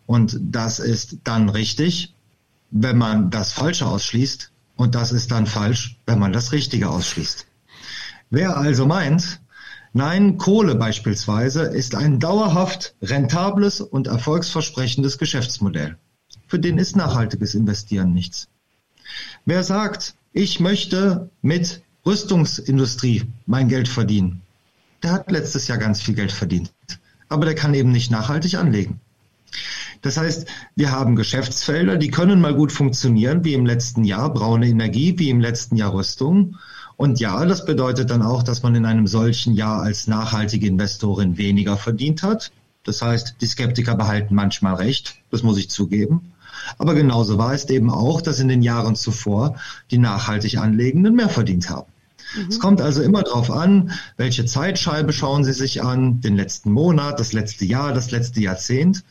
Und 0.06 0.40
das 0.42 0.80
ist 0.80 1.18
dann 1.24 1.50
richtig, 1.50 2.16
wenn 2.72 2.98
man 2.98 3.30
das 3.30 3.52
Falsche 3.52 3.86
ausschließt. 3.88 4.52
Und 4.76 4.96
das 4.96 5.12
ist 5.12 5.32
dann 5.32 5.48
falsch, 5.48 6.00
wenn 6.06 6.20
man 6.20 6.34
das 6.34 6.52
Richtige 6.52 6.90
ausschließt. 6.90 7.48
Wer 8.30 8.58
also 8.58 8.86
meint, 8.86 9.40
nein, 9.94 10.38
Kohle 10.38 10.76
beispielsweise 10.76 11.64
ist 11.64 11.96
ein 11.96 12.20
dauerhaft 12.20 12.96
rentables 13.02 13.80
und 13.80 14.08
erfolgsversprechendes 14.08 15.18
Geschäftsmodell. 15.18 15.98
Für 16.56 16.62
den 16.62 16.78
ist 16.78 16.96
nachhaltiges 16.96 17.54
Investieren 17.54 18.14
nichts. 18.14 18.48
Wer 19.44 19.62
sagt, 19.62 20.16
ich 20.32 20.62
möchte 20.62 21.30
mit 21.42 21.82
Rüstungsindustrie 22.06 23.26
mein 23.46 23.68
Geld 23.68 23.90
verdienen, 23.90 24.42
der 25.04 25.12
hat 25.12 25.30
letztes 25.30 25.68
Jahr 25.68 25.78
ganz 25.78 26.02
viel 26.02 26.16
Geld 26.16 26.32
verdient. 26.32 26.72
Aber 27.28 27.44
der 27.44 27.56
kann 27.56 27.74
eben 27.74 27.92
nicht 27.92 28.10
nachhaltig 28.10 28.56
anlegen. 28.56 29.02
Das 30.02 30.16
heißt, 30.16 30.48
wir 30.78 30.94
haben 30.94 31.18
Geschäftsfelder, 31.18 31.98
die 31.98 32.10
können 32.10 32.40
mal 32.40 32.56
gut 32.56 32.72
funktionieren, 32.72 33.44
wie 33.44 33.54
im 33.54 33.66
letzten 33.66 34.06
Jahr 34.06 34.34
braune 34.34 34.70
Energie, 34.70 35.20
wie 35.20 35.32
im 35.32 35.42
letzten 35.42 35.76
Jahr 35.76 35.94
Rüstung. 35.94 36.56
Und 36.96 37.20
ja, 37.20 37.46
das 37.46 37.66
bedeutet 37.66 38.12
dann 38.12 38.22
auch, 38.22 38.44
dass 38.44 38.64
man 38.64 38.76
in 38.76 38.86
einem 38.86 39.08
solchen 39.08 39.56
Jahr 39.56 39.82
als 39.82 40.08
nachhaltige 40.08 40.68
Investorin 40.68 41.38
weniger 41.38 41.76
verdient 41.76 42.24
hat. 42.24 42.54
Das 42.86 43.02
heißt, 43.02 43.42
die 43.42 43.48
Skeptiker 43.48 43.96
behalten 43.96 44.36
manchmal 44.36 44.76
recht, 44.76 45.16
das 45.32 45.44
muss 45.44 45.58
ich 45.58 45.70
zugeben. 45.70 46.32
Aber 46.78 46.94
genauso 46.94 47.38
war 47.38 47.54
es 47.54 47.66
eben 47.70 47.90
auch, 47.90 48.22
dass 48.22 48.40
in 48.40 48.48
den 48.48 48.62
Jahren 48.62 48.96
zuvor 48.96 49.56
die 49.92 49.98
nachhaltig 49.98 50.58
Anlegenden 50.58 51.16
mehr 51.16 51.30
verdient 51.30 51.70
haben. 51.70 51.92
Mhm. 52.36 52.48
Es 52.50 52.60
kommt 52.60 52.82
also 52.82 53.02
immer 53.02 53.24
darauf 53.24 53.52
an, 53.52 53.92
welche 54.18 54.46
Zeitscheibe 54.46 55.14
schauen 55.14 55.44
Sie 55.44 55.54
sich 55.54 55.84
an, 55.84 56.22
den 56.22 56.36
letzten 56.36 56.72
Monat, 56.72 57.20
das 57.20 57.34
letzte 57.34 57.66
Jahr, 57.66 57.94
das 57.94 58.12
letzte 58.12 58.42
Jahrzehnt. 58.42 59.04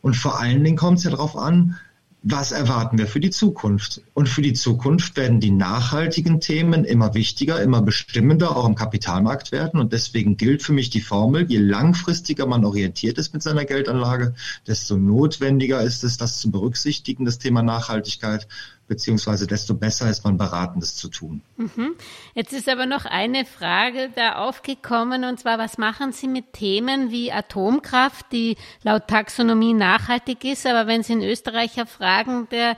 Und 0.00 0.16
vor 0.16 0.38
allen 0.38 0.62
Dingen 0.62 0.76
kommt 0.76 0.98
es 0.98 1.04
ja 1.04 1.10
darauf 1.10 1.36
an, 1.36 1.76
was 2.22 2.50
erwarten 2.50 2.98
wir 2.98 3.06
für 3.06 3.20
die 3.20 3.30
Zukunft? 3.30 4.02
Und 4.12 4.28
für 4.28 4.42
die 4.42 4.52
Zukunft 4.52 5.16
werden 5.16 5.38
die 5.38 5.52
nachhaltigen 5.52 6.40
Themen 6.40 6.84
immer 6.84 7.14
wichtiger, 7.14 7.62
immer 7.62 7.80
bestimmender, 7.80 8.56
auch 8.56 8.66
im 8.66 8.74
Kapitalmarkt 8.74 9.52
werden. 9.52 9.78
Und 9.78 9.92
deswegen 9.92 10.36
gilt 10.36 10.62
für 10.62 10.72
mich 10.72 10.90
die 10.90 11.00
Formel, 11.00 11.46
je 11.48 11.58
langfristiger 11.58 12.46
man 12.46 12.64
orientiert 12.64 13.18
ist 13.18 13.32
mit 13.32 13.42
seiner 13.42 13.64
Geldanlage, 13.64 14.34
desto 14.66 14.96
notwendiger 14.96 15.80
ist 15.82 16.02
es, 16.02 16.16
das 16.16 16.40
zu 16.40 16.50
berücksichtigen, 16.50 17.24
das 17.24 17.38
Thema 17.38 17.62
Nachhaltigkeit 17.62 18.48
beziehungsweise 18.88 19.46
desto 19.46 19.74
besser 19.74 20.10
ist 20.10 20.24
man 20.24 20.36
beraten, 20.36 20.80
das 20.80 20.96
zu 20.96 21.08
tun. 21.08 21.42
Mhm. 21.56 21.94
Jetzt 22.34 22.52
ist 22.52 22.68
aber 22.68 22.86
noch 22.86 23.04
eine 23.04 23.44
Frage 23.44 24.10
da 24.16 24.36
aufgekommen, 24.36 25.24
und 25.24 25.38
zwar, 25.38 25.58
was 25.58 25.78
machen 25.78 26.12
Sie 26.12 26.26
mit 26.26 26.54
Themen 26.54 27.10
wie 27.10 27.30
Atomkraft, 27.30 28.26
die 28.32 28.56
laut 28.82 29.06
Taxonomie 29.06 29.74
nachhaltig 29.74 30.44
ist, 30.44 30.66
aber 30.66 30.86
wenn 30.86 31.02
Sie 31.02 31.12
einen 31.12 31.22
Österreicher 31.22 31.86
fragen, 31.86 32.48
der 32.50 32.76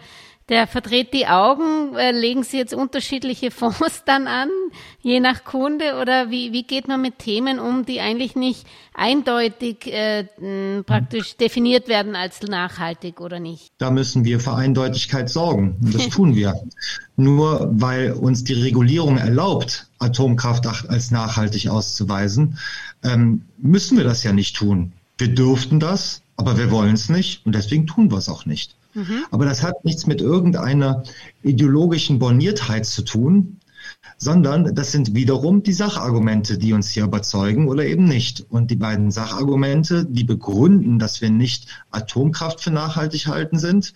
der 0.50 0.66
verdreht 0.66 1.14
die 1.14 1.26
Augen. 1.26 1.94
Äh, 1.96 2.10
legen 2.10 2.42
Sie 2.42 2.58
jetzt 2.58 2.74
unterschiedliche 2.74 3.50
Fonds 3.50 4.02
dann 4.04 4.26
an, 4.26 4.50
je 5.00 5.20
nach 5.20 5.44
Kunde? 5.44 5.98
Oder 6.02 6.30
wie, 6.30 6.52
wie 6.52 6.64
geht 6.64 6.88
man 6.88 7.00
mit 7.00 7.18
Themen 7.18 7.58
um, 7.58 7.86
die 7.86 8.00
eigentlich 8.00 8.36
nicht 8.36 8.66
eindeutig 8.92 9.86
äh, 9.86 10.24
praktisch 10.82 11.36
definiert 11.36 11.88
werden 11.88 12.16
als 12.16 12.42
nachhaltig 12.42 13.20
oder 13.20 13.38
nicht? 13.38 13.68
Da 13.78 13.90
müssen 13.90 14.24
wir 14.24 14.40
für 14.40 14.54
Eindeutigkeit 14.54 15.30
sorgen. 15.30 15.76
Und 15.80 15.94
das 15.94 16.08
tun 16.08 16.34
wir. 16.34 16.54
Nur 17.16 17.70
weil 17.72 18.12
uns 18.12 18.44
die 18.44 18.54
Regulierung 18.54 19.18
erlaubt, 19.18 19.86
Atomkraft 19.98 20.66
als 20.66 21.10
nachhaltig 21.10 21.68
auszuweisen, 21.68 22.58
ähm, 23.04 23.42
müssen 23.58 23.96
wir 23.96 24.04
das 24.04 24.24
ja 24.24 24.32
nicht 24.32 24.56
tun. 24.56 24.92
Wir 25.16 25.28
dürften 25.28 25.80
das, 25.80 26.22
aber 26.36 26.58
wir 26.58 26.70
wollen 26.70 26.94
es 26.94 27.08
nicht 27.08 27.44
und 27.44 27.54
deswegen 27.54 27.86
tun 27.86 28.10
wir 28.10 28.18
es 28.18 28.28
auch 28.28 28.46
nicht. 28.46 28.74
Mhm. 28.94 29.24
Aber 29.30 29.44
das 29.44 29.62
hat 29.62 29.84
nichts 29.84 30.06
mit 30.06 30.20
irgendeiner 30.20 31.02
ideologischen 31.42 32.18
Borniertheit 32.18 32.86
zu 32.86 33.02
tun, 33.02 33.60
sondern 34.16 34.74
das 34.74 34.92
sind 34.92 35.14
wiederum 35.14 35.62
die 35.62 35.72
Sachargumente, 35.72 36.58
die 36.58 36.72
uns 36.72 36.90
hier 36.90 37.04
überzeugen 37.04 37.68
oder 37.68 37.84
eben 37.84 38.04
nicht. 38.04 38.46
Und 38.50 38.70
die 38.70 38.76
beiden 38.76 39.10
Sachargumente, 39.10 40.04
die 40.04 40.24
begründen, 40.24 40.98
dass 40.98 41.20
wir 41.20 41.30
nicht 41.30 41.66
Atomkraft 41.90 42.60
für 42.60 42.70
nachhaltig 42.70 43.26
halten 43.26 43.58
sind. 43.58 43.94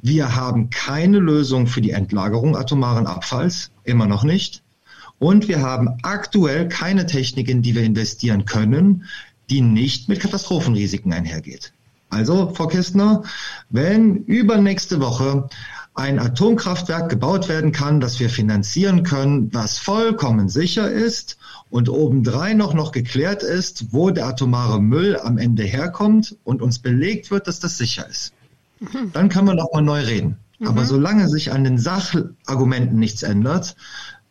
Wir 0.00 0.36
haben 0.36 0.70
keine 0.70 1.18
Lösung 1.18 1.66
für 1.66 1.80
die 1.80 1.90
Endlagerung 1.90 2.56
atomaren 2.56 3.06
Abfalls, 3.06 3.70
immer 3.84 4.06
noch 4.06 4.24
nicht. 4.24 4.62
Und 5.18 5.48
wir 5.48 5.62
haben 5.62 5.98
aktuell 6.02 6.68
keine 6.68 7.06
Technik, 7.06 7.48
in 7.48 7.62
die 7.62 7.74
wir 7.74 7.82
investieren 7.82 8.44
können, 8.44 9.04
die 9.48 9.60
nicht 9.60 10.08
mit 10.08 10.20
Katastrophenrisiken 10.20 11.12
einhergeht. 11.12 11.72
Also, 12.14 12.52
Frau 12.54 12.68
Kistner, 12.68 13.24
wenn 13.70 14.16
übernächste 14.16 15.00
Woche 15.00 15.48
ein 15.94 16.20
Atomkraftwerk 16.20 17.08
gebaut 17.08 17.48
werden 17.48 17.72
kann, 17.72 18.00
das 18.00 18.20
wir 18.20 18.30
finanzieren 18.30 19.02
können, 19.02 19.52
was 19.52 19.78
vollkommen 19.78 20.48
sicher 20.48 20.90
ist 20.90 21.38
und 21.70 21.88
obendrein 21.88 22.56
noch, 22.56 22.72
noch 22.72 22.92
geklärt 22.92 23.42
ist, 23.42 23.92
wo 23.92 24.10
der 24.10 24.26
atomare 24.26 24.80
Müll 24.80 25.16
am 25.16 25.38
Ende 25.38 25.64
herkommt 25.64 26.36
und 26.44 26.62
uns 26.62 26.78
belegt 26.78 27.32
wird, 27.32 27.48
dass 27.48 27.58
das 27.58 27.78
sicher 27.78 28.08
ist. 28.08 28.32
Mhm. 28.78 29.10
Dann 29.12 29.28
können 29.28 29.48
wir 29.48 29.54
nochmal 29.54 29.82
neu 29.82 30.00
reden. 30.00 30.36
Mhm. 30.60 30.68
Aber 30.68 30.84
solange 30.84 31.28
sich 31.28 31.52
an 31.52 31.64
den 31.64 31.78
Sachargumenten 31.78 32.98
nichts 32.98 33.22
ändert, 33.22 33.76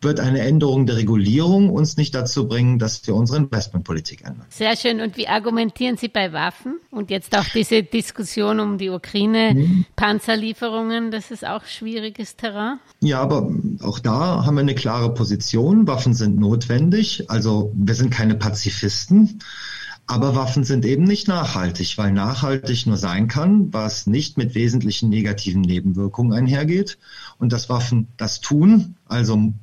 wird 0.04 0.20
eine 0.20 0.40
Änderung 0.40 0.86
der 0.86 0.96
Regulierung 0.96 1.70
uns 1.70 1.96
nicht 1.96 2.14
dazu 2.14 2.46
bringen, 2.46 2.78
dass 2.78 3.06
wir 3.06 3.14
unsere 3.14 3.38
Investmentpolitik 3.38 4.22
ändern. 4.22 4.46
Sehr 4.50 4.76
schön. 4.76 5.00
Und 5.00 5.16
wie 5.16 5.26
argumentieren 5.26 5.96
Sie 5.96 6.08
bei 6.08 6.32
Waffen? 6.32 6.78
Und 6.90 7.10
jetzt 7.10 7.36
auch 7.36 7.46
diese 7.54 7.82
Diskussion 7.82 8.60
um 8.60 8.78
die 8.78 8.90
Ukraine, 8.90 9.54
mhm. 9.54 9.86
Panzerlieferungen, 9.96 11.10
das 11.10 11.30
ist 11.30 11.46
auch 11.46 11.64
schwieriges 11.64 12.36
Terrain. 12.36 12.78
Ja, 13.00 13.20
aber 13.20 13.50
auch 13.82 13.98
da 13.98 14.44
haben 14.44 14.54
wir 14.54 14.60
eine 14.60 14.74
klare 14.74 15.12
Position. 15.12 15.86
Waffen 15.86 16.14
sind 16.14 16.38
notwendig. 16.38 17.30
Also 17.30 17.72
wir 17.74 17.94
sind 17.94 18.10
keine 18.10 18.34
Pazifisten. 18.34 19.40
Aber 20.06 20.34
Waffen 20.34 20.64
sind 20.64 20.84
eben 20.84 21.04
nicht 21.04 21.28
nachhaltig, 21.28 21.96
weil 21.96 22.12
nachhaltig 22.12 22.86
nur 22.86 22.98
sein 22.98 23.26
kann, 23.26 23.72
was 23.72 24.06
nicht 24.06 24.36
mit 24.36 24.54
wesentlichen 24.54 25.08
negativen 25.08 25.62
Nebenwirkungen 25.62 26.34
einhergeht. 26.34 26.98
Und 27.38 27.52
dass 27.54 27.70
Waffen 27.70 28.08
das 28.18 28.42
tun, 28.42 28.96
also 29.06 29.54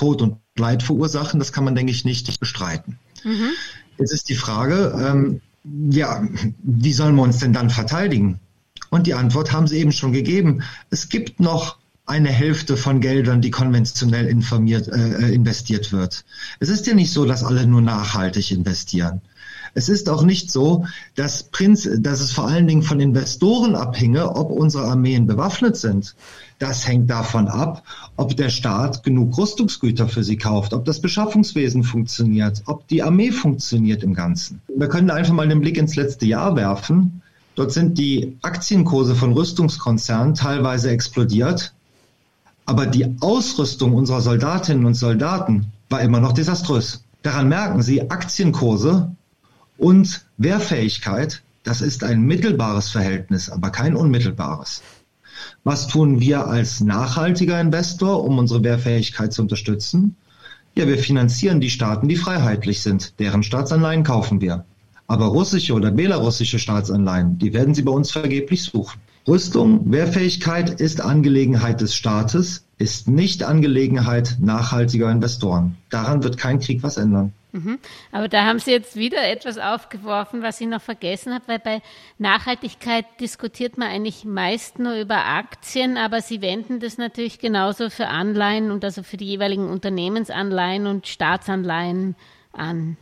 Tod 0.00 0.22
und 0.22 0.38
Leid 0.56 0.82
verursachen, 0.82 1.38
das 1.38 1.52
kann 1.52 1.64
man, 1.64 1.74
denke 1.74 1.92
ich, 1.92 2.06
nicht 2.06 2.40
bestreiten. 2.40 2.98
Mhm. 3.22 3.50
Jetzt 3.98 4.12
ist 4.14 4.30
die 4.30 4.34
Frage, 4.34 4.94
ähm, 4.98 5.42
ja, 5.90 6.26
wie 6.62 6.94
sollen 6.94 7.16
wir 7.16 7.22
uns 7.22 7.36
denn 7.36 7.52
dann 7.52 7.68
verteidigen? 7.68 8.40
Und 8.88 9.06
die 9.06 9.12
Antwort 9.12 9.52
haben 9.52 9.66
Sie 9.66 9.76
eben 9.76 9.92
schon 9.92 10.14
gegeben. 10.14 10.62
Es 10.88 11.10
gibt 11.10 11.38
noch 11.38 11.76
eine 12.06 12.30
Hälfte 12.30 12.78
von 12.78 13.00
Geldern, 13.02 13.42
die 13.42 13.50
konventionell 13.50 14.26
informiert, 14.26 14.88
äh, 14.88 15.32
investiert 15.32 15.92
wird. 15.92 16.24
Es 16.60 16.70
ist 16.70 16.86
ja 16.86 16.94
nicht 16.94 17.12
so, 17.12 17.26
dass 17.26 17.44
alle 17.44 17.66
nur 17.66 17.82
nachhaltig 17.82 18.52
investieren. 18.52 19.20
Es 19.74 19.88
ist 19.88 20.08
auch 20.08 20.22
nicht 20.22 20.50
so, 20.50 20.84
dass, 21.14 21.44
Prinz, 21.44 21.88
dass 21.98 22.20
es 22.20 22.32
vor 22.32 22.48
allen 22.48 22.66
Dingen 22.66 22.82
von 22.82 23.00
Investoren 23.00 23.74
abhinge, 23.74 24.34
ob 24.34 24.50
unsere 24.50 24.84
Armeen 24.84 25.26
bewaffnet 25.26 25.76
sind. 25.76 26.14
Das 26.58 26.86
hängt 26.86 27.08
davon 27.08 27.48
ab, 27.48 27.84
ob 28.16 28.36
der 28.36 28.50
Staat 28.50 29.02
genug 29.02 29.38
Rüstungsgüter 29.38 30.08
für 30.08 30.24
sie 30.24 30.36
kauft, 30.36 30.74
ob 30.74 30.84
das 30.84 31.00
Beschaffungswesen 31.00 31.84
funktioniert, 31.84 32.62
ob 32.66 32.86
die 32.88 33.02
Armee 33.02 33.32
funktioniert 33.32 34.02
im 34.02 34.14
Ganzen. 34.14 34.60
Wir 34.76 34.88
können 34.88 35.10
einfach 35.10 35.32
mal 35.32 35.48
den 35.48 35.60
Blick 35.60 35.78
ins 35.78 35.96
letzte 35.96 36.26
Jahr 36.26 36.56
werfen. 36.56 37.22
Dort 37.54 37.72
sind 37.72 37.98
die 37.98 38.36
Aktienkurse 38.42 39.14
von 39.14 39.32
Rüstungskonzernen 39.32 40.34
teilweise 40.34 40.90
explodiert, 40.90 41.72
aber 42.66 42.86
die 42.86 43.06
Ausrüstung 43.20 43.94
unserer 43.94 44.20
Soldatinnen 44.20 44.84
und 44.84 44.94
Soldaten 44.94 45.72
war 45.88 46.00
immer 46.00 46.20
noch 46.20 46.32
desaströs. 46.32 47.04
Daran 47.22 47.48
merken 47.48 47.82
Sie, 47.82 48.10
Aktienkurse 48.10 49.14
und 49.80 50.26
Wehrfähigkeit, 50.36 51.42
das 51.62 51.80
ist 51.80 52.04
ein 52.04 52.20
mittelbares 52.20 52.90
Verhältnis, 52.90 53.48
aber 53.48 53.70
kein 53.70 53.96
unmittelbares. 53.96 54.82
Was 55.64 55.88
tun 55.88 56.20
wir 56.20 56.46
als 56.46 56.80
nachhaltiger 56.80 57.60
Investor, 57.60 58.24
um 58.24 58.38
unsere 58.38 58.62
Wehrfähigkeit 58.62 59.32
zu 59.32 59.42
unterstützen? 59.42 60.16
Ja, 60.74 60.86
wir 60.86 60.98
finanzieren 60.98 61.60
die 61.60 61.70
Staaten, 61.70 62.08
die 62.08 62.16
freiheitlich 62.16 62.82
sind. 62.82 63.18
Deren 63.18 63.42
Staatsanleihen 63.42 64.04
kaufen 64.04 64.40
wir. 64.40 64.64
Aber 65.06 65.26
russische 65.26 65.72
oder 65.72 65.90
belarussische 65.90 66.58
Staatsanleihen, 66.58 67.38
die 67.38 67.52
werden 67.52 67.74
Sie 67.74 67.82
bei 67.82 67.92
uns 67.92 68.12
vergeblich 68.12 68.62
suchen. 68.62 69.00
Rüstung, 69.26 69.90
Wehrfähigkeit 69.90 70.80
ist 70.80 71.00
Angelegenheit 71.00 71.80
des 71.80 71.94
Staates, 71.94 72.64
ist 72.78 73.08
nicht 73.08 73.42
Angelegenheit 73.42 74.36
nachhaltiger 74.40 75.10
Investoren. 75.10 75.76
Daran 75.88 76.22
wird 76.22 76.36
kein 76.36 76.60
Krieg 76.60 76.82
was 76.82 76.96
ändern. 76.96 77.32
Mhm. 77.52 77.78
Aber 78.12 78.28
da 78.28 78.44
haben 78.44 78.58
Sie 78.58 78.70
jetzt 78.70 78.96
wieder 78.96 79.28
etwas 79.28 79.58
aufgeworfen, 79.58 80.42
was 80.42 80.60
ich 80.60 80.68
noch 80.68 80.82
vergessen 80.82 81.34
habe, 81.34 81.48
weil 81.48 81.58
bei 81.58 81.82
Nachhaltigkeit 82.18 83.06
diskutiert 83.20 83.76
man 83.76 83.88
eigentlich 83.88 84.24
meist 84.24 84.78
nur 84.78 84.94
über 84.94 85.26
Aktien, 85.26 85.96
aber 85.96 86.20
Sie 86.20 86.42
wenden 86.42 86.80
das 86.80 86.98
natürlich 86.98 87.38
genauso 87.38 87.90
für 87.90 88.06
Anleihen 88.06 88.70
und 88.70 88.84
also 88.84 89.02
für 89.02 89.16
die 89.16 89.26
jeweiligen 89.26 89.68
Unternehmensanleihen 89.68 90.86
und 90.86 91.08
Staatsanleihen 91.08 92.14
an. 92.52 92.96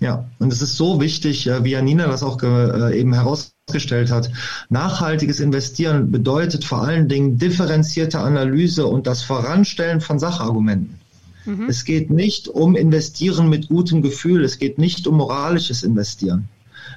Ja, 0.00 0.28
und 0.38 0.52
es 0.52 0.60
ist 0.60 0.76
so 0.76 1.00
wichtig, 1.00 1.46
wie 1.46 1.70
Janina 1.70 2.06
das 2.08 2.22
auch 2.22 2.42
äh, 2.42 2.98
eben 2.98 3.14
herausgestellt 3.14 4.10
hat. 4.10 4.30
Nachhaltiges 4.68 5.40
Investieren 5.40 6.10
bedeutet 6.10 6.64
vor 6.64 6.82
allen 6.82 7.08
Dingen 7.08 7.38
differenzierte 7.38 8.18
Analyse 8.18 8.86
und 8.86 9.06
das 9.06 9.22
Voranstellen 9.22 10.00
von 10.00 10.18
Sachargumenten. 10.18 10.98
Mhm. 11.44 11.68
Es 11.68 11.84
geht 11.84 12.10
nicht 12.10 12.48
um 12.48 12.76
Investieren 12.76 13.48
mit 13.48 13.68
gutem 13.68 14.02
Gefühl, 14.02 14.44
es 14.44 14.58
geht 14.58 14.78
nicht 14.78 15.06
um 15.06 15.16
moralisches 15.16 15.82
Investieren, 15.82 16.48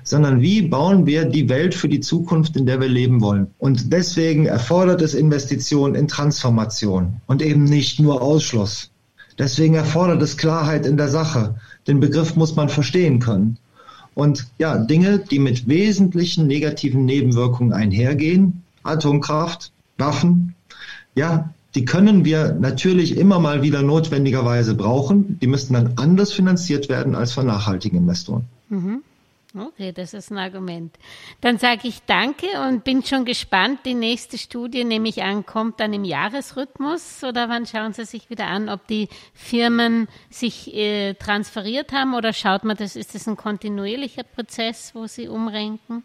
sondern 0.04 0.42
wie 0.42 0.62
bauen 0.62 1.06
wir 1.06 1.26
die 1.26 1.50
Welt 1.50 1.76
für 1.76 1.90
die 1.90 2.00
Zukunft, 2.00 2.56
in 2.56 2.66
der 2.66 2.80
wir 2.80 2.88
leben 2.88 3.22
wollen. 3.22 3.48
Und 3.58 3.92
deswegen 3.92 4.46
erfordert 4.46 5.02
es 5.02 5.14
Investitionen 5.14 5.96
in 5.96 6.08
Transformation 6.08 7.22
und 7.28 7.42
eben 7.42 7.64
nicht 7.64 8.00
nur 8.00 8.22
Ausschluss. 8.22 8.92
Deswegen 9.38 9.76
erfordert 9.76 10.22
es 10.22 10.38
Klarheit 10.38 10.86
in 10.86 10.98
der 10.98 11.10
Sache. 11.10 11.56
Den 11.86 12.00
Begriff 12.00 12.36
muss 12.36 12.56
man 12.56 12.70
verstehen 12.70 13.20
können. 13.20 13.58
Und 14.16 14.48
ja, 14.58 14.80
Dinge, 14.80 15.20
die 15.20 15.38
mit 15.38 15.68
wesentlichen 15.68 16.48
negativen 16.48 17.06
Nebenwirkungen 17.06 17.72
einhergehen, 17.72 18.64
Atomkraft, 18.82 19.72
Waffen, 20.00 20.56
ja, 21.14 21.54
die 21.78 21.86
können 21.86 22.26
wir 22.26 22.54
natürlich 22.54 23.18
immer 23.18 23.40
mal 23.40 23.62
wieder 23.62 23.84
notwendigerweise 23.84 24.74
brauchen. 24.74 25.38
Die 25.40 25.46
müssten 25.46 25.76
dann 25.76 25.94
anders 25.98 26.34
finanziert 26.34 26.90
werden 26.90 27.14
als 27.14 27.34
von 27.34 27.46
nachhaltigen 27.46 28.00
Investoren. 28.00 28.46
Mhm. 28.70 29.04
Okay, 29.56 29.92
das 29.92 30.16
ist 30.16 30.32
ein 30.32 30.40
Argument. 30.40 30.96
Dann 31.40 31.60
sage 31.60 31.88
ich 31.88 32.02
danke 32.08 32.48
und 32.68 32.84
bin 32.84 33.04
schon 33.04 33.26
gespannt. 33.26 33.82
Die 33.86 33.94
nächste 33.94 34.40
Studie, 34.40 34.86
nehme 34.86 35.08
ich 35.08 35.22
an, 35.22 35.46
kommt 35.46 35.80
dann 35.80 35.94
im 35.94 36.04
Jahresrhythmus 36.04 37.24
oder 37.24 37.48
wann 37.48 37.68
schauen 37.68 37.94
Sie 37.94 38.06
sich 38.06 38.32
wieder 38.32 38.48
an, 38.48 38.70
ob 38.70 38.88
die 38.88 39.08
Firmen 39.36 40.08
sich 40.32 40.74
äh, 40.76 41.14
transferiert 41.14 41.92
haben 41.92 42.16
oder 42.16 42.34
schaut 42.34 42.64
man 42.64 42.76
das, 42.76 42.96
ist 42.96 43.14
das 43.14 43.28
ein 43.28 43.38
kontinuierlicher 43.38 44.24
Prozess, 44.24 44.96
wo 44.96 45.06
Sie 45.06 45.28
umrenken? 45.28 46.04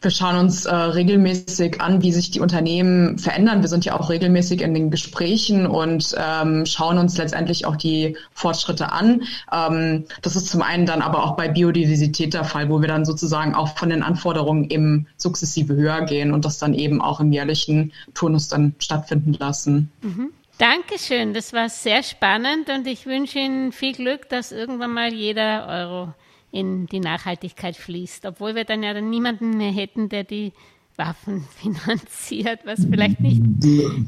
Wir 0.00 0.10
schauen 0.10 0.36
uns 0.36 0.66
äh, 0.66 0.74
regelmäßig 0.74 1.80
an, 1.80 2.02
wie 2.02 2.12
sich 2.12 2.30
die 2.30 2.40
Unternehmen 2.40 3.18
verändern. 3.18 3.62
Wir 3.62 3.68
sind 3.68 3.84
ja 3.84 3.98
auch 3.98 4.10
regelmäßig 4.10 4.60
in 4.60 4.74
den 4.74 4.90
Gesprächen 4.90 5.66
und 5.66 6.14
ähm, 6.18 6.66
schauen 6.66 6.98
uns 6.98 7.16
letztendlich 7.16 7.66
auch 7.66 7.76
die 7.76 8.16
Fortschritte 8.32 8.92
an. 8.92 9.22
Ähm, 9.52 10.04
das 10.22 10.36
ist 10.36 10.48
zum 10.48 10.62
einen 10.62 10.86
dann 10.86 11.02
aber 11.02 11.24
auch 11.24 11.36
bei 11.36 11.48
Biodiversität 11.48 12.34
der 12.34 12.44
Fall, 12.44 12.68
wo 12.68 12.80
wir 12.80 12.88
dann 12.88 13.04
sozusagen 13.04 13.54
auch 13.54 13.76
von 13.76 13.90
den 13.90 14.02
Anforderungen 14.02 14.68
eben 14.70 15.06
sukzessive 15.16 15.74
höher 15.74 16.02
gehen 16.02 16.32
und 16.32 16.44
das 16.44 16.58
dann 16.58 16.74
eben 16.74 17.00
auch 17.00 17.20
im 17.20 17.32
jährlichen 17.32 17.92
Turnus 18.14 18.48
dann 18.48 18.74
stattfinden 18.78 19.34
lassen. 19.38 19.90
Mhm. 20.02 20.30
Dankeschön, 20.58 21.34
das 21.34 21.52
war 21.52 21.68
sehr 21.68 22.02
spannend 22.02 22.70
und 22.70 22.86
ich 22.86 23.04
wünsche 23.04 23.38
Ihnen 23.38 23.72
viel 23.72 23.92
Glück, 23.92 24.30
dass 24.30 24.52
irgendwann 24.52 24.92
mal 24.92 25.12
jeder 25.12 25.66
Euro 25.68 26.14
in 26.56 26.86
die 26.86 27.00
Nachhaltigkeit 27.00 27.76
fließt, 27.76 28.26
obwohl 28.26 28.54
wir 28.54 28.64
dann 28.64 28.82
ja 28.82 28.94
dann 28.94 29.10
niemanden 29.10 29.56
mehr 29.58 29.72
hätten, 29.72 30.08
der 30.08 30.24
die 30.24 30.52
Waffen 30.96 31.44
finanziert, 31.56 32.60
was 32.64 32.80
vielleicht 32.88 33.20
nicht, 33.20 33.42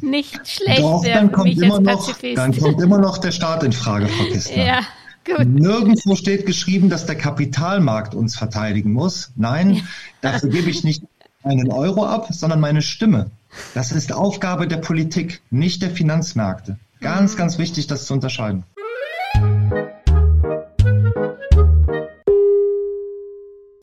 nicht 0.02 0.48
schlecht 0.48 0.80
Doch, 0.80 1.04
wäre 1.04 1.18
dann 1.18 1.32
kommt, 1.32 1.60
immer 1.60 1.80
noch, 1.80 2.18
dann 2.34 2.58
kommt 2.58 2.80
immer 2.80 2.98
noch 2.98 3.18
der 3.18 3.32
Staat 3.32 3.62
in 3.62 3.72
Frage, 3.72 4.08
Frau 4.08 4.24
Kistner. 4.32 4.64
Ja, 4.64 4.80
gut. 5.24 5.46
Nirgendwo 5.46 6.14
steht 6.14 6.46
geschrieben, 6.46 6.88
dass 6.88 7.04
der 7.04 7.16
Kapitalmarkt 7.16 8.14
uns 8.14 8.36
verteidigen 8.36 8.92
muss. 8.92 9.32
Nein, 9.36 9.74
ja. 9.74 9.82
dafür 10.22 10.48
gebe 10.48 10.70
ich 10.70 10.84
nicht 10.84 11.02
einen 11.42 11.70
Euro 11.70 12.04
ab, 12.06 12.28
sondern 12.30 12.60
meine 12.60 12.82
Stimme. 12.82 13.30
Das 13.74 13.92
ist 13.92 14.12
Aufgabe 14.12 14.66
der 14.68 14.78
Politik, 14.78 15.40
nicht 15.50 15.82
der 15.82 15.90
Finanzmärkte. 15.90 16.78
Ganz, 17.00 17.34
mhm. 17.34 17.38
ganz 17.38 17.58
wichtig, 17.58 17.86
das 17.86 18.06
zu 18.06 18.14
unterscheiden. 18.14 18.64